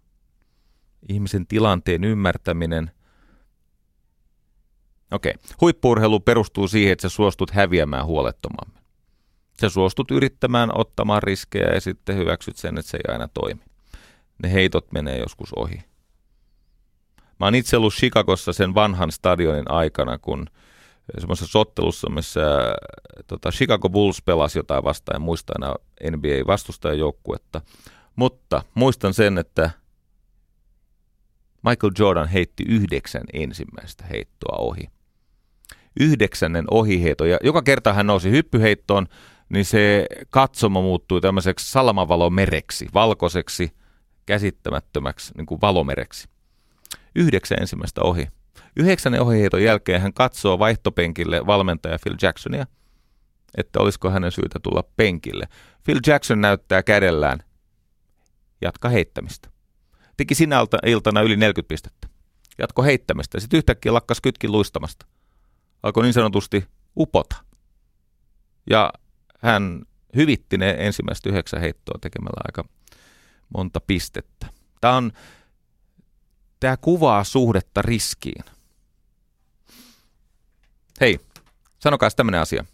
ihmisen 1.08 1.46
tilanteen 1.46 2.04
ymmärtäminen. 2.04 2.90
Okei, 5.10 5.34
huippuurheilu 5.60 6.20
perustuu 6.20 6.68
siihen, 6.68 6.92
että 6.92 7.02
sä 7.02 7.08
suostut 7.08 7.50
häviämään 7.50 8.06
huolettomammin. 8.06 8.82
Sä 9.60 9.68
suostut 9.68 10.10
yrittämään 10.10 10.70
ottamaan 10.74 11.22
riskejä 11.22 11.74
ja 11.74 11.80
sitten 11.80 12.16
hyväksyt 12.16 12.56
sen, 12.56 12.78
että 12.78 12.90
se 12.90 12.96
ei 12.96 13.12
aina 13.12 13.28
toimi. 13.28 13.71
Ne 14.43 14.53
heitot 14.53 14.93
menee 14.93 15.18
joskus 15.18 15.53
ohi. 15.53 15.84
Mä 17.40 17.47
oon 17.47 17.55
itse 17.55 17.76
ollut 17.76 17.95
Chicagossa 17.95 18.53
sen 18.53 18.74
vanhan 18.74 19.12
stadionin 19.12 19.70
aikana, 19.70 20.18
kun 20.18 20.47
semmoisessa 21.18 21.53
sottelussa, 21.53 22.11
missä 22.11 22.40
tota, 23.26 23.51
Chicago 23.51 23.88
Bulls 23.88 24.22
pelasi 24.22 24.59
jotain 24.59 24.84
vastaan, 24.84 25.16
en 25.16 25.22
muista 25.22 25.53
enää 25.57 25.74
NBA-vastustajajoukkuetta. 26.11 27.61
Mutta 28.16 28.62
muistan 28.74 29.14
sen, 29.14 29.38
että 29.38 29.70
Michael 31.62 31.93
Jordan 31.99 32.28
heitti 32.28 32.64
yhdeksän 32.68 33.24
ensimmäistä 33.32 34.05
heittoa 34.05 34.57
ohi. 34.59 34.90
Yhdeksännen 36.01 36.64
ohiheito. 36.70 37.24
Ja 37.24 37.38
joka 37.45 37.62
kerta 37.62 37.93
hän 37.93 38.07
nousi 38.07 38.30
hyppyheittoon, 38.30 39.07
niin 39.49 39.64
se 39.64 40.07
katsoma 40.30 40.80
muuttui 40.80 41.20
tämmöiseksi 41.20 41.70
salamavalomereksi, 41.70 42.88
valkoiseksi, 42.95 43.72
käsittämättömäksi 44.26 45.32
niin 45.36 45.46
kuin 45.46 45.60
valomereksi. 45.60 46.28
Yhdeksän 47.14 47.58
ensimmäistä 47.60 48.00
ohi. 48.00 48.28
Yhdeksännen 48.76 49.22
ohiheiton 49.22 49.62
jälkeen 49.62 50.00
hän 50.00 50.12
katsoo 50.12 50.58
vaihtopenkille 50.58 51.46
valmentaja 51.46 51.98
Phil 52.02 52.16
Jacksonia, 52.22 52.66
että 53.56 53.80
olisiko 53.80 54.10
hänen 54.10 54.32
syytä 54.32 54.58
tulla 54.62 54.84
penkille. 54.96 55.48
Phil 55.84 56.00
Jackson 56.06 56.40
näyttää 56.40 56.82
kädellään, 56.82 57.38
jatka 58.60 58.88
heittämistä. 58.88 59.48
Teki 60.16 60.34
sinä 60.34 60.56
iltana 60.86 61.22
yli 61.22 61.36
40 61.36 61.68
pistettä. 61.68 62.08
Jatko 62.58 62.82
heittämistä. 62.82 63.40
Sitten 63.40 63.58
yhtäkkiä 63.58 63.94
lakkas 63.94 64.20
kytkin 64.20 64.52
luistamasta. 64.52 65.06
Alkoi 65.82 66.02
niin 66.02 66.12
sanotusti 66.12 66.64
upota. 66.96 67.36
Ja 68.70 68.92
hän 69.38 69.82
hyvitti 70.16 70.58
ne 70.58 70.76
ensimmäistä 70.78 71.28
yhdeksän 71.28 71.60
heittoa 71.60 71.98
tekemällä 72.00 72.40
aika 72.44 72.68
monta 73.55 73.80
pistettä. 73.80 74.46
Tämä, 74.80 74.96
on, 74.96 75.12
tämä 76.61 76.76
kuvaa 76.76 77.24
suhdetta 77.24 77.82
riskiin. 77.82 78.44
Hei, 81.00 81.20
sanokaa 81.78 82.11
tämmöinen 82.11 82.40
asia. 82.40 82.64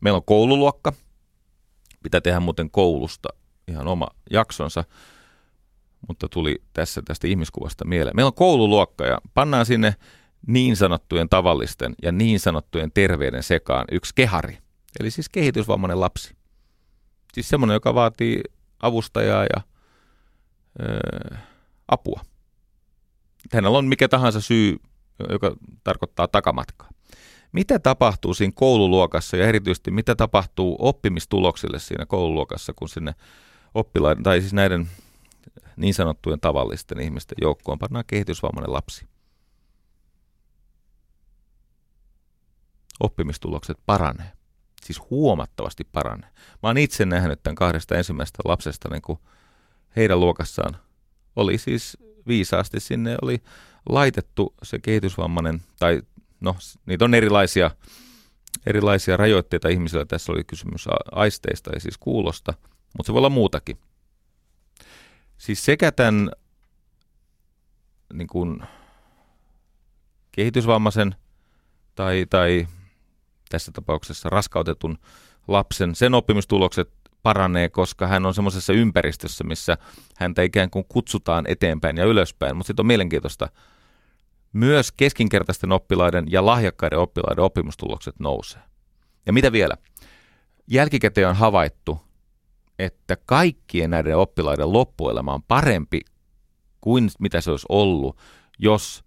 Meillä 0.00 0.16
on 0.16 0.24
koululuokka. 0.24 0.92
Pitää 2.02 2.20
tehdä 2.20 2.40
muuten 2.40 2.70
koulusta 2.70 3.28
ihan 3.68 3.88
oma 3.88 4.06
jaksonsa, 4.30 4.84
mutta 6.08 6.28
tuli 6.28 6.62
tässä 6.72 7.02
tästä 7.04 7.26
ihmiskuvasta 7.26 7.84
mieleen. 7.84 8.16
Meillä 8.16 8.28
on 8.28 8.34
koululuokka 8.34 9.06
ja 9.06 9.18
pannaan 9.34 9.66
sinne 9.66 9.94
niin 10.46 10.76
sanottujen 10.76 11.28
tavallisten 11.28 11.94
ja 12.02 12.12
niin 12.12 12.40
sanottujen 12.40 12.92
terveyden 12.92 13.42
sekaan 13.42 13.84
yksi 13.92 14.12
kehari. 14.14 14.58
Eli 15.00 15.10
siis 15.10 15.28
kehitysvammainen 15.28 16.00
lapsi. 16.00 16.36
Siis 17.34 17.48
semmoinen, 17.48 17.74
joka 17.74 17.94
vaatii 17.94 18.40
avustajaa 18.82 19.44
ja 19.44 19.62
apua. 21.88 22.20
Hänellä 23.52 23.78
on 23.78 23.84
mikä 23.84 24.08
tahansa 24.08 24.40
syy, 24.40 24.76
joka 25.30 25.56
tarkoittaa 25.84 26.28
takamatkaa 26.28 26.88
mitä 27.56 27.78
tapahtuu 27.78 28.34
siinä 28.34 28.52
koululuokassa 28.56 29.36
ja 29.36 29.46
erityisesti 29.46 29.90
mitä 29.90 30.14
tapahtuu 30.14 30.76
oppimistuloksille 30.78 31.78
siinä 31.78 32.06
koululuokassa, 32.06 32.72
kun 32.76 32.88
sinne 32.88 33.14
oppilaiden, 33.74 34.22
tai 34.22 34.40
siis 34.40 34.52
näiden 34.52 34.88
niin 35.76 35.94
sanottujen 35.94 36.40
tavallisten 36.40 37.00
ihmisten 37.00 37.38
joukkoon 37.40 37.78
pannaan 37.78 38.04
kehitysvammainen 38.06 38.72
lapsi. 38.72 39.06
Oppimistulokset 43.00 43.78
paranee. 43.86 44.32
Siis 44.84 45.00
huomattavasti 45.10 45.84
paranee. 45.84 46.30
Mä 46.62 46.68
oon 46.68 46.78
itse 46.78 47.06
nähnyt 47.06 47.42
tämän 47.42 47.54
kahdesta 47.54 47.94
ensimmäisestä 47.94 48.42
lapsesta, 48.44 48.88
niin 48.88 49.02
kuin 49.02 49.18
heidän 49.96 50.20
luokassaan 50.20 50.76
oli 51.36 51.58
siis 51.58 51.96
viisaasti 52.26 52.80
sinne 52.80 53.16
oli 53.22 53.42
laitettu 53.88 54.54
se 54.62 54.78
kehitysvammainen 54.78 55.62
tai 55.78 56.02
no, 56.40 56.56
niitä 56.86 57.04
on 57.04 57.14
erilaisia, 57.14 57.70
erilaisia 58.66 59.16
rajoitteita 59.16 59.68
ihmisillä. 59.68 60.04
Tässä 60.04 60.32
oli 60.32 60.44
kysymys 60.44 60.84
aisteista 61.12 61.70
ja 61.74 61.80
siis 61.80 61.98
kuulosta, 61.98 62.54
mutta 62.96 63.06
se 63.06 63.12
voi 63.12 63.18
olla 63.18 63.30
muutakin. 63.30 63.78
Siis 65.38 65.64
sekä 65.64 65.92
tämän 65.92 66.30
niin 68.12 68.28
kuin, 68.28 68.62
kehitysvammaisen 70.32 71.14
tai, 71.94 72.26
tai 72.30 72.66
tässä 73.48 73.72
tapauksessa 73.72 74.28
raskautetun 74.28 74.98
lapsen, 75.48 75.94
sen 75.94 76.14
oppimistulokset 76.14 76.95
paranee, 77.26 77.68
koska 77.68 78.06
hän 78.06 78.26
on 78.26 78.34
semmoisessa 78.34 78.72
ympäristössä, 78.72 79.44
missä 79.44 79.78
häntä 80.16 80.42
ikään 80.42 80.70
kuin 80.70 80.84
kutsutaan 80.88 81.44
eteenpäin 81.48 81.96
ja 81.96 82.04
ylöspäin. 82.04 82.56
Mutta 82.56 82.66
sitten 82.66 82.82
on 82.82 82.86
mielenkiintoista, 82.86 83.48
myös 84.52 84.92
keskinkertaisten 84.92 85.72
oppilaiden 85.72 86.26
ja 86.28 86.46
lahjakkaiden 86.46 86.98
oppilaiden 86.98 87.44
oppimistulokset 87.44 88.14
nousee. 88.18 88.62
Ja 89.26 89.32
mitä 89.32 89.52
vielä? 89.52 89.76
Jälkikäteen 90.70 91.28
on 91.28 91.36
havaittu, 91.36 91.98
että 92.78 93.16
kaikkien 93.26 93.90
näiden 93.90 94.16
oppilaiden 94.16 94.72
loppuelämä 94.72 95.32
on 95.32 95.42
parempi 95.42 96.00
kuin 96.80 97.10
mitä 97.18 97.40
se 97.40 97.50
olisi 97.50 97.66
ollut, 97.68 98.18
jos 98.58 99.04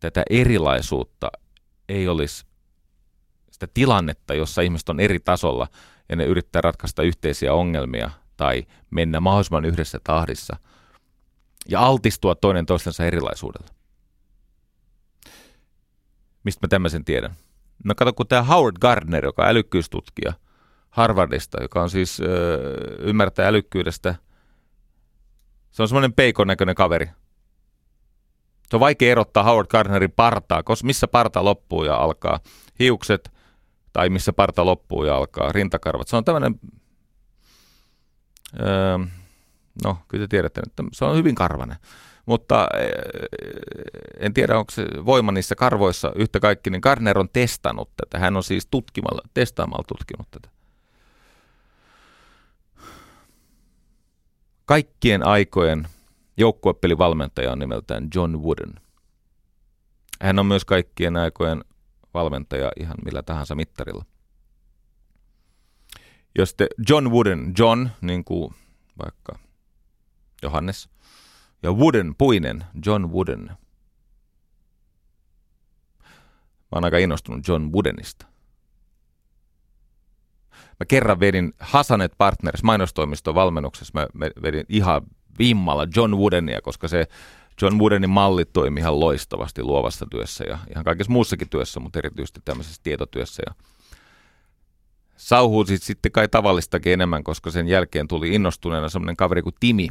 tätä 0.00 0.22
erilaisuutta 0.30 1.30
ei 1.88 2.08
olisi 2.08 2.46
sitä 3.50 3.68
tilannetta, 3.74 4.34
jossa 4.34 4.62
ihmiset 4.62 4.88
on 4.88 5.00
eri 5.00 5.20
tasolla 5.20 5.68
ja 6.08 6.16
ne 6.16 6.24
yrittää 6.24 6.62
ratkaista 6.62 7.02
yhteisiä 7.02 7.54
ongelmia 7.54 8.10
tai 8.36 8.66
mennä 8.90 9.20
mahdollisimman 9.20 9.64
yhdessä 9.64 9.98
tahdissa 10.04 10.56
ja 11.68 11.80
altistua 11.80 12.34
toinen 12.34 12.66
toistensa 12.66 13.04
erilaisuudelle. 13.04 13.68
Mistä 16.44 16.66
mä 16.66 16.68
tämmöisen 16.68 17.04
tiedän? 17.04 17.34
No 17.84 17.94
kato, 17.94 18.12
kun 18.12 18.26
tämä 18.26 18.42
Howard 18.42 18.76
Gardner, 18.80 19.24
joka 19.24 19.42
on 19.42 19.48
älykkyystutkija 19.48 20.32
Harvardista, 20.90 21.62
joka 21.62 21.82
on 21.82 21.90
siis 21.90 22.20
öö, 22.20 22.96
ymmärtää 22.98 23.46
älykkyydestä, 23.46 24.14
se 25.70 25.82
on 25.82 25.88
semmoinen 25.88 26.12
peikon 26.12 26.46
näköinen 26.46 26.74
kaveri. 26.74 27.06
Se 28.70 28.76
on 28.76 28.80
vaikea 28.80 29.10
erottaa 29.10 29.44
Howard 29.44 29.66
Gardnerin 29.66 30.10
partaa, 30.10 30.62
koska 30.62 30.86
missä 30.86 31.08
parta 31.08 31.44
loppuu 31.44 31.84
ja 31.84 31.96
alkaa. 31.96 32.40
Hiukset 32.78 33.32
tai 33.98 34.08
missä 34.08 34.32
parta 34.32 34.64
loppuu 34.64 35.04
ja 35.04 35.16
alkaa. 35.16 35.52
Rintakarvat. 35.52 36.08
Se 36.08 36.16
on 36.16 36.24
tämmöinen, 36.24 36.60
öö, 38.60 38.98
no 39.84 39.98
kyllä 40.08 40.24
te 40.24 40.28
tiedätte, 40.28 40.60
että 40.66 40.82
se 40.92 41.04
on 41.04 41.16
hyvin 41.16 41.34
karvanen. 41.34 41.76
Mutta 42.26 42.68
öö, 42.74 43.26
en 44.18 44.34
tiedä, 44.34 44.58
onko 44.58 44.70
se 44.70 44.86
voima 45.06 45.32
niissä 45.32 45.54
karvoissa 45.54 46.12
yhtä 46.14 46.40
kaikki, 46.40 46.70
niin 46.70 46.80
Gardner 46.80 47.18
on 47.18 47.28
testannut 47.28 47.90
tätä. 47.96 48.18
Hän 48.18 48.36
on 48.36 48.42
siis 48.42 48.66
tutkimalla, 48.66 49.22
testaamalla 49.34 49.84
tutkinut 49.88 50.30
tätä. 50.30 50.48
Kaikkien 54.64 55.26
aikojen 55.26 55.88
joukkuepelivalmentaja 56.36 57.52
on 57.52 57.58
nimeltään 57.58 58.08
John 58.14 58.36
Wooden. 58.36 58.74
Hän 60.20 60.38
on 60.38 60.46
myös 60.46 60.64
kaikkien 60.64 61.16
aikojen 61.16 61.64
valmentaja 62.18 62.72
ihan 62.80 62.96
millä 63.04 63.22
tahansa 63.22 63.54
mittarilla. 63.54 64.04
Jos 66.38 66.54
te 66.54 66.66
John 66.88 67.10
Wooden, 67.10 67.52
John, 67.58 67.88
niin 68.00 68.24
kuin 68.24 68.54
vaikka 68.98 69.38
Johannes, 70.42 70.88
ja 71.62 71.72
Wooden, 71.72 72.14
puinen, 72.18 72.64
John 72.86 73.12
Wooden. 73.12 73.50
Mä 76.70 76.74
oon 76.74 76.84
aika 76.84 76.98
innostunut 76.98 77.48
John 77.48 77.72
Woodenista. 77.72 78.26
Mä 80.52 80.86
kerran 80.88 81.20
vedin 81.20 81.52
Hasanet 81.60 82.12
Partners 82.18 82.62
mainostoimiston 82.62 83.34
valmennuksessa. 83.34 83.92
Mä 83.94 84.06
vedin 84.42 84.64
ihan 84.68 85.02
vimmalla 85.38 85.86
John 85.96 86.14
Woodenia, 86.14 86.60
koska 86.60 86.88
se 86.88 87.06
John 87.62 87.78
Woodenin 87.78 88.10
malli 88.10 88.44
toimi 88.44 88.80
ihan 88.80 89.00
loistavasti 89.00 89.62
luovassa 89.62 90.06
työssä 90.10 90.44
ja 90.44 90.58
ihan 90.70 90.84
kaikessa 90.84 91.12
muussakin 91.12 91.48
työssä, 91.48 91.80
mutta 91.80 91.98
erityisesti 91.98 92.40
tämmöisessä 92.44 92.80
tietotyössä. 92.82 93.42
Ja 93.46 93.54
sauhuusit 95.16 95.82
sitten 95.82 96.12
kai 96.12 96.28
tavallistakin 96.28 96.92
enemmän, 96.92 97.24
koska 97.24 97.50
sen 97.50 97.68
jälkeen 97.68 98.08
tuli 98.08 98.34
innostuneena 98.34 98.88
semmoinen 98.88 99.16
kaveri 99.16 99.42
kuin 99.42 99.54
Timi. 99.60 99.88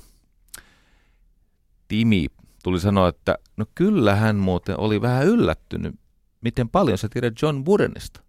Timi 1.88 2.28
tuli 2.64 2.80
sanoa, 2.80 3.08
että 3.08 3.38
no 3.58 3.66
kyllä 3.76 4.16
hän 4.16 4.36
muuten 4.36 4.80
oli 4.80 5.02
vähän 5.02 5.28
yllättynyt, 5.28 5.96
miten 6.42 6.70
paljon 6.70 6.98
sä 6.98 7.10
tiedät 7.10 7.42
John 7.42 7.66
Woodenista. 7.66 8.22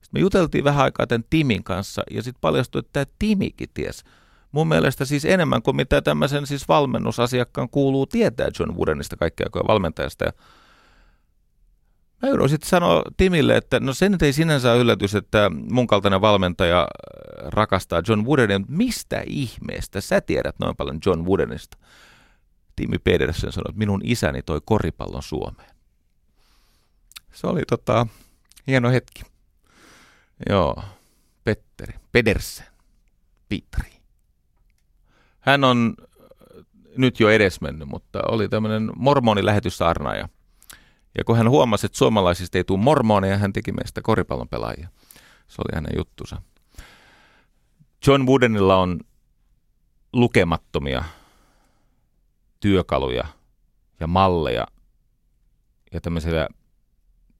Sitten 0.00 0.10
me 0.12 0.20
juteltiin 0.20 0.64
vähän 0.64 0.84
aikaa 0.84 1.06
tämän 1.06 1.24
Timin 1.30 1.64
kanssa 1.64 2.02
ja 2.10 2.22
sitten 2.22 2.40
paljastui, 2.40 2.78
että 2.78 2.90
tämä 2.92 3.12
Timikin 3.18 3.68
ties– 3.74 4.04
mun 4.56 4.68
mielestä 4.68 5.04
siis 5.04 5.24
enemmän 5.24 5.62
kuin 5.62 5.76
mitä 5.76 6.02
tämmöisen 6.02 6.46
siis 6.46 6.68
valmennusasiakkaan 6.68 7.68
kuuluu 7.68 8.06
tietää 8.06 8.48
John 8.58 8.76
Woodenista 8.76 9.16
kaikkea 9.16 9.46
kuin 9.52 9.66
valmentajasta. 9.68 10.24
Ja 10.24 10.32
mä 12.22 12.28
joudun 12.28 12.48
sitten 12.48 12.68
sanoa 12.68 13.02
Timille, 13.16 13.56
että 13.56 13.80
no 13.80 13.94
se 13.94 14.08
nyt 14.08 14.22
ei 14.22 14.32
sinänsä 14.32 14.74
yllätys, 14.74 15.14
että 15.14 15.50
mun 15.70 15.86
kaltainen 15.86 16.20
valmentaja 16.20 16.80
äh, 16.80 17.48
rakastaa 17.48 18.02
John 18.08 18.26
Woodenia, 18.26 18.58
mutta 18.58 18.74
mistä 18.74 19.22
ihmeestä 19.26 20.00
sä 20.00 20.20
tiedät 20.20 20.58
noin 20.58 20.76
paljon 20.76 20.98
John 21.06 21.24
Woodenista? 21.24 21.76
Timi 22.76 22.98
Pedersen 22.98 23.52
sanoi, 23.52 23.70
että 23.70 23.78
minun 23.78 24.00
isäni 24.04 24.42
toi 24.42 24.60
koripallon 24.64 25.22
Suomeen. 25.22 25.70
Se 27.32 27.46
oli 27.46 27.62
tota, 27.68 28.06
hieno 28.66 28.90
hetki. 28.90 29.22
Joo, 30.48 30.82
Petteri, 31.44 31.94
Pedersen, 32.12 32.66
Pitri. 33.48 33.95
Hän 35.46 35.64
on 35.64 35.94
äh, 36.00 36.64
nyt 36.96 37.20
jo 37.20 37.30
edesmennyt, 37.30 37.88
mutta 37.88 38.22
oli 38.28 38.48
tämmöinen 38.48 38.90
mormonilähetyssaarnaaja. 38.96 40.28
Ja 41.18 41.24
kun 41.24 41.36
hän 41.36 41.50
huomasi, 41.50 41.86
että 41.86 41.98
suomalaisista 41.98 42.58
ei 42.58 42.64
tule 42.64 42.78
mormoneja, 42.78 43.38
hän 43.38 43.52
teki 43.52 43.72
meistä 43.72 44.02
koripallon 44.02 44.48
pelaajia. 44.48 44.88
Se 45.48 45.62
oli 45.62 45.74
hänen 45.74 45.92
juttusa. 45.96 46.42
John 48.06 48.26
Woodenilla 48.26 48.76
on 48.76 49.00
lukemattomia 50.12 51.04
työkaluja 52.60 53.24
ja 54.00 54.06
malleja 54.06 54.66
ja 55.92 56.00
tämmöisiä, 56.00 56.48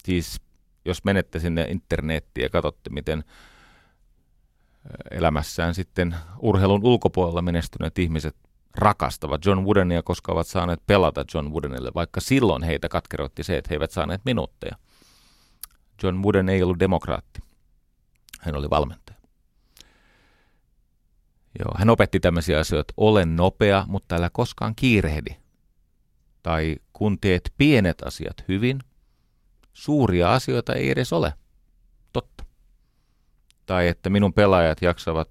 siis 0.05 0.41
jos 0.85 1.05
menette 1.05 1.39
sinne 1.39 1.63
internettiin 1.63 2.43
ja 2.43 2.51
katsotte, 2.51 2.91
miten 2.91 3.25
elämässään 5.11 5.75
sitten 5.75 6.17
urheilun 6.39 6.85
ulkopuolella 6.85 7.43
menestyneet 7.43 7.99
ihmiset 7.99 8.37
rakastavat 8.75 9.45
John 9.45 9.65
Woodenia, 9.65 10.03
koska 10.03 10.33
ovat 10.33 10.47
saaneet 10.47 10.87
pelata 10.87 11.25
John 11.35 11.51
Woodenille, 11.51 11.91
vaikka 11.95 12.21
silloin 12.21 12.63
heitä 12.63 12.89
katkerotti 12.89 13.43
se, 13.43 13.57
että 13.57 13.69
he 13.71 13.75
eivät 13.75 13.91
saaneet 13.91 14.21
minuutteja. 14.25 14.77
John 16.03 16.23
Wooden 16.23 16.49
ei 16.49 16.63
ollut 16.63 16.81
demokraatti. 16.81 17.41
Hän 18.41 18.57
oli 18.57 18.71
valmentaja. 18.71 19.17
Joo, 21.59 21.75
hän 21.79 21.91
opetti 21.91 22.21
tämmöisiä 22.21 22.61
asioita, 22.61 22.95
ole 22.97 23.25
nopea, 23.25 23.85
mutta 23.89 24.17
älä 24.17 24.31
koskaan 24.33 24.75
kiirehdi. 24.75 25.37
Tai 26.43 26.77
kun 26.93 27.19
teet 27.21 27.55
pienet 27.59 28.03
asiat 28.03 28.45
hyvin, 28.49 28.81
suuria 29.73 30.35
asioita 30.35 30.75
ei 30.75 30.91
edes 30.91 31.13
ole. 31.13 31.33
Totta 32.13 32.45
tai 33.67 33.89
että 33.89 34.11
minun 34.11 34.33
pelaajat 34.33 34.83
jaksavat 34.83 35.29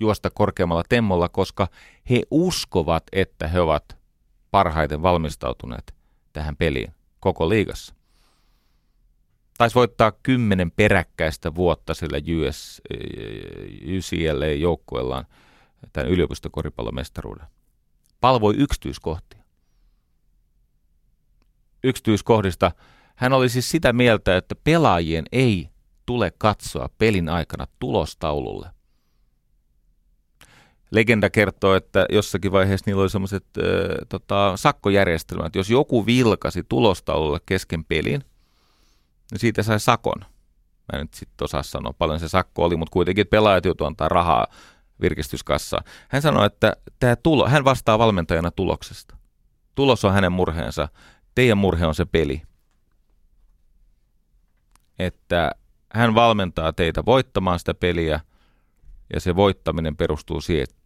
juosta 0.00 0.30
korkeammalla 0.30 0.84
temmolla, 0.88 1.28
koska 1.28 1.68
he 2.10 2.22
uskovat, 2.30 3.04
että 3.12 3.48
he 3.48 3.60
ovat 3.60 3.96
parhaiten 4.50 5.02
valmistautuneet 5.02 5.94
tähän 6.32 6.56
peliin 6.56 6.94
koko 7.20 7.48
liigassa. 7.48 7.94
Taisi 9.58 9.74
voittaa 9.74 10.12
kymmenen 10.22 10.70
peräkkäistä 10.70 11.54
vuotta 11.54 11.94
sillä 11.94 12.18
US, 12.18 12.82
UCLA-joukkueellaan 13.84 15.26
tämän 15.92 16.10
yliopistokoripallomestaruuden. 16.10 17.46
Palvoi 18.20 18.54
yksityiskohtia. 18.56 19.42
Yksityiskohdista 21.84 22.72
hän 23.14 23.32
oli 23.32 23.48
siis 23.48 23.70
sitä 23.70 23.92
mieltä, 23.92 24.36
että 24.36 24.54
pelaajien 24.64 25.24
ei 25.32 25.68
tule 26.08 26.32
katsoa 26.38 26.88
pelin 26.98 27.28
aikana 27.28 27.66
tulostaululle. 27.78 28.70
Legenda 30.90 31.30
kertoo, 31.30 31.74
että 31.74 32.06
jossakin 32.10 32.52
vaiheessa 32.52 32.84
niillä 32.86 33.02
oli 33.02 33.10
semmoiset 33.10 33.44
äh, 33.58 33.64
tota, 34.08 34.52
sakkojärjestelmät. 34.56 35.54
Jos 35.54 35.70
joku 35.70 36.06
vilkasi 36.06 36.62
tulostaululle 36.68 37.38
kesken 37.46 37.84
pelin, 37.84 38.24
niin 39.30 39.38
siitä 39.38 39.62
sai 39.62 39.80
sakon. 39.80 40.20
Mä 40.20 40.98
en 40.98 41.00
nyt 41.00 41.14
sitten 41.14 41.44
osaa 41.44 41.62
sanoa 41.62 41.92
paljon 41.98 42.20
se 42.20 42.28
sakko 42.28 42.64
oli, 42.64 42.76
mutta 42.76 42.92
kuitenkin 42.92 43.26
pelaajat 43.26 43.64
joutuivat 43.64 43.90
antaa 43.90 44.08
rahaa 44.08 44.46
virkistyskassaan. 45.00 45.84
Hän 46.08 46.22
sanoi, 46.22 46.46
että 46.46 46.76
tämä 47.00 47.16
tulo, 47.16 47.48
hän 47.48 47.64
vastaa 47.64 47.98
valmentajana 47.98 48.50
tuloksesta. 48.50 49.16
Tulos 49.74 50.04
on 50.04 50.12
hänen 50.12 50.32
murheensa, 50.32 50.88
teidän 51.34 51.58
murhe 51.58 51.86
on 51.86 51.94
se 51.94 52.04
peli. 52.04 52.42
Että 54.98 55.52
hän 55.92 56.14
valmentaa 56.14 56.72
teitä 56.72 57.04
voittamaan 57.04 57.58
sitä 57.58 57.74
peliä 57.74 58.20
ja 59.14 59.20
se 59.20 59.36
voittaminen 59.36 59.96
perustuu 59.96 60.40
siihen, 60.40 60.62
että 60.62 60.76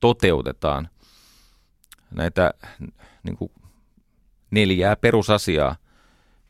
toteutetaan 0.00 0.88
näitä 2.10 2.50
niin 3.22 3.36
kuin 3.36 3.52
neljää 4.50 4.96
perusasiaa, 4.96 5.76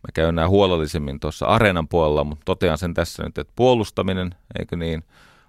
Mä 0.05 0.13
käyn 0.15 0.35
nämä 0.35 0.49
huolellisemmin 0.49 1.21
tuossa 1.21 1.47
areenan 1.47 1.89
puolella, 1.89 2.25
mutta 2.25 2.45
totean 2.45 2.79
sen 2.79 2.95
tässä 2.95 3.23
nyt, 3.23 3.39
että 3.39 3.53
puolustaminen, 3.57 4.35
eikö 4.59 4.77
niin, 4.77 5.05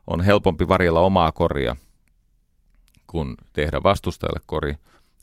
on 0.07 0.21
helpompi 0.21 0.67
varjella 0.67 0.99
omaa 0.99 1.31
koria 1.31 1.75
kuin 3.07 3.35
tehdä 3.53 3.83
vastustajalle 3.83 4.39
kori. 4.45 4.75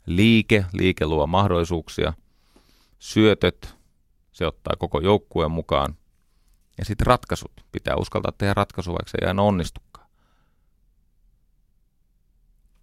Liike, 0.05 0.65
liike 0.73 1.05
luo 1.05 1.27
mahdollisuuksia. 1.27 2.13
Syötöt, 2.99 3.75
se 4.31 4.47
ottaa 4.47 4.75
koko 4.79 4.99
joukkueen 4.99 5.51
mukaan. 5.51 5.95
Ja 6.77 6.85
sitten 6.85 7.07
ratkaisut. 7.07 7.51
Pitää 7.71 7.95
uskaltaa 7.95 8.31
tehdä 8.31 8.53
ratkaisu, 8.53 8.91
vaikka 8.91 9.09
se 9.09 9.17
ei 9.21 9.27
aina 9.27 9.41
onnistukaan. 9.41 10.07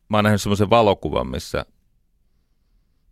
Mä 0.08 0.16
oon 0.16 0.24
nähnyt 0.24 0.42
semmoisen 0.42 0.70
valokuvan, 0.70 1.30
missä 1.30 1.66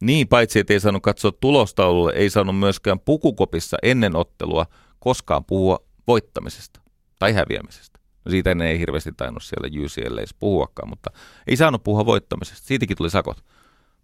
niin, 0.00 0.28
paitsi 0.28 0.58
että 0.58 0.72
ei 0.72 0.80
saanut 0.80 1.02
katsoa 1.02 1.32
tulostaululle, 1.32 2.12
ei 2.12 2.30
saanut 2.30 2.58
myöskään 2.58 3.00
pukukopissa 3.00 3.76
ennen 3.82 4.16
ottelua 4.16 4.66
koskaan 4.98 5.44
puhua 5.44 5.78
voittamisesta 6.06 6.80
tai 7.18 7.32
häviämisestä. 7.32 7.98
No 8.24 8.30
siitä 8.30 8.50
ennen 8.50 8.68
ei 8.68 8.78
hirveästi 8.78 9.12
tainnut 9.12 9.42
siellä 9.42 9.68
UCLAissa 9.84 10.36
puhuakaan, 10.38 10.88
mutta 10.88 11.10
ei 11.46 11.56
saanut 11.56 11.84
puhua 11.84 12.06
voittamisesta. 12.06 12.66
Siitäkin 12.66 12.96
tuli 12.96 13.10
sakot. 13.10 13.44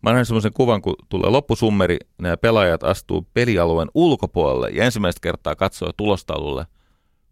Mä 0.04 0.12
näin 0.12 0.26
semmoisen 0.26 0.52
kuvan, 0.52 0.82
kun 0.82 0.94
tulee 1.08 1.30
loppusummeri, 1.30 1.96
nämä 2.18 2.36
pelaajat 2.36 2.82
astuu 2.82 3.28
pelialueen 3.34 3.88
ulkopuolelle 3.94 4.70
ja 4.70 4.84
ensimmäistä 4.84 5.20
kertaa 5.22 5.56
katsoo 5.56 5.92
tulostaululle, 5.96 6.66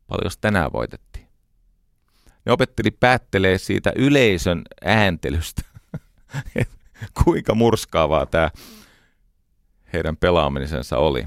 paljon 0.06 0.30
tänään 0.40 0.72
voitettiin. 0.72 1.26
Ne 2.46 2.52
opetteli 2.52 2.90
päättelee 2.90 3.58
siitä 3.58 3.92
yleisön 3.96 4.62
ääntelystä. 4.84 5.62
kuinka 7.24 7.54
murskaavaa 7.54 8.26
tämä 8.26 8.50
heidän 9.92 10.16
pelaamisensa 10.16 10.98
oli. 10.98 11.26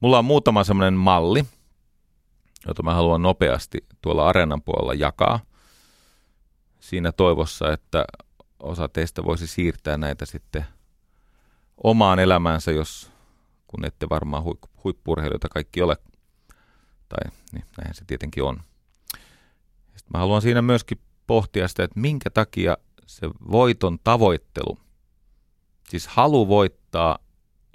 Mulla 0.00 0.18
on 0.18 0.24
muutama 0.24 0.64
semmoinen 0.64 0.94
malli, 0.94 1.44
jota 2.66 2.82
mä 2.82 2.94
haluan 2.94 3.22
nopeasti 3.22 3.78
tuolla 4.02 4.28
areenan 4.28 4.62
puolella 4.62 4.94
jakaa. 4.94 5.49
Siinä 6.90 7.12
toivossa, 7.12 7.72
että 7.72 8.04
osa 8.60 8.88
teistä 8.88 9.24
voisi 9.24 9.46
siirtää 9.46 9.96
näitä 9.96 10.26
sitten 10.26 10.64
omaan 11.84 12.18
elämäänsä, 12.18 12.70
jos 12.70 13.12
kun 13.66 13.84
ette 13.84 14.08
varmaan 14.08 14.42
huippurheilijoita 14.84 15.48
kaikki 15.48 15.82
ole. 15.82 15.96
Tai 17.08 17.30
niin, 17.52 17.64
näinhän 17.76 17.94
se 17.94 18.04
tietenkin 18.06 18.42
on. 18.42 18.60
Sitten 19.86 20.10
mä 20.14 20.18
haluan 20.18 20.42
siinä 20.42 20.62
myöskin 20.62 21.00
pohtia 21.26 21.68
sitä, 21.68 21.84
että 21.84 22.00
minkä 22.00 22.30
takia 22.30 22.76
se 23.06 23.26
voiton 23.50 23.98
tavoittelu, 24.04 24.78
siis 25.88 26.06
halu 26.06 26.48
voittaa 26.48 27.18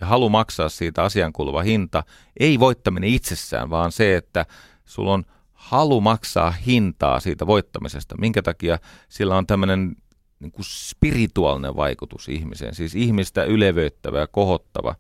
ja 0.02 0.08
halu 0.08 0.30
maksaa 0.30 0.70
siitä 0.70 1.04
asiankuuluva 1.04 1.62
hinta, 1.62 2.04
ei 2.40 2.60
voittaminen 2.60 3.10
itsessään, 3.10 3.70
vaan 3.70 3.92
se, 3.92 4.16
että 4.16 4.46
sulla 4.86 5.14
on 5.14 5.26
halu 5.66 6.02
maksaa 6.02 6.52
hintaa 6.52 7.20
siitä 7.20 7.48
voittamisesta. 7.48 8.18
Minkä 8.18 8.42
takia 8.42 8.80
sillä 9.10 9.38
on 9.38 9.48
tämmöinen 9.48 9.96
niin 10.40 10.52
kuin 10.52 10.66
spirituaalinen 10.66 11.76
vaikutus 11.76 12.30
ihmiseen, 12.30 12.76
siis 12.76 12.96
ihmistä 12.96 13.44
ylevöittävä 13.44 14.20
ja 14.20 14.28
kohottava. 14.28 14.96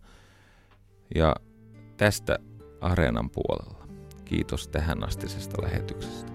Ja 1.16 1.36
tästä 1.98 2.40
areenan 2.82 3.30
puolella. 3.30 3.88
Kiitos 4.26 4.68
tähän 4.68 5.04
astisesta 5.04 5.62
lähetyksestä. 5.62 6.32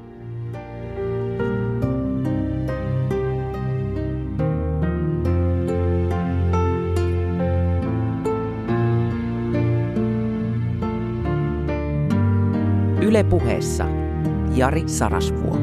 Yle 13.02 13.24
puheessa 13.24 13.99
Jari 14.56 14.88
Sarasvuo. 14.88 15.58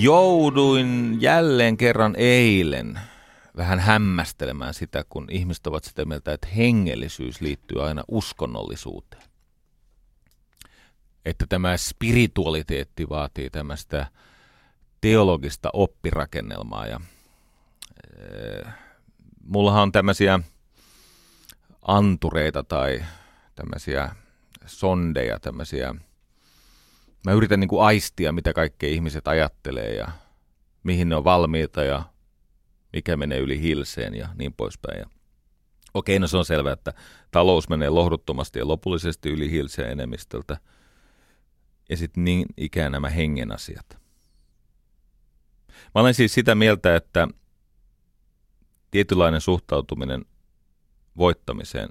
Jouduin 0.00 1.16
jälleen 1.20 1.76
kerran 1.76 2.14
eilen 2.18 3.00
vähän 3.56 3.78
hämmästelemään 3.78 4.74
sitä, 4.74 5.04
kun 5.08 5.26
ihmiset 5.30 5.66
ovat 5.66 5.84
sitä 5.84 6.04
mieltä, 6.04 6.32
että 6.32 6.48
hengellisyys 6.56 7.40
liittyy 7.40 7.86
aina 7.86 8.04
uskonnollisuuteen. 8.08 9.22
Että 11.24 11.46
tämä 11.48 11.76
spiritualiteetti 11.76 13.08
vaatii 13.08 13.50
tämmöistä 13.50 14.06
teologista 15.00 15.70
oppirakennelmaa 15.72 16.86
ja 16.86 17.00
Äh, 18.20 18.85
mullahan 19.46 19.82
on 19.82 19.92
tämmöisiä 19.92 20.40
antureita 21.82 22.62
tai 22.62 23.04
tämmöisiä 23.54 24.14
sondeja, 24.66 25.40
tämmöisiä. 25.40 25.94
Mä 27.26 27.32
yritän 27.32 27.60
niin 27.60 27.68
kuin 27.68 27.86
aistia, 27.86 28.32
mitä 28.32 28.52
kaikkea 28.52 28.90
ihmiset 28.90 29.28
ajattelee 29.28 29.94
ja 29.94 30.08
mihin 30.82 31.08
ne 31.08 31.16
on 31.16 31.24
valmiita 31.24 31.84
ja 31.84 32.02
mikä 32.92 33.16
menee 33.16 33.38
yli 33.38 33.60
hilseen 33.60 34.14
ja 34.14 34.28
niin 34.38 34.52
poispäin. 34.52 34.98
Ja 34.98 35.06
okei, 35.94 36.18
no 36.18 36.26
se 36.26 36.36
on 36.36 36.44
selvää, 36.44 36.72
että 36.72 36.92
talous 37.30 37.68
menee 37.68 37.90
lohduttomasti 37.90 38.58
ja 38.58 38.68
lopullisesti 38.68 39.28
yli 39.28 39.50
hilseen 39.50 39.90
enemmistöltä. 39.90 40.56
Ja 41.88 41.96
sitten 41.96 42.24
niin 42.24 42.46
ikään 42.56 42.92
nämä 42.92 43.08
hengen 43.08 43.52
asiat. 43.52 43.98
Mä 45.94 46.00
olen 46.00 46.14
siis 46.14 46.34
sitä 46.34 46.54
mieltä, 46.54 46.96
että 46.96 47.28
tietynlainen 48.90 49.40
suhtautuminen 49.40 50.24
voittamiseen 51.16 51.88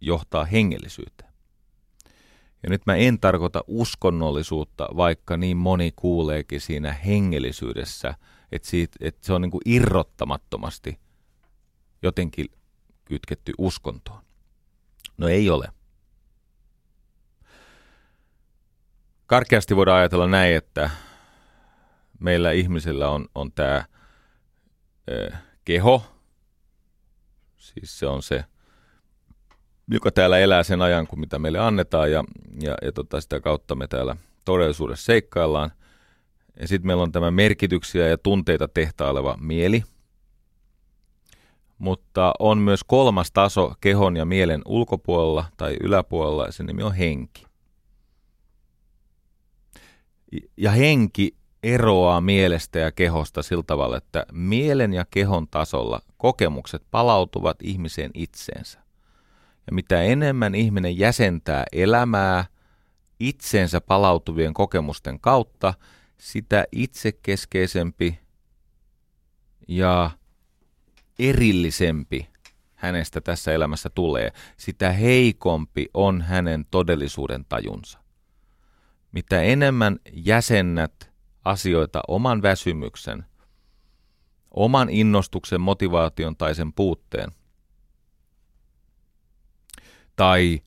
johtaa 0.00 0.44
hengellisyyteen. 0.44 1.34
Ja 2.62 2.70
nyt 2.70 2.82
mä 2.86 2.94
en 2.94 3.20
tarkoita 3.20 3.64
uskonnollisuutta, 3.66 4.88
vaikka 4.96 5.36
niin 5.36 5.56
moni 5.56 5.92
kuuleekin 5.96 6.60
siinä 6.60 6.92
hengellisyydessä, 6.92 8.14
että, 8.52 8.68
siitä, 8.68 8.96
että 9.00 9.26
se 9.26 9.32
on 9.32 9.42
niin 9.42 9.50
kuin 9.50 9.62
irrottamattomasti 9.64 11.00
jotenkin 12.02 12.46
kytketty 13.04 13.52
uskontoon. 13.58 14.22
No 15.16 15.28
ei 15.28 15.50
ole. 15.50 15.68
Karkeasti 19.26 19.76
voidaan 19.76 19.98
ajatella 19.98 20.26
näin, 20.26 20.56
että 20.56 20.90
meillä 22.20 22.52
ihmisillä 22.52 23.10
on, 23.10 23.28
on 23.34 23.52
tämä 23.52 23.84
keho, 25.64 26.02
siis 27.56 27.98
se 27.98 28.06
on 28.06 28.22
se, 28.22 28.44
joka 29.90 30.10
täällä 30.10 30.38
elää 30.38 30.62
sen 30.62 30.82
ajan, 30.82 31.06
kun 31.06 31.20
mitä 31.20 31.38
meille 31.38 31.58
annetaan, 31.58 32.10
ja, 32.10 32.24
ja, 32.60 32.76
ja 32.82 32.92
tota, 32.92 33.20
sitä 33.20 33.40
kautta 33.40 33.74
me 33.74 33.86
täällä 33.86 34.16
todellisuudessa 34.44 35.04
seikkaillaan. 35.04 35.70
Ja 36.60 36.68
sitten 36.68 36.86
meillä 36.86 37.02
on 37.02 37.12
tämä 37.12 37.30
merkityksiä 37.30 38.08
ja 38.08 38.18
tunteita 38.18 38.68
tehtaileva 38.68 39.38
mieli. 39.40 39.82
Mutta 41.78 42.32
on 42.38 42.58
myös 42.58 42.84
kolmas 42.84 43.32
taso 43.32 43.74
kehon 43.80 44.16
ja 44.16 44.24
mielen 44.24 44.62
ulkopuolella 44.66 45.44
tai 45.56 45.76
yläpuolella, 45.80 46.46
ja 46.46 46.52
sen 46.52 46.66
nimi 46.66 46.82
on 46.82 46.94
henki. 46.94 47.46
Ja 50.56 50.70
henki 50.70 51.36
eroaa 51.64 52.20
mielestä 52.20 52.78
ja 52.78 52.92
kehosta 52.92 53.42
sillä 53.42 53.62
tavalla, 53.66 53.96
että 53.96 54.26
mielen 54.32 54.92
ja 54.92 55.04
kehon 55.10 55.48
tasolla 55.48 56.00
kokemukset 56.16 56.82
palautuvat 56.90 57.56
ihmiseen 57.62 58.10
itseensä. 58.14 58.78
Ja 59.66 59.72
mitä 59.72 60.02
enemmän 60.02 60.54
ihminen 60.54 60.98
jäsentää 60.98 61.64
elämää 61.72 62.44
itseensä 63.20 63.80
palautuvien 63.80 64.54
kokemusten 64.54 65.20
kautta, 65.20 65.74
sitä 66.18 66.64
itsekeskeisempi 66.72 68.18
ja 69.68 70.10
erillisempi 71.18 72.28
hänestä 72.74 73.20
tässä 73.20 73.52
elämässä 73.52 73.90
tulee, 73.90 74.32
sitä 74.56 74.92
heikompi 74.92 75.86
on 75.94 76.22
hänen 76.22 76.64
todellisuuden 76.70 77.44
tajunsa. 77.48 77.98
Mitä 79.12 79.42
enemmän 79.42 79.98
jäsennät 80.12 81.13
asioita 81.44 82.00
oman 82.08 82.42
väsymyksen, 82.42 83.24
oman 84.50 84.90
innostuksen, 84.90 85.60
motivaation 85.60 86.36
tai 86.36 86.54
sen 86.54 86.72
puutteen. 86.72 87.30
Tai 90.16 90.60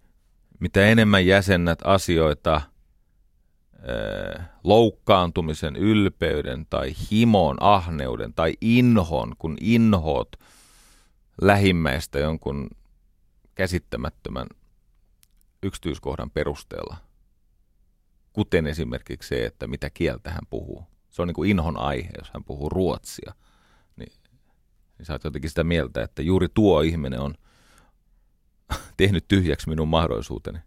mitä 0.60 0.86
enemmän 0.86 1.26
jäsennät 1.26 1.80
asioita 1.84 2.62
loukkaantumisen, 4.64 5.76
ylpeyden 5.76 6.66
tai 6.70 6.94
himon, 7.12 7.58
ahneuden 7.60 8.34
tai 8.34 8.54
inhon, 8.62 9.36
kun 9.38 9.58
inhoot 9.62 10.36
lähimmäistä 11.42 12.20
jonkun 12.20 12.70
käsittämättömän 13.56 14.48
yksityiskohdan 15.64 16.32
perusteella. 16.32 17.07
Kuten 18.38 18.68
esimerkiksi 18.68 19.30
se, 19.30 19.46
että 19.46 19.68
mitä 19.68 19.90
kieltä 19.90 20.30
hän 20.32 20.48
puhuu. 20.50 20.84
Se 21.10 21.22
on 21.22 21.28
niin 21.28 21.36
kuin 21.36 21.50
inhon 21.50 21.80
aihe, 21.80 22.10
jos 22.18 22.32
hän 22.34 22.44
puhuu 22.44 22.70
ruotsia. 22.70 23.34
Niin, 23.96 24.14
niin 24.98 25.06
sä 25.06 25.14
oot 25.14 25.24
jotenkin 25.24 25.50
sitä 25.50 25.64
mieltä, 25.64 26.04
että 26.04 26.22
juuri 26.22 26.48
tuo 26.54 26.82
ihminen 26.82 27.20
on 27.20 27.36
tehnyt 28.98 29.28
tyhjäksi 29.28 29.70
minun 29.70 29.88
mahdollisuuteni. 29.88 30.60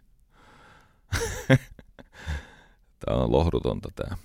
tämä 3.04 3.16
on 3.16 3.32
lohdutonta 3.32 3.88
tämä. 3.94 4.16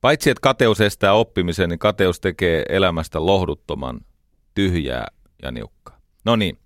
Paitsi 0.00 0.30
että 0.30 0.40
kateus 0.40 0.80
estää 0.80 1.12
oppimisen, 1.12 1.68
niin 1.68 1.78
kateus 1.78 2.20
tekee 2.20 2.64
elämästä 2.68 3.26
lohduttoman, 3.26 4.00
tyhjää 4.54 5.06
ja 5.42 5.50
niukkaa. 5.50 6.00
No 6.24 6.36
niin, 6.36 6.58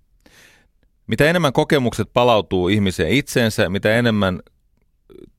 mitä 1.07 1.25
enemmän 1.25 1.53
kokemukset 1.53 2.07
palautuu 2.13 2.67
ihmiseen 2.67 3.11
itseensä, 3.11 3.69
mitä 3.69 3.95
enemmän 3.95 4.39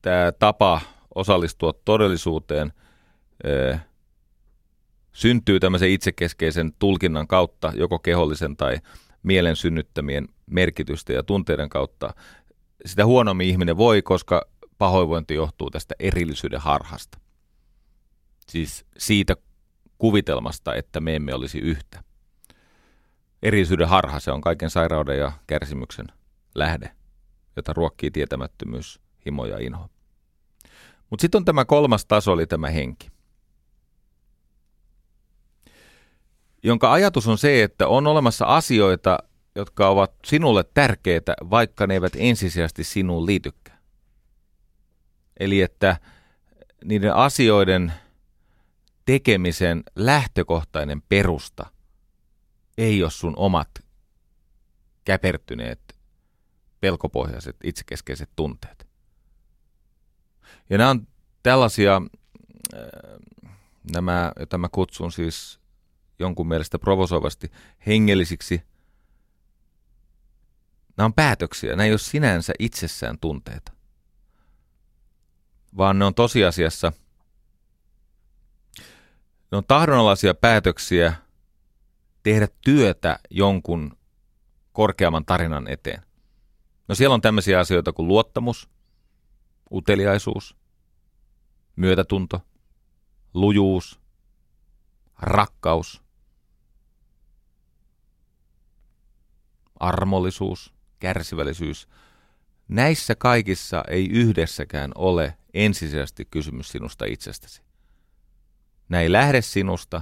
tämä 0.01 0.31
tapa 0.39 0.81
osallistua 1.15 1.73
todellisuuteen 1.85 2.73
ö, 3.45 3.77
syntyy 5.11 5.59
tämmöisen 5.59 5.89
itsekeskeisen 5.89 6.73
tulkinnan 6.79 7.27
kautta, 7.27 7.73
joko 7.75 7.99
kehollisen 7.99 8.57
tai 8.57 8.77
mielen 9.23 9.55
synnyttämien 9.55 10.27
merkitysten 10.45 11.15
ja 11.15 11.23
tunteiden 11.23 11.69
kautta, 11.69 12.13
sitä 12.85 13.05
huonommin 13.05 13.47
ihminen 13.47 13.77
voi, 13.77 14.01
koska 14.01 14.41
pahoinvointi 14.77 15.33
johtuu 15.35 15.69
tästä 15.69 15.95
erillisyyden 15.99 16.61
harhasta. 16.61 17.19
Siis 18.49 18.85
siitä 18.97 19.35
kuvitelmasta, 19.97 20.75
että 20.75 20.99
me 20.99 21.15
emme 21.15 21.33
olisi 21.33 21.59
yhtä. 21.59 22.03
Erillisyyden 23.43 23.87
harha, 23.87 24.19
se 24.19 24.31
on 24.31 24.41
kaiken 24.41 24.69
sairauden 24.69 25.17
ja 25.17 25.31
kärsimyksen 25.47 26.07
lähde, 26.55 26.91
jota 27.55 27.73
ruokkii 27.73 28.11
tietämättömyys, 28.11 28.99
himo 29.25 29.45
ja 29.45 29.57
inho. 29.57 29.89
Mutta 31.09 31.21
sitten 31.21 31.39
on 31.39 31.45
tämä 31.45 31.65
kolmas 31.65 32.05
taso, 32.05 32.31
oli 32.31 32.47
tämä 32.47 32.69
henki. 32.69 33.09
Jonka 36.63 36.91
ajatus 36.91 37.27
on 37.27 37.37
se, 37.37 37.63
että 37.63 37.87
on 37.87 38.07
olemassa 38.07 38.45
asioita, 38.45 39.19
jotka 39.55 39.89
ovat 39.89 40.11
sinulle 40.25 40.63
tärkeitä, 40.73 41.35
vaikka 41.49 41.87
ne 41.87 41.93
eivät 41.93 42.13
ensisijaisesti 42.15 42.83
sinuun 42.83 43.25
liitykään. 43.25 43.79
Eli 45.39 45.61
että 45.61 45.97
niiden 46.85 47.15
asioiden 47.15 47.93
tekemisen 49.05 49.83
lähtökohtainen 49.95 51.01
perusta 51.01 51.65
ei 52.77 53.03
ole 53.03 53.11
sun 53.11 53.33
omat 53.37 53.69
käpertyneet, 55.05 55.95
pelkopohjaiset, 56.79 57.55
itsekeskeiset 57.63 58.29
tunteet. 58.35 58.88
Ja 60.69 60.77
nämä 60.77 60.89
on 60.89 61.07
tällaisia, 61.43 62.01
äh, 62.73 62.81
nämä, 63.93 64.31
joita 64.39 64.57
mä 64.57 64.69
kutsun 64.71 65.11
siis 65.11 65.59
jonkun 66.19 66.47
mielestä 66.47 66.79
provosoivasti 66.79 67.51
hengellisiksi. 67.87 68.61
Nämä 70.97 71.05
on 71.05 71.13
päätöksiä, 71.13 71.69
nämä 71.69 71.83
ei 71.83 71.91
ole 71.91 71.97
sinänsä 71.97 72.53
itsessään 72.59 73.19
tunteita, 73.19 73.71
vaan 75.77 75.99
ne 75.99 76.05
on 76.05 76.13
tosiasiassa, 76.13 76.91
ne 79.51 79.57
on 79.57 79.65
tahdonalaisia 79.67 80.33
päätöksiä 80.33 81.13
tehdä 82.23 82.47
työtä 82.61 83.19
jonkun 83.29 83.97
korkeamman 84.73 85.25
tarinan 85.25 85.67
eteen. 85.67 86.01
No 86.87 86.95
siellä 86.95 87.13
on 87.13 87.21
tämmöisiä 87.21 87.59
asioita 87.59 87.93
kuin 87.93 88.07
luottamus, 88.07 88.69
uteliaisuus, 89.71 90.55
myötätunto, 91.75 92.41
lujuus, 93.33 93.99
rakkaus, 95.19 96.03
armollisuus, 99.79 100.73
kärsivällisyys. 100.99 101.87
Näissä 102.67 103.15
kaikissa 103.15 103.83
ei 103.87 104.09
yhdessäkään 104.09 104.91
ole 104.95 105.37
ensisijaisesti 105.53 106.25
kysymys 106.25 106.69
sinusta 106.69 107.05
itsestäsi. 107.05 107.61
Näin 108.89 109.03
ei 109.03 109.11
lähde 109.11 109.41
sinusta. 109.41 110.01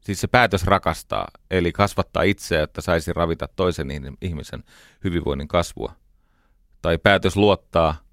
Siis 0.00 0.20
se 0.20 0.26
päätös 0.26 0.64
rakastaa, 0.64 1.28
eli 1.50 1.72
kasvattaa 1.72 2.22
itseä, 2.22 2.62
että 2.62 2.80
saisi 2.80 3.12
ravita 3.12 3.48
toisen 3.56 3.88
ihmisen 4.20 4.64
hyvinvoinnin 5.04 5.48
kasvua. 5.48 5.99
Tai 6.82 6.98
päätös 6.98 7.36
luottaa– 7.36 7.94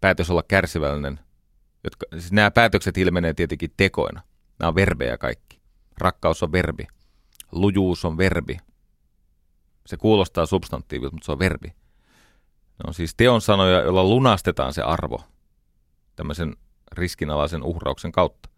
päätös 0.00 0.30
olla 0.30 0.42
kärsivällinen. 0.42 1.20
Jotka, 1.84 2.06
siis 2.12 2.32
nämä 2.32 2.50
päätökset 2.50 2.98
ilmenee 2.98 3.34
tietenkin 3.34 3.70
tekoina. 3.76 4.22
Nämä 4.58 4.68
on 4.68 4.74
verbejä 4.74 5.18
kaikki. 5.18 5.60
Rakkaus 5.98 6.42
on 6.42 6.52
verbi. 6.52 6.86
Lujuus 7.52 8.04
on 8.04 8.18
verbi. 8.18 8.58
Se 9.86 9.96
kuulostaa 9.96 10.46
substantiivilta, 10.46 11.14
mutta 11.14 11.26
se 11.26 11.32
on 11.32 11.38
verbi. 11.38 11.68
Ne 11.68 12.84
on 12.86 12.94
siis 12.94 13.14
teon 13.14 13.40
sanoja, 13.40 13.80
joilla 13.80 14.04
lunastetaan 14.04 14.74
se 14.74 14.82
arvo 14.82 15.20
tämmöisen 16.16 16.56
riskinalaisen 16.92 17.62
uhrauksen 17.62 18.12
kautta. 18.12 18.48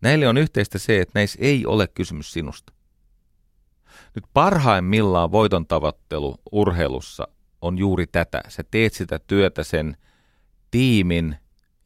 Näille 0.00 0.28
on 0.28 0.38
yhteistä 0.38 0.78
se, 0.78 1.00
että 1.00 1.18
näissä 1.18 1.38
ei 1.42 1.66
ole 1.66 1.88
kysymys 1.88 2.32
sinusta. 2.32 2.72
Nyt 4.14 4.24
parhaimmillaan 4.34 5.32
voiton 5.32 5.66
tavoittelu 5.66 6.36
urheilussa 6.52 7.28
on 7.62 7.78
juuri 7.78 8.06
tätä. 8.06 8.42
Sä 8.48 8.64
teet 8.70 8.94
sitä 8.94 9.18
työtä 9.18 9.64
sen 9.64 9.96
tiimin 10.70 11.36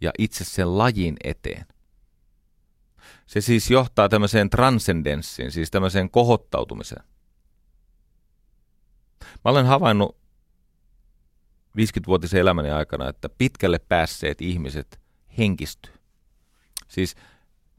ja 0.01 0.11
itse 0.18 0.45
sen 0.45 0.79
lajin 0.79 1.16
eteen. 1.25 1.66
Se 3.27 3.41
siis 3.41 3.70
johtaa 3.70 4.09
tämmöiseen 4.09 4.51
transcendenssiin, 4.51 5.53
siis 5.53 5.70
tämmöiseen 5.70 6.11
kohottautumiseen. 6.11 7.05
Mä 9.20 9.51
olen 9.51 9.66
havainnut 9.66 10.16
50-vuotisen 11.79 12.41
elämäni 12.41 12.70
aikana, 12.70 13.09
että 13.09 13.29
pitkälle 13.29 13.79
päässeet 13.79 14.41
ihmiset 14.41 15.01
henkistyy. 15.39 15.93
Siis 16.89 17.14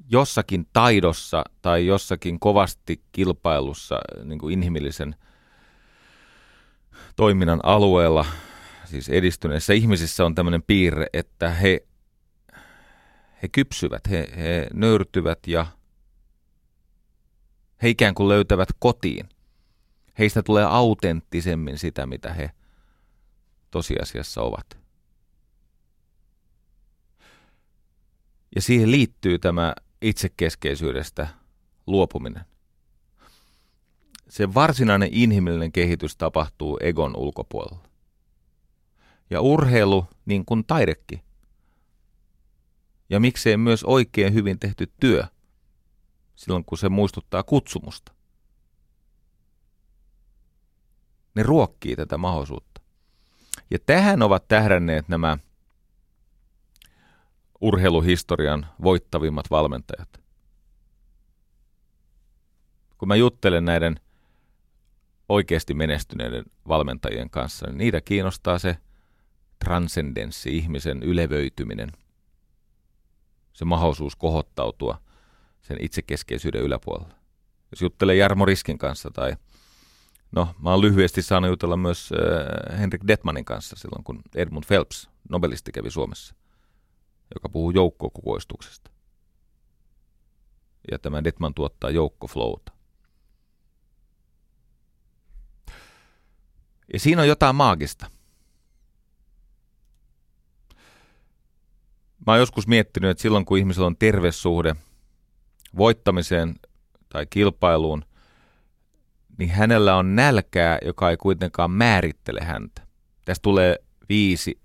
jossakin 0.10 0.68
taidossa 0.74 1.44
tai 1.62 1.86
jossakin 1.86 2.40
kovasti 2.40 3.04
kilpailussa 3.12 4.00
niin 4.24 4.40
kuin 4.40 4.54
inhimillisen 4.54 5.16
toiminnan 7.16 7.60
alueella– 7.64 8.26
siis 8.86 9.10
edistyneissä 9.10 9.74
ihmisissä 9.74 10.26
on 10.26 10.36
tämmöinen 10.36 10.64
piirre, 10.64 11.08
että 11.14 11.50
he, 11.50 11.88
he 13.44 13.48
kypsyvät, 13.48 14.10
he, 14.10 14.30
he 14.38 14.68
nöyrtyvät 14.74 15.40
ja 15.48 15.66
he 17.82 17.90
ikään 17.90 18.16
kuin 18.16 18.30
löytävät 18.30 18.70
kotiin. 18.80 19.30
Heistä 20.20 20.44
tulee 20.44 20.66
autenttisemmin 20.66 21.78
sitä, 21.78 22.06
mitä 22.06 22.34
he 22.34 22.52
tosiasiassa 23.72 24.42
ovat. 24.42 24.78
Ja 28.56 28.62
siihen 28.62 28.92
liittyy 28.92 29.40
tämä 29.40 29.74
itsekeskeisyydestä 30.02 31.28
luopuminen. 31.88 32.46
Se 34.30 34.54
varsinainen 34.54 35.10
inhimillinen 35.12 35.72
kehitys 35.72 36.16
tapahtuu 36.18 36.78
egon 36.82 37.16
ulkopuolella 37.16 37.88
ja 39.30 39.42
urheilu 39.42 40.08
niin 40.26 40.46
kuin 40.46 40.66
taidekin. 40.66 41.22
Ja 43.10 43.20
miksei 43.20 43.58
myös 43.58 43.84
oikein 43.84 44.34
hyvin 44.34 44.60
tehty 44.60 44.92
työ 45.00 45.24
silloin, 46.36 46.66
kun 46.66 46.78
se 46.78 46.90
muistuttaa 46.90 47.44
kutsumusta. 47.44 48.12
Ne 51.36 51.44
ruokkii 51.44 51.96
tätä 51.96 52.18
mahdollisuutta. 52.18 52.82
Ja 53.72 53.80
tähän 53.86 54.22
ovat 54.22 54.48
tähdänneet 54.48 55.08
nämä 55.08 55.38
urheiluhistorian 57.62 58.68
voittavimmat 58.84 59.52
valmentajat. 59.52 60.22
Kun 62.98 63.08
mä 63.08 63.16
juttelen 63.16 63.66
näiden 63.66 64.00
oikeasti 65.30 65.74
menestyneiden 65.74 66.46
valmentajien 66.68 67.30
kanssa, 67.30 67.68
niin 67.68 67.78
niitä 67.78 68.02
kiinnostaa 68.02 68.60
se 68.60 68.78
transcendenssi, 69.66 70.58
ihmisen 70.58 71.04
ylevöityminen, 71.04 71.92
se 73.54 73.66
mahdollisuus 73.66 74.16
kohottautua 74.16 75.02
sen 75.62 75.78
itsekeskeisyyden 75.82 76.62
yläpuolella. 76.62 77.16
Jos 77.72 77.82
juttelee 77.82 78.16
Jarmo 78.16 78.46
Riskin 78.46 78.78
kanssa 78.78 79.12
tai 79.12 79.36
no 80.32 80.56
mä 80.62 80.72
oon 80.72 80.82
lyhyesti 80.82 81.22
saanut 81.22 81.50
jutella 81.50 81.78
myös 81.78 82.10
äh, 82.12 82.80
Henrik 82.80 83.02
Detmanin 83.08 83.46
kanssa 83.46 83.76
silloin, 83.76 84.04
kun 84.04 84.22
Edmund 84.36 84.64
Phelps, 84.68 85.10
nobelisti, 85.30 85.72
kävi 85.72 85.92
Suomessa, 85.92 86.36
joka 87.36 87.50
puhuu 87.50 87.72
joukkokukoistuksesta. 87.72 88.92
Ja 90.92 91.00
tämä 91.00 91.24
Detman 91.24 91.54
tuottaa 91.54 91.90
joukkoflowta. 91.90 92.75
Ja 96.94 97.00
siinä 97.00 97.22
on 97.22 97.28
jotain 97.28 97.56
maagista. 97.56 98.12
Mä 102.28 102.34
oon 102.34 102.40
joskus 102.40 102.68
miettinyt, 102.68 103.10
että 103.10 103.22
silloin 103.22 103.46
kun 103.46 103.58
ihmisellä 103.58 103.88
on 103.88 103.98
terve 103.98 104.32
suhde 104.32 104.76
voittamiseen 105.78 106.56
tai 107.10 107.26
kilpailuun, 107.30 108.06
niin 109.38 109.50
hänellä 109.50 109.96
on 109.96 110.16
nälkää, 110.16 110.78
joka 110.86 111.10
ei 111.10 111.18
kuitenkaan 111.18 111.72
määrittele 111.72 112.42
häntä. 112.42 112.82
Tästä 113.26 113.42
tulee 113.42 113.78
viisi 114.10 114.60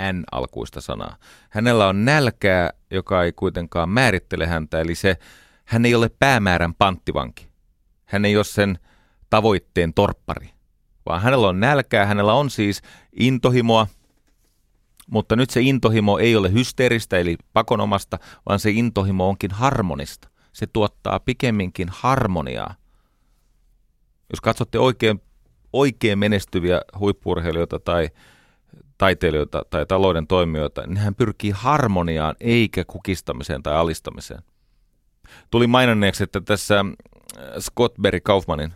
N-alkuista 0.00 0.80
sanaa. 0.80 1.16
Hänellä 1.50 1.88
on 1.88 2.04
nälkää, 2.04 2.70
joka 2.90 3.24
ei 3.24 3.32
kuitenkaan 3.32 3.88
määrittele 3.88 4.46
häntä, 4.46 4.80
eli 4.80 4.94
se, 4.94 5.16
hän 5.64 5.84
ei 5.84 5.94
ole 5.94 6.08
päämäärän 6.08 6.74
panttivanki. 6.74 7.48
Hän 8.04 8.24
ei 8.24 8.36
ole 8.36 8.44
sen 8.44 8.78
tavoitteen 9.30 9.94
torppari 9.94 10.55
vaan 11.08 11.22
hänellä 11.22 11.48
on 11.48 11.60
nälkää, 11.60 12.06
hänellä 12.06 12.32
on 12.32 12.50
siis 12.50 12.82
intohimoa, 13.12 13.86
mutta 15.10 15.36
nyt 15.36 15.50
se 15.50 15.60
intohimo 15.60 16.18
ei 16.18 16.36
ole 16.36 16.52
hysteeristä 16.52 17.18
eli 17.18 17.36
pakonomasta, 17.52 18.18
vaan 18.48 18.58
se 18.58 18.70
intohimo 18.70 19.28
onkin 19.28 19.50
harmonista. 19.50 20.28
Se 20.52 20.66
tuottaa 20.66 21.20
pikemminkin 21.20 21.88
harmoniaa. 21.90 22.74
Jos 24.30 24.40
katsotte 24.40 24.78
oikein, 24.78 25.22
oikein 25.72 26.18
menestyviä 26.18 26.80
huippurheilijoita 26.98 27.78
tai 27.78 28.10
taiteilijoita 28.98 29.62
tai 29.70 29.86
talouden 29.86 30.26
toimijoita, 30.26 30.86
niin 30.86 30.96
hän 30.96 31.14
pyrkii 31.14 31.50
harmoniaan 31.50 32.34
eikä 32.40 32.84
kukistamiseen 32.86 33.62
tai 33.62 33.74
alistamiseen. 33.74 34.42
Tuli 35.50 35.66
mainonneeksi, 35.66 36.22
että 36.22 36.40
tässä 36.40 36.80
äh, 36.80 37.44
Scott 37.60 37.94
Berry 38.02 38.20
Kaufmanin 38.20 38.74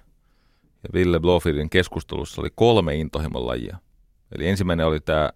ja 0.83 0.89
Ville 0.95 1.21
Blofieldin 1.21 1.71
keskustelussa 1.71 2.41
oli 2.41 2.51
kolme 2.55 2.95
intohimon 2.95 3.47
lajia. 3.47 3.79
Eli 4.37 4.49
ensimmäinen 4.49 4.87
oli 4.87 5.01
tämä 5.01 5.31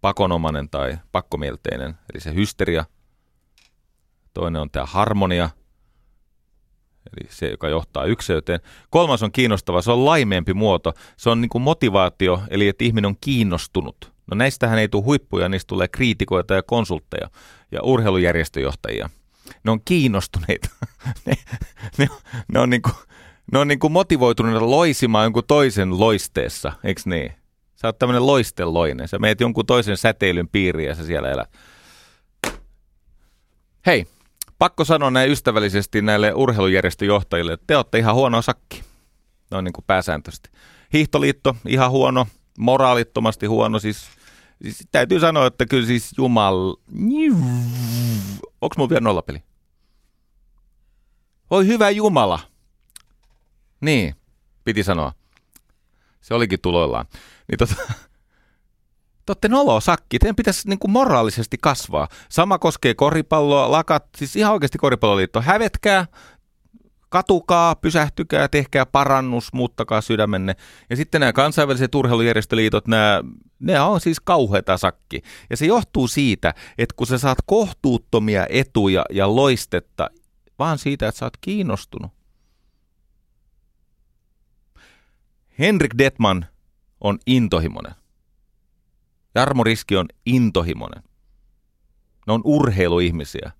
pakonomainen 0.00 0.70
tai 0.70 0.98
pakkomielteinen, 1.12 1.94
eli 2.12 2.20
se 2.20 2.34
hysteria. 2.34 2.84
Toinen 4.34 4.62
on 4.62 4.70
tämä 4.70 4.86
harmonia, 4.86 5.50
eli 7.06 7.30
se, 7.30 7.50
joka 7.50 7.68
johtaa 7.68 8.04
ykseyteen. 8.04 8.60
Kolmas 8.90 9.22
on 9.22 9.32
kiinnostava, 9.32 9.82
se 9.82 9.90
on 9.90 10.04
laimeempi 10.04 10.54
muoto. 10.54 10.92
Se 11.16 11.30
on 11.30 11.40
niin 11.40 11.48
kuin 11.48 11.62
motivaatio, 11.62 12.42
eli 12.48 12.68
että 12.68 12.84
ihminen 12.84 13.08
on 13.08 13.16
kiinnostunut. 13.20 14.12
No 14.30 14.34
näistähän 14.34 14.78
ei 14.78 14.88
tule 14.88 15.04
huippuja, 15.04 15.48
niistä 15.48 15.68
tulee 15.68 15.88
kriitikoita 15.88 16.54
ja 16.54 16.62
konsultteja 16.62 17.30
ja 17.72 17.82
urheilujärjestöjohtajia. 17.82 19.10
Ne 19.64 19.70
on 19.70 19.80
kiinnostuneita. 19.84 20.68
ne, 21.26 21.34
ne, 21.98 22.08
ne 22.52 22.60
on, 22.60 22.70
niin 22.70 22.82
kuin, 22.82 22.94
ne 23.52 23.58
on 23.58 23.68
niin 23.68 23.78
kuin 23.78 23.92
motivoituneita 23.92 24.70
loisimaan 24.70 25.24
jonkun 25.24 25.42
toisen 25.46 26.00
loisteessa, 26.00 26.72
eikö 26.84 27.00
niin? 27.04 27.32
Sä 27.76 27.88
oot 27.88 27.98
tämmöinen 27.98 28.26
loisteloinen. 28.26 29.08
Sä 29.08 29.18
meet 29.18 29.40
jonkun 29.40 29.66
toisen 29.66 29.96
säteilyn 29.96 30.48
piiriin 30.48 30.88
ja 30.88 30.94
sä 30.94 31.06
siellä 31.06 31.30
elät. 31.30 31.50
Hei, 33.86 34.06
pakko 34.58 34.84
sanoa 34.84 35.10
näin 35.10 35.30
ystävällisesti 35.30 36.02
näille 36.02 36.32
urheilujärjestöjohtajille, 36.34 37.52
että 37.52 37.64
te 37.66 37.76
olette 37.76 37.98
ihan 37.98 38.14
huono 38.14 38.42
sakki. 38.42 38.82
No 39.50 39.60
niin 39.60 39.72
kuin 39.72 39.84
pääsääntöisesti. 39.86 40.50
Hiihtoliitto, 40.92 41.56
ihan 41.68 41.90
huono. 41.90 42.26
Moraalittomasti 42.58 43.46
huono. 43.46 43.78
Siis, 43.78 44.06
siis 44.62 44.88
täytyy 44.92 45.20
sanoa, 45.20 45.46
että 45.46 45.66
kyllä 45.66 45.86
siis 45.86 46.12
Jumal... 46.18 46.74
Onko 48.60 48.74
mun 48.78 48.88
vielä 48.88 49.00
nollapeli? 49.00 49.42
Oi 51.50 51.66
hyvä 51.66 51.90
Jumala. 51.90 52.40
Niin, 53.84 54.14
piti 54.64 54.82
sanoa. 54.82 55.12
Se 56.20 56.34
olikin 56.34 56.60
tuloillaan. 56.60 57.06
Niin 57.50 57.58
tota, 57.58 57.74
te 59.26 59.30
olette 59.30 59.48
nolo 59.48 59.80
sakki, 59.80 60.18
teidän 60.18 60.36
pitäisi 60.36 60.68
niin 60.68 60.78
kuin 60.78 60.90
moraalisesti 60.90 61.56
kasvaa. 61.60 62.08
Sama 62.28 62.58
koskee 62.58 62.94
koripalloa, 62.94 63.70
lakat, 63.70 64.04
siis 64.16 64.36
ihan 64.36 64.52
oikeasti 64.52 64.78
koripalloliitto. 64.78 65.42
Hävetkää, 65.42 66.06
katukaa, 67.08 67.74
pysähtykää, 67.74 68.48
tehkää 68.48 68.86
parannus, 68.86 69.52
muuttakaa 69.52 70.00
sydämenne. 70.00 70.56
Ja 70.90 70.96
sitten 70.96 71.20
nämä 71.20 71.32
kansainväliset 71.32 71.94
urheilujärjestöliitot, 71.94 72.88
nämä, 72.88 73.22
nämä 73.58 73.86
on 73.86 74.00
siis 74.00 74.20
kauheita 74.20 74.76
sakki. 74.76 75.22
Ja 75.50 75.56
se 75.56 75.66
johtuu 75.66 76.08
siitä, 76.08 76.54
että 76.78 76.94
kun 76.96 77.06
sä 77.06 77.18
saat 77.18 77.38
kohtuuttomia 77.46 78.46
etuja 78.48 79.04
ja 79.10 79.36
loistetta, 79.36 80.10
vaan 80.58 80.78
siitä, 80.78 81.08
että 81.08 81.18
sä 81.18 81.26
oot 81.26 81.36
kiinnostunut. 81.40 82.13
Henrik 85.58 85.94
Detman 85.98 86.46
on 87.00 87.18
intohimoinen. 87.26 87.94
Jarmo 89.34 89.64
Riski 89.64 89.96
on 89.96 90.06
intohimoinen. 90.26 91.02
Ne 92.26 92.32
on 92.32 92.40
urheiluihmisiä. 92.44 93.50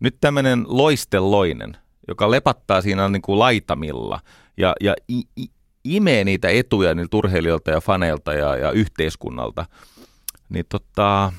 Nyt 0.00 0.16
tämmöinen 0.20 0.64
loisteloinen, 0.68 1.76
joka 2.08 2.30
lepattaa 2.30 2.80
siinä 2.80 3.08
niin 3.08 3.22
kuin 3.22 3.38
laitamilla 3.38 4.20
ja, 4.56 4.74
ja 4.80 4.94
i, 5.10 5.22
i, 5.40 5.46
imee 5.84 6.24
niitä 6.24 6.48
etuja 6.48 6.94
niiltä 6.94 7.16
urheilijoilta 7.16 7.70
ja 7.70 7.80
faneilta 7.80 8.34
ja, 8.34 8.56
ja 8.56 8.70
yhteiskunnalta, 8.70 9.66
niin 10.48 10.64
tota, 10.68 11.32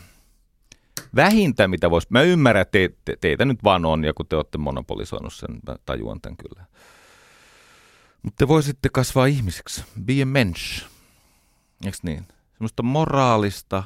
vähintä 1.16 1.68
mitä 1.68 1.90
voisi, 1.90 2.08
mä 2.10 2.22
ymmärrän, 2.22 2.62
että 2.62 2.72
te, 2.72 2.90
te, 3.06 3.18
teitä 3.22 3.46
nyt 3.46 3.64
vaan 3.64 3.86
on, 3.86 4.04
ja 4.04 4.14
kun 4.14 4.28
te 4.28 4.36
olette 4.36 4.58
monopolisoinut 4.58 5.34
sen, 5.34 5.60
mä 5.68 5.76
tajuan 5.86 6.22
tämän 6.22 6.38
kyllä. 6.38 6.66
Mutta 8.26 8.38
te 8.38 8.48
voisitte 8.48 8.90
kasvaa 8.90 9.26
ihmiseksi, 9.26 9.84
be 10.06 10.22
a 10.22 10.26
mensch. 10.26 10.86
Eikö 11.86 11.98
niin? 12.04 12.28
Semmoista 12.52 12.84
moraalista 12.84 13.84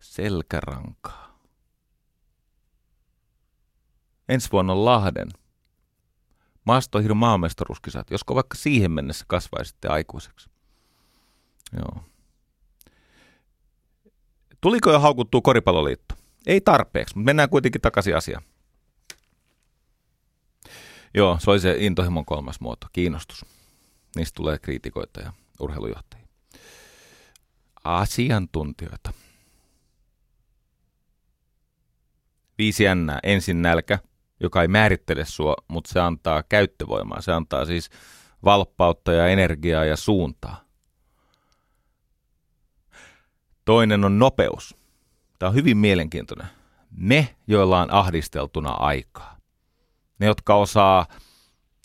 selkärankaa. 0.00 1.38
Ensi 4.28 4.48
vuonna 4.52 4.72
on 4.72 4.84
Lahden 4.84 5.28
maastohiru 6.64 7.14
maamestaruuskisat, 7.14 8.10
josko 8.10 8.34
vaikka 8.34 8.56
siihen 8.56 8.90
mennessä 8.90 9.24
kasvaisitte 9.28 9.88
aikuiseksi. 9.88 10.50
Joo. 11.72 12.04
Tuliko 14.60 14.92
jo 14.92 15.00
haukuttua 15.00 15.40
koripalloliitto? 15.40 16.14
Ei 16.46 16.60
tarpeeksi, 16.60 17.16
mutta 17.16 17.24
mennään 17.24 17.50
kuitenkin 17.50 17.80
takaisin 17.80 18.16
asiaan. 18.16 18.42
Joo, 21.14 21.38
se 21.40 21.50
oli 21.50 21.60
se 21.60 21.76
intohimon 21.78 22.24
kolmas 22.24 22.60
muoto, 22.60 22.86
kiinnostus. 22.92 23.44
Niistä 24.16 24.36
tulee 24.36 24.58
kriitikoita 24.58 25.20
ja 25.20 25.32
urheilujohtajia 25.60 26.18
asiantuntijoita. 27.84 29.12
Viisi 32.58 32.84
jännää. 32.84 33.18
Ensin 33.22 33.62
nälkä, 33.62 33.98
joka 34.40 34.62
ei 34.62 34.68
määrittele 34.68 35.24
sua, 35.24 35.54
mutta 35.68 35.92
se 35.92 36.00
antaa 36.00 36.42
käyttövoimaa. 36.42 37.20
Se 37.20 37.32
antaa 37.32 37.64
siis 37.64 37.90
valppautta 38.44 39.12
ja 39.12 39.28
energiaa 39.28 39.84
ja 39.84 39.96
suuntaa. 39.96 40.64
Toinen 43.64 44.04
on 44.04 44.18
nopeus. 44.18 44.76
Tämä 45.38 45.48
on 45.48 45.54
hyvin 45.54 45.76
mielenkiintoinen. 45.76 46.46
Ne, 46.90 47.36
joilla 47.46 47.80
on 47.80 47.90
ahdisteltuna 47.90 48.70
aikaa. 48.70 49.37
Ne, 50.18 50.26
jotka 50.26 50.54
osaa 50.54 51.06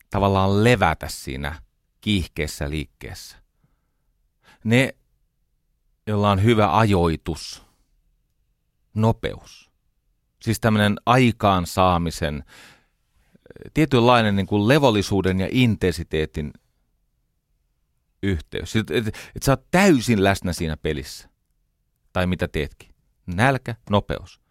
tavallaan 0.10 0.64
levätä 0.64 1.08
siinä 1.10 1.62
kiihkeessä 2.02 2.70
liikkeessä. 2.70 3.38
Ne, 4.64 4.96
jolla 6.08 6.32
on 6.32 6.44
hyvä 6.44 6.78
ajoitus, 6.78 7.64
nopeus. 8.94 9.72
Siis 10.42 10.60
tämmöinen 10.60 10.96
aikaansaamisen, 11.06 12.44
tietynlainen 13.74 14.36
niin 14.36 14.48
kuin 14.48 14.68
levollisuuden 14.68 15.40
ja 15.40 15.48
intensiteetin 15.52 16.54
yhteys. 18.24 18.76
Että 18.76 18.94
et, 18.94 19.08
et 19.08 19.44
sä 19.44 19.52
oot 19.52 19.72
täysin 19.72 20.24
läsnä 20.24 20.54
siinä 20.54 20.78
pelissä. 20.78 21.30
Tai 22.14 22.28
mitä 22.28 22.48
teetkin. 22.48 22.90
Nälkä, 23.26 23.76
nopeus. 23.90 24.42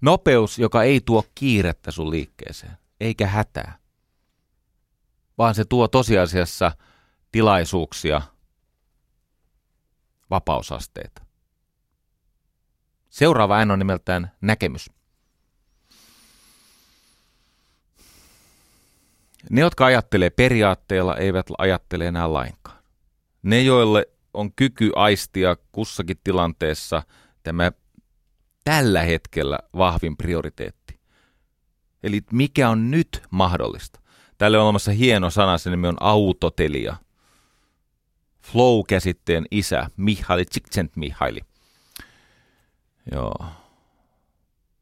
Nopeus, 0.00 0.58
joka 0.58 0.82
ei 0.82 1.00
tuo 1.00 1.24
kiirettä 1.34 1.90
sun 1.90 2.10
liikkeeseen, 2.10 2.76
eikä 3.00 3.26
hätää. 3.26 3.78
Vaan 5.38 5.54
se 5.54 5.64
tuo 5.64 5.88
tosiasiassa 5.88 6.72
tilaisuuksia– 7.32 8.22
vapausasteita. 10.30 11.22
Seuraava 13.10 13.56
ääni 13.56 13.72
on 13.72 13.78
nimeltään 13.78 14.32
näkemys. 14.40 14.90
Ne, 19.50 19.60
jotka 19.60 19.86
ajattelee 19.86 20.30
periaatteella, 20.30 21.16
eivät 21.16 21.46
ajattele 21.58 22.06
enää 22.06 22.32
lainkaan. 22.32 22.82
Ne, 23.42 23.62
joille 23.62 24.06
on 24.34 24.52
kyky 24.52 24.90
aistia 24.96 25.56
kussakin 25.72 26.20
tilanteessa 26.24 27.02
tämä 27.42 27.72
tällä 28.64 29.02
hetkellä 29.02 29.58
vahvin 29.76 30.16
prioriteetti. 30.16 30.79
Eli 32.02 32.20
mikä 32.32 32.70
on 32.70 32.90
nyt 32.90 33.22
mahdollista. 33.30 34.00
Tälle 34.38 34.58
on 34.58 34.64
olemassa 34.64 34.92
hieno 34.92 35.30
sana, 35.30 35.58
se 35.58 35.70
nimi 35.70 35.88
on 35.88 35.96
autotelia– 36.00 36.96
flow-käsitteen 38.42 39.46
isä, 39.50 39.90
Mihaili 39.96 40.44
Csikszent 40.44 40.96
Mihaili. 40.96 41.40
Joo. 43.12 43.46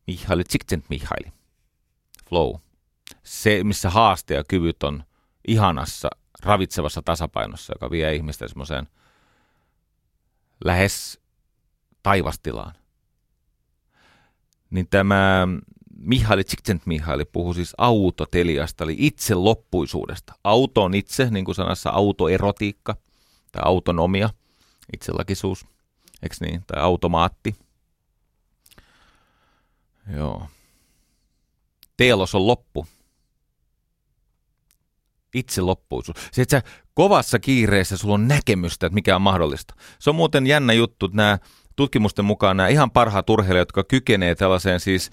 Mihaili 0.07 0.45
Csikszentmihalyi. 0.45 1.33
Flow. 2.29 2.55
Se, 3.23 3.65
missä 3.65 3.91
haaste 3.91 4.35
ja 4.35 4.45
kyvyt 4.45 4.83
on 4.83 5.05
ihanassa, 5.49 6.09
ravitsevassa 6.43 7.03
tasapainossa, 7.03 7.75
joka 7.75 7.91
vie 7.91 8.15
ihmistä 8.15 8.49
semmoiseen 8.49 8.89
lähes 10.65 11.21
taivastilaan. 12.03 12.75
Niin 14.71 14.89
tämä 14.91 15.49
Mihaili 15.99 16.45
Csikszentmihalyi 16.45 17.25
puhui 17.25 17.55
siis 17.55 17.75
autoteliasta, 17.79 18.85
eli 18.85 18.97
itse 18.99 19.35
loppuisuudesta. 19.35 20.33
Auto 20.45 20.83
on 20.83 20.95
itse, 20.95 21.31
niin 21.31 21.45
kuin 21.45 21.55
sanassa 21.55 21.91
autoerotiikka 21.91 22.97
tai 23.53 23.63
autonomia, 23.65 24.31
itselakisuus, 24.93 25.67
eikö 26.23 26.37
niin, 26.41 26.63
tai 26.67 26.83
automaatti. 26.83 27.55
Joo. 30.17 30.47
Teelos 31.97 32.35
on 32.35 32.47
loppu. 32.47 32.87
Itse 35.35 35.61
loppuisuus. 35.61 36.17
Se, 36.33 36.43
että 36.43 36.61
sä 36.61 36.71
kovassa 36.95 37.39
kiireessä 37.39 37.97
sulla 37.97 38.15
on 38.15 38.29
näkemystä, 38.29 38.87
että 38.87 38.95
mikä 38.95 39.17
on 39.17 39.23
mahdollista. 39.23 39.75
Se 39.99 40.11
on 40.11 40.17
muuten 40.17 40.47
jännä 40.47 40.73
juttu, 40.73 41.07
että 41.07 41.17
nämä 41.17 41.39
tutkimusten 41.79 42.25
mukaan 42.25 42.57
nämä 42.57 42.69
ihan 42.69 42.91
parhaat 42.91 43.31
urheilijat, 43.31 43.69
jotka 43.69 43.85
kykenee 43.85 44.35
tällaiseen 44.35 44.81
siis 44.81 45.11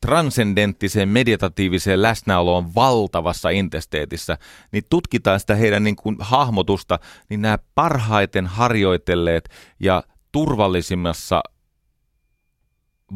transcendenttiseen 0.00 1.08
meditatiiviseen 1.08 2.02
läsnäoloon 2.02 2.74
valtavassa 2.74 3.50
intesteetissä, 3.50 4.38
niin 4.72 4.84
tutkitaan 4.90 5.40
sitä 5.40 5.54
heidän 5.54 5.84
niin 5.84 5.96
kuin 5.96 6.16
hahmotusta, 6.20 6.98
niin 7.28 7.42
nämä 7.42 7.58
parhaiten 7.74 8.46
harjoitelleet 8.46 9.48
ja 9.80 10.02
turvallisimmassa 10.32 11.42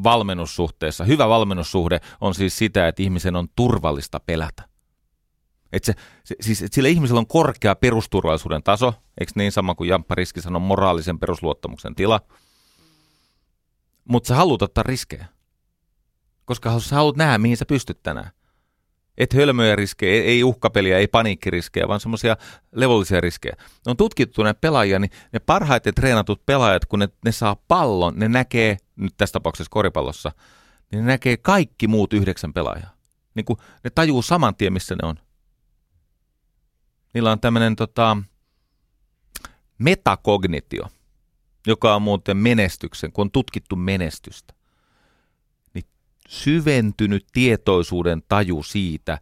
valmennussuhteessa, 0.02 1.04
hyvä 1.04 1.28
valmennussuhde 1.28 2.00
on 2.20 2.34
siis 2.34 2.58
sitä, 2.58 2.88
että 2.88 3.02
ihmisen 3.02 3.36
on 3.36 3.48
turvallista 3.56 4.20
pelätä. 4.20 4.62
Et 5.72 5.84
se, 5.84 5.94
se, 6.24 6.34
siis, 6.40 6.62
et 6.62 6.72
sillä 6.72 6.88
ihmisellä 6.88 7.18
on 7.18 7.26
korkea 7.26 7.74
perusturvallisuuden 7.74 8.62
taso, 8.62 8.94
eikö 9.20 9.32
niin 9.34 9.52
sama 9.52 9.74
kuin 9.74 9.88
Jamppa 9.88 10.14
Riski 10.14 10.40
sanoi, 10.40 10.60
moraalisen 10.60 11.18
perusluottamuksen 11.18 11.94
tila– 11.94 12.20
mutta 14.08 14.28
sä 14.28 14.34
haluat 14.34 14.62
ottaa 14.62 14.84
riskejä. 14.86 15.26
Koska 16.44 16.80
sä 16.80 16.96
haluat 16.96 17.16
nähdä, 17.16 17.38
mihin 17.38 17.56
sä 17.56 17.66
pystyt 17.66 18.02
tänään. 18.02 18.30
Et 19.18 19.34
hölmöjä 19.34 19.76
riskejä, 19.76 20.24
ei 20.24 20.44
uhkapeliä, 20.44 20.98
ei 20.98 21.06
paniikkiriskejä, 21.08 21.88
vaan 21.88 22.00
semmoisia 22.00 22.36
levollisia 22.72 23.20
riskejä. 23.20 23.56
Ne 23.58 23.90
on 23.90 23.96
tutkittu 23.96 24.42
ne 24.42 24.54
pelaajia, 24.54 24.98
niin 24.98 25.10
ne 25.32 25.38
parhaiten 25.38 25.94
treenatut 25.94 26.46
pelaajat, 26.46 26.86
kun 26.86 26.98
ne, 26.98 27.08
ne 27.24 27.32
saa 27.32 27.56
pallon, 27.68 28.14
ne 28.16 28.28
näkee, 28.28 28.76
nyt 28.96 29.14
tässä 29.16 29.32
tapauksessa 29.32 29.70
koripallossa, 29.70 30.32
niin 30.92 31.04
ne 31.04 31.06
näkee 31.06 31.36
kaikki 31.36 31.88
muut 31.88 32.12
yhdeksän 32.12 32.52
pelaajaa. 32.52 32.90
Niin 33.34 33.44
kuin 33.44 33.58
ne 33.84 33.90
tajuu 33.90 34.22
saman 34.22 34.54
tien, 34.54 34.72
missä 34.72 34.94
ne 35.02 35.08
on. 35.08 35.16
Niillä 37.14 37.32
on 37.32 37.40
tämmöinen 37.40 37.76
tota, 37.76 38.16
metakognitio– 39.78 40.88
joka 41.66 41.94
on 41.94 42.02
muuten 42.02 42.36
menestyksen, 42.36 43.12
kun 43.12 43.22
on 43.22 43.30
tutkittu 43.30 43.76
menestystä, 43.76 44.54
niin 45.74 45.84
syventynyt 46.28 47.26
tietoisuuden 47.32 48.22
taju 48.28 48.62
siitä, 48.62 49.18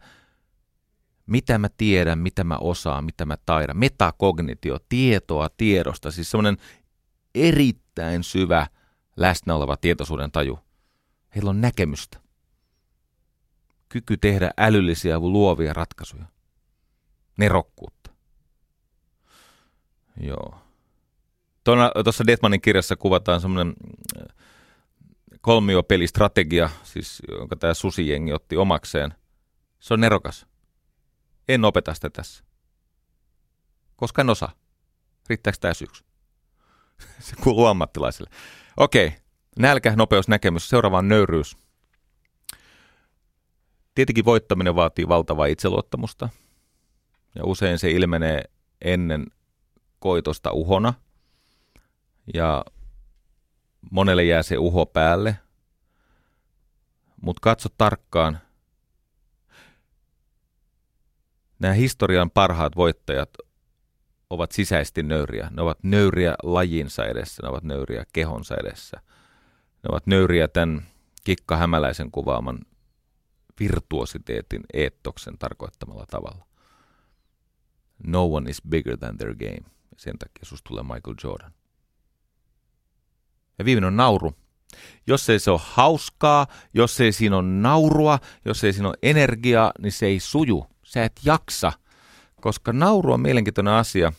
mitä 1.25 1.57
mä 1.57 1.69
tiedän, 1.77 2.19
mitä 2.19 2.43
mä 2.43 2.57
osaan, 2.57 3.05
mitä 3.05 3.25
mä 3.25 3.37
taidan. 3.45 3.77
Metakognitio, 3.77 4.77
tietoa 4.89 5.49
tiedosta, 5.57 6.11
siis 6.11 6.31
semmoinen 6.31 6.57
erittäin 7.35 8.23
syvä 8.23 8.67
läsnä 9.17 9.55
oleva 9.55 9.77
tietoisuuden 9.77 10.31
taju. 10.31 10.59
Heillä 11.35 11.49
on 11.49 11.61
näkemystä. 11.61 12.21
Kyky 13.89 14.17
tehdä 14.17 14.51
älyllisiä 14.57 15.19
luovia 15.19 15.73
ratkaisuja. 15.73 16.25
Nerokkuutta. 17.37 18.11
Joo. 20.21 20.70
Tuossa 21.63 22.27
Detmanin 22.27 22.61
kirjassa 22.61 22.95
kuvataan 22.95 23.41
semmoinen 23.41 23.73
äh, 24.17 24.35
kolmiopelistrategia, 25.41 26.69
siis 26.83 27.21
jonka 27.27 27.55
tämä 27.55 27.73
susijengi 27.73 28.33
otti 28.33 28.57
omakseen. 28.57 29.13
Se 29.79 29.93
on 29.93 30.01
nerokas. 30.01 30.45
En 31.47 31.65
opeta 31.65 31.93
sitä 31.93 32.09
tässä. 32.09 32.43
Koska 33.95 34.21
en 34.21 34.29
osaa. 34.29 34.51
Riittääkö 35.29 35.57
tämä 35.61 35.73
yksi? 35.83 36.03
Se 37.25 37.35
kuuluu 37.43 37.65
ammattilaisille. 37.65 38.29
Okei, 38.77 39.13
nälkä, 39.59 39.95
nopeus, 39.95 40.27
näkemys. 40.27 40.69
Seuraava 40.69 40.97
on 40.97 41.07
nöyryys. 41.07 41.57
Tietenkin 43.95 44.25
voittaminen 44.25 44.75
vaatii 44.75 45.07
valtavaa 45.07 45.45
itseluottamusta. 45.45 46.29
Ja 47.35 47.45
usein 47.45 47.79
se 47.79 47.91
ilmenee 47.91 48.43
ennen 48.81 49.27
koitosta 49.99 50.51
uhona– 50.51 50.93
ja 52.33 52.65
monelle 53.91 54.23
jää 54.23 54.43
se 54.43 54.57
uho 54.57 54.85
päälle. 54.85 55.37
Mutta 57.21 57.39
katso 57.41 57.69
tarkkaan. 57.77 58.39
Nämä 61.59 61.73
historian 61.73 62.31
parhaat 62.31 62.75
voittajat 62.75 63.29
ovat 64.29 64.51
sisäisesti 64.51 65.03
nöyriä. 65.03 65.49
Ne 65.51 65.61
ovat 65.61 65.83
nöyriä 65.83 66.35
lajinsa 66.43 67.05
edessä, 67.05 67.43
ne 67.43 67.49
ovat 67.49 67.63
nöyriä 67.63 68.05
kehonsa 68.13 68.55
edessä. 68.55 69.01
Ne 69.83 69.87
ovat 69.89 70.07
nöyriä 70.07 70.47
tämän 70.47 70.85
Kikka 71.23 71.57
Hämäläisen 71.57 72.11
kuvaaman 72.11 72.59
virtuositeetin 73.59 74.61
eettoksen 74.73 75.37
tarkoittamalla 75.37 76.05
tavalla. 76.05 76.45
No 78.03 78.25
one 78.25 78.49
is 78.49 78.61
bigger 78.69 78.97
than 78.97 79.17
their 79.17 79.35
game. 79.35 79.71
Sen 79.97 80.19
takia 80.19 80.45
susta 80.45 80.67
tulee 80.67 80.83
Michael 80.83 81.15
Jordan. 81.23 81.53
Ja 83.61 83.65
viimeinen 83.65 83.87
on 83.87 83.97
nauru. 83.97 84.33
Jos 85.07 85.29
ei 85.29 85.39
se 85.39 85.51
ole 85.51 85.59
hauskaa, 85.63 86.47
jos 86.73 87.01
ei 87.01 87.11
siinä 87.11 87.37
ole 87.37 87.47
naurua, 87.47 88.19
jos 88.45 88.63
ei 88.63 88.73
siinä 88.73 88.87
ole 88.87 88.97
energiaa, 89.03 89.71
niin 89.79 89.91
se 89.91 90.05
ei 90.05 90.19
suju. 90.19 90.65
Sä 90.83 91.03
et 91.03 91.19
jaksa, 91.25 91.71
koska 92.41 92.73
nauru 92.73 93.13
on 93.13 93.21
mielenkiintoinen 93.21 93.73
asia. 93.73 94.13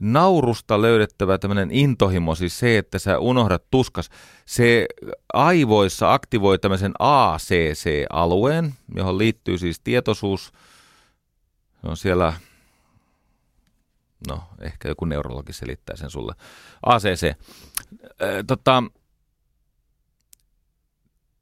Naurusta 0.00 0.82
löydettävä 0.82 1.38
tämmöinen 1.38 1.70
intohimo, 1.72 2.34
siis 2.34 2.58
se, 2.58 2.78
että 2.78 2.98
sä 2.98 3.18
unohdat 3.18 3.64
tuskas, 3.70 4.10
se 4.46 4.86
aivoissa 5.32 6.12
aktivoi 6.12 6.58
tämmöisen 6.58 6.92
ACC-alueen, 6.98 8.74
johon 8.94 9.18
liittyy 9.18 9.58
siis 9.58 9.80
tietoisuus, 9.80 10.52
se 11.80 11.88
on 11.88 11.96
siellä 11.96 12.32
No, 14.26 14.42
ehkä 14.60 14.88
joku 14.88 15.04
neurologi 15.04 15.52
selittää 15.52 15.96
sen 15.96 16.10
sulle. 16.10 16.34
ACC. 16.86 17.24
Äh, 17.24 17.34
tota, 18.46 18.82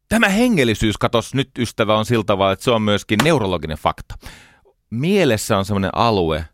tämä 0.09 0.29
hengellisyys, 0.29 0.99
katos 0.99 1.35
nyt 1.35 1.51
ystävä, 1.59 1.99
on 1.99 2.07
sillä 2.07 2.25
tavalla, 2.25 2.53
että 2.53 2.65
se 2.65 2.71
on 2.71 2.83
myöskin 2.83 3.19
neurologinen 3.25 3.79
fakta. 3.79 4.15
Mielessä 4.91 5.59
on 5.59 5.65
sellainen 5.65 5.95
alue, 5.95 6.45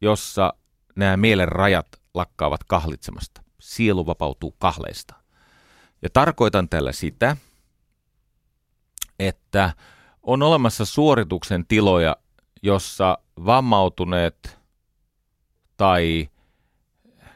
jossa 0.00 0.52
nämä 0.96 1.16
mielen 1.16 1.48
rajat 1.48 1.86
lakkaavat 2.14 2.64
kahlitsemasta. 2.64 3.42
Sielu 3.60 4.06
vapautuu 4.06 4.56
kahleista. 4.58 5.14
Ja 6.02 6.08
tarkoitan 6.12 6.68
tällä 6.68 6.92
sitä, 6.92 7.36
että 9.18 9.72
on 10.22 10.42
olemassa 10.42 10.84
suorituksen 10.84 11.66
tiloja, 11.66 12.16
jossa 12.62 13.18
vammautuneet– 13.44 14.36
tai 15.80 16.28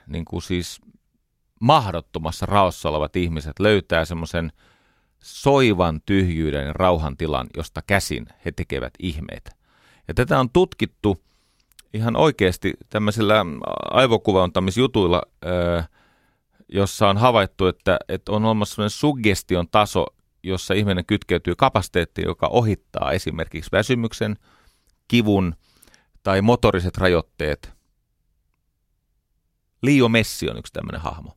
niin 0.07 0.25
kuin 0.25 0.43
siis 0.43 0.81
mahdottomassa 1.61 2.47
raossa 2.47 2.89
olevat 2.89 3.17
ihmiset 3.17 3.61
löytää 3.61 4.05
semmoisen 4.05 4.53
soivan 5.23 6.01
tyhjyyden 6.07 6.67
ja 6.67 6.73
rauhan 6.73 7.17
tilan, 7.17 7.47
josta 7.57 7.83
käsin 7.87 8.27
he 8.45 8.53
tekevät 8.53 8.95
ihmeitä. 8.99 9.51
Ja 10.09 10.15
tätä 10.15 10.41
on 10.41 10.51
tutkittu 10.51 11.25
ihan 11.95 12.17
oikeasti 12.17 12.73
tämmöisillä 12.91 13.45
aivokuvantamisjutuilla, 13.91 15.23
jossa 16.69 17.09
on 17.09 17.17
havaittu, 17.17 17.67
että, 17.67 17.99
että 18.09 18.33
on 18.33 18.45
olemassa 18.45 18.75
sellainen 18.75 18.91
suggestion 18.91 19.69
taso, 19.69 20.07
jossa 20.43 20.75
ihminen 20.75 21.07
kytkeytyy 21.07 21.55
kapasiteettiin, 21.55 22.27
joka 22.27 22.47
ohittaa 22.47 23.13
esimerkiksi 23.13 23.73
väsymyksen, 23.73 24.37
kivun 25.09 25.55
tai 26.23 26.43
motoriset 26.43 26.99
rajoitteet 26.99 27.74
Leo 29.85 30.09
Messi 30.09 30.51
on 30.51 30.59
yksi 30.59 30.73
tämmöinen 30.73 31.01
hahmo. 31.01 31.37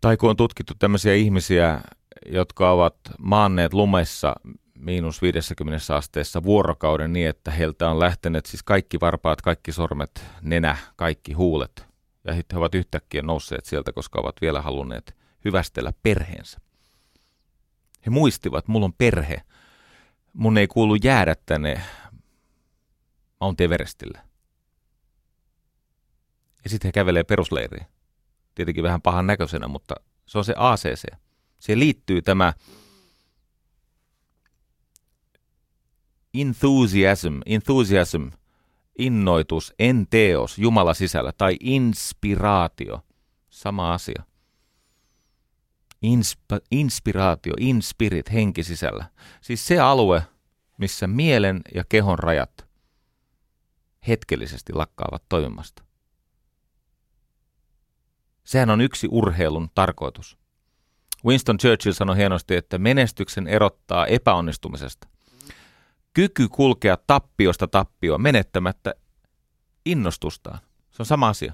Tai 0.00 0.16
kun 0.16 0.30
on 0.30 0.36
tutkittu 0.36 0.74
tämmöisiä 0.78 1.14
ihmisiä, 1.14 1.80
jotka 2.26 2.70
ovat 2.70 2.96
maanneet 3.18 3.74
lumessa 3.74 4.34
miinus 4.78 5.22
50 5.22 5.96
asteessa 5.96 6.42
vuorokauden 6.42 7.12
niin, 7.12 7.28
että 7.28 7.50
heiltä 7.50 7.90
on 7.90 8.00
lähteneet 8.00 8.46
siis 8.46 8.62
kaikki 8.62 9.00
varpaat, 9.00 9.42
kaikki 9.42 9.72
sormet, 9.72 10.24
nenä, 10.42 10.76
kaikki 10.96 11.32
huulet. 11.32 11.86
Ja 12.24 12.34
he 12.34 12.44
ovat 12.54 12.74
yhtäkkiä 12.74 13.22
nousseet 13.22 13.64
sieltä, 13.64 13.92
koska 13.92 14.20
ovat 14.20 14.36
vielä 14.40 14.62
halunneet 14.62 15.16
hyvästellä 15.44 15.92
perheensä. 16.02 16.58
He 18.06 18.10
muistivat, 18.10 18.68
mulla 18.68 18.84
on 18.84 18.92
perhe. 18.92 19.42
Mun 20.32 20.58
ei 20.58 20.66
kuulu 20.66 20.94
jäädä 20.94 21.34
tänne 21.46 21.80
Mount 23.40 23.60
Everestille. 23.60 24.29
Ja 26.64 26.70
sitten 26.70 26.88
he 26.88 26.92
kävelee 26.92 27.24
perusleiriin. 27.24 27.86
Tietenkin 28.54 28.84
vähän 28.84 29.02
pahan 29.02 29.26
näköisenä, 29.26 29.68
mutta 29.68 29.94
se 30.26 30.38
on 30.38 30.44
se 30.44 30.54
ACC. 30.56 31.04
Siihen 31.58 31.78
liittyy 31.78 32.22
tämä 32.22 32.52
enthusiasm, 36.34 37.40
enthusiasm, 37.46 38.28
innoitus, 38.98 39.74
enteos, 39.78 40.58
Jumala 40.58 40.94
sisällä, 40.94 41.32
tai 41.32 41.56
inspiraatio, 41.60 43.00
sama 43.50 43.94
asia. 43.94 44.22
Insp- 46.06 46.64
inspiraatio, 46.70 47.54
inspirit, 47.60 48.32
henki 48.32 48.64
sisällä. 48.64 49.04
Siis 49.40 49.66
se 49.66 49.78
alue, 49.78 50.22
missä 50.78 51.06
mielen 51.06 51.60
ja 51.74 51.84
kehon 51.88 52.18
rajat 52.18 52.68
hetkellisesti 54.08 54.72
lakkaavat 54.72 55.22
toimimasta. 55.28 55.84
Sehän 58.50 58.70
on 58.70 58.80
yksi 58.80 59.08
urheilun 59.10 59.70
tarkoitus. 59.74 60.38
Winston 61.24 61.58
Churchill 61.58 61.92
sanoi 61.92 62.16
hienosti, 62.16 62.56
että 62.56 62.78
menestyksen 62.78 63.46
erottaa 63.46 64.06
epäonnistumisesta. 64.06 65.08
Kyky 66.14 66.48
kulkea 66.48 66.96
tappiosta 67.06 67.68
tappioon 67.68 68.22
menettämättä 68.22 68.94
innostustaan. 69.86 70.58
Se 70.90 71.02
on 71.02 71.06
sama 71.06 71.28
asia. 71.28 71.52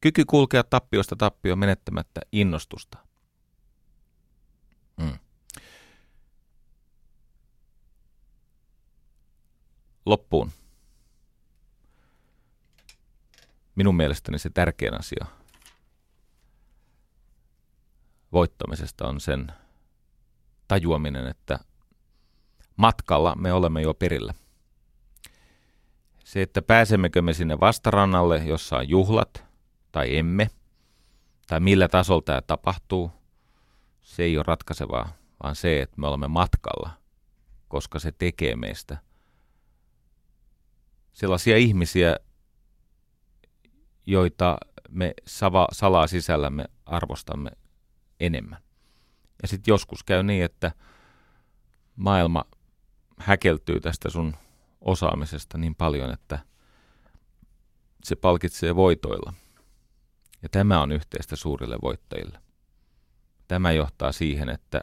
Kyky 0.00 0.24
kulkea 0.24 0.64
tappiosta 0.64 1.16
tappioon 1.16 1.58
menettämättä 1.58 2.20
innostustaan. 2.32 3.06
Mm. 4.96 5.18
Loppuun. 10.06 10.50
Minun 13.74 13.96
mielestäni 13.96 14.38
se 14.38 14.50
tärkein 14.50 14.94
asia 14.94 15.37
voittamisesta 18.32 19.08
on 19.08 19.20
sen 19.20 19.52
tajuaminen, 20.68 21.26
että 21.26 21.58
matkalla 22.76 23.34
me 23.34 23.52
olemme 23.52 23.82
jo 23.82 23.94
perillä. 23.94 24.34
Se, 26.24 26.42
että 26.42 26.62
pääsemmekö 26.62 27.22
me 27.22 27.32
sinne 27.32 27.60
vastarannalle, 27.60 28.38
jossa 28.38 28.76
on 28.76 28.88
juhlat, 28.88 29.44
tai 29.92 30.16
emme, 30.16 30.50
tai 31.46 31.60
millä 31.60 31.88
tasolla 31.88 32.22
tämä 32.22 32.42
tapahtuu, 32.42 33.10
se 34.00 34.22
ei 34.22 34.36
ole 34.36 34.44
ratkaisevaa, 34.48 35.12
vaan 35.42 35.56
se, 35.56 35.82
että 35.82 36.00
me 36.00 36.06
olemme 36.06 36.28
matkalla, 36.28 36.90
koska 37.68 37.98
se 37.98 38.12
tekee 38.12 38.56
meistä 38.56 38.98
sellaisia 41.18 41.56
ihmisiä, 41.56 42.16
joita 44.06 44.58
me 44.88 45.14
salaa 45.72 46.06
sisällämme 46.06 46.64
arvostamme 46.86 47.50
enemmän. 48.20 48.62
Ja 49.42 49.48
sitten 49.48 49.72
joskus 49.72 50.04
käy 50.04 50.22
niin, 50.22 50.44
että 50.44 50.72
maailma 51.96 52.44
häkeltyy 53.18 53.80
tästä 53.80 54.10
sun 54.10 54.36
osaamisesta 54.80 55.58
niin 55.58 55.74
paljon, 55.74 56.10
että 56.10 56.38
se 58.04 58.16
palkitsee 58.16 58.76
voitoilla. 58.76 59.32
Ja 60.42 60.48
tämä 60.48 60.82
on 60.82 60.92
yhteistä 60.92 61.36
suurille 61.36 61.78
voittajille. 61.82 62.40
Tämä 63.48 63.72
johtaa 63.72 64.12
siihen, 64.12 64.48
että 64.48 64.80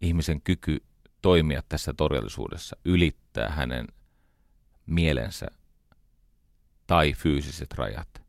ihmisen 0.00 0.42
kyky 0.42 0.84
toimia 1.22 1.62
tässä 1.68 1.92
todellisuudessa 1.96 2.76
ylittää 2.84 3.48
hänen 3.48 3.86
mielensä 4.86 5.46
tai 6.86 7.12
fyysiset 7.12 7.72
rajat. 7.74 8.25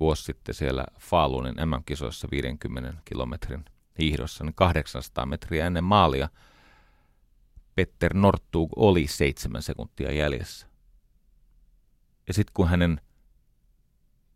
Vuosi 0.00 0.22
sitten 0.22 0.54
siellä 0.54 0.84
Faalunin 1.00 1.54
MM-kisoissa 1.54 2.28
50 2.30 2.94
kilometrin 3.04 3.64
hiihdossa, 3.98 4.44
niin 4.44 4.54
800 4.54 5.26
metriä 5.26 5.66
ennen 5.66 5.84
maalia 5.84 6.28
Petter 7.74 8.14
Nortug 8.14 8.70
oli 8.76 9.06
seitsemän 9.06 9.62
sekuntia 9.62 10.12
jäljessä. 10.12 10.66
Ja 12.28 12.34
sitten 12.34 12.52
kun 12.54 12.68
hänen 12.68 13.00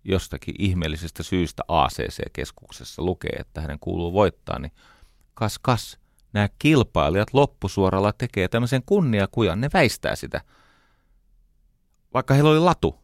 jostakin 0.04 0.54
ihmeellisestä 0.58 1.22
syystä 1.22 1.62
ACC-keskuksessa 1.68 3.02
lukee, 3.02 3.36
että 3.38 3.60
hänen 3.60 3.78
kuuluu 3.80 4.12
voittaa, 4.12 4.58
niin 4.58 4.72
kas 5.34 5.58
kas, 5.58 5.98
nämä 6.32 6.48
kilpailijat 6.58 7.28
loppusuoralla 7.32 8.12
tekee 8.12 8.48
tämmöisen 8.48 8.82
kunniakujan, 8.86 9.60
ne 9.60 9.70
väistää 9.72 10.16
sitä. 10.16 10.40
Vaikka 12.14 12.34
heillä 12.34 12.50
oli 12.50 12.58
latu. 12.58 12.99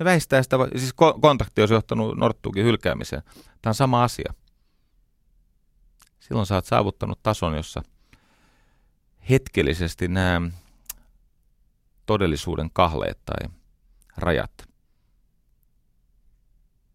Ne 0.00 0.04
väistää 0.04 0.42
sitä, 0.42 0.56
siis 0.76 0.94
kontakti 1.20 1.62
olisi 1.62 1.74
johtanut 1.74 2.16
Norttuukin 2.16 2.64
hylkäämiseen. 2.64 3.22
Tämä 3.62 3.70
on 3.70 3.74
sama 3.74 4.04
asia. 4.04 4.34
Silloin 6.20 6.46
sä 6.46 6.54
oot 6.54 6.64
saavuttanut 6.64 7.22
tason, 7.22 7.54
jossa 7.54 7.82
hetkellisesti 9.30 10.08
nämä 10.08 10.50
todellisuuden 12.06 12.70
kahleet 12.72 13.18
tai 13.24 13.50
rajat 14.16 14.52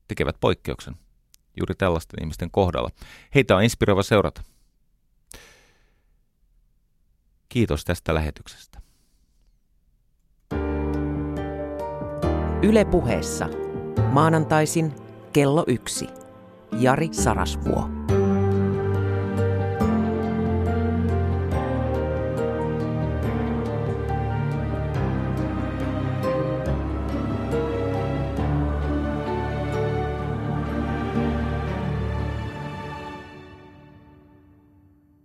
tekevät 0.07 0.35
poikkeuksen 0.39 0.95
juuri 1.59 1.75
tällaisten 1.75 2.23
ihmisten 2.23 2.51
kohdalla. 2.51 2.89
Heitä 3.35 3.55
on 3.55 3.63
inspiroiva 3.63 4.03
seurata. 4.03 4.43
Kiitos 7.49 7.85
tästä 7.85 8.13
lähetyksestä. 8.13 8.84
Yle 12.65 12.85
puheessa 12.85 13.49
maanantaisin 14.11 14.93
kello 15.33 15.63
yksi. 15.67 16.07
Jari 16.79 17.09
Sarasvuo. 17.11 17.89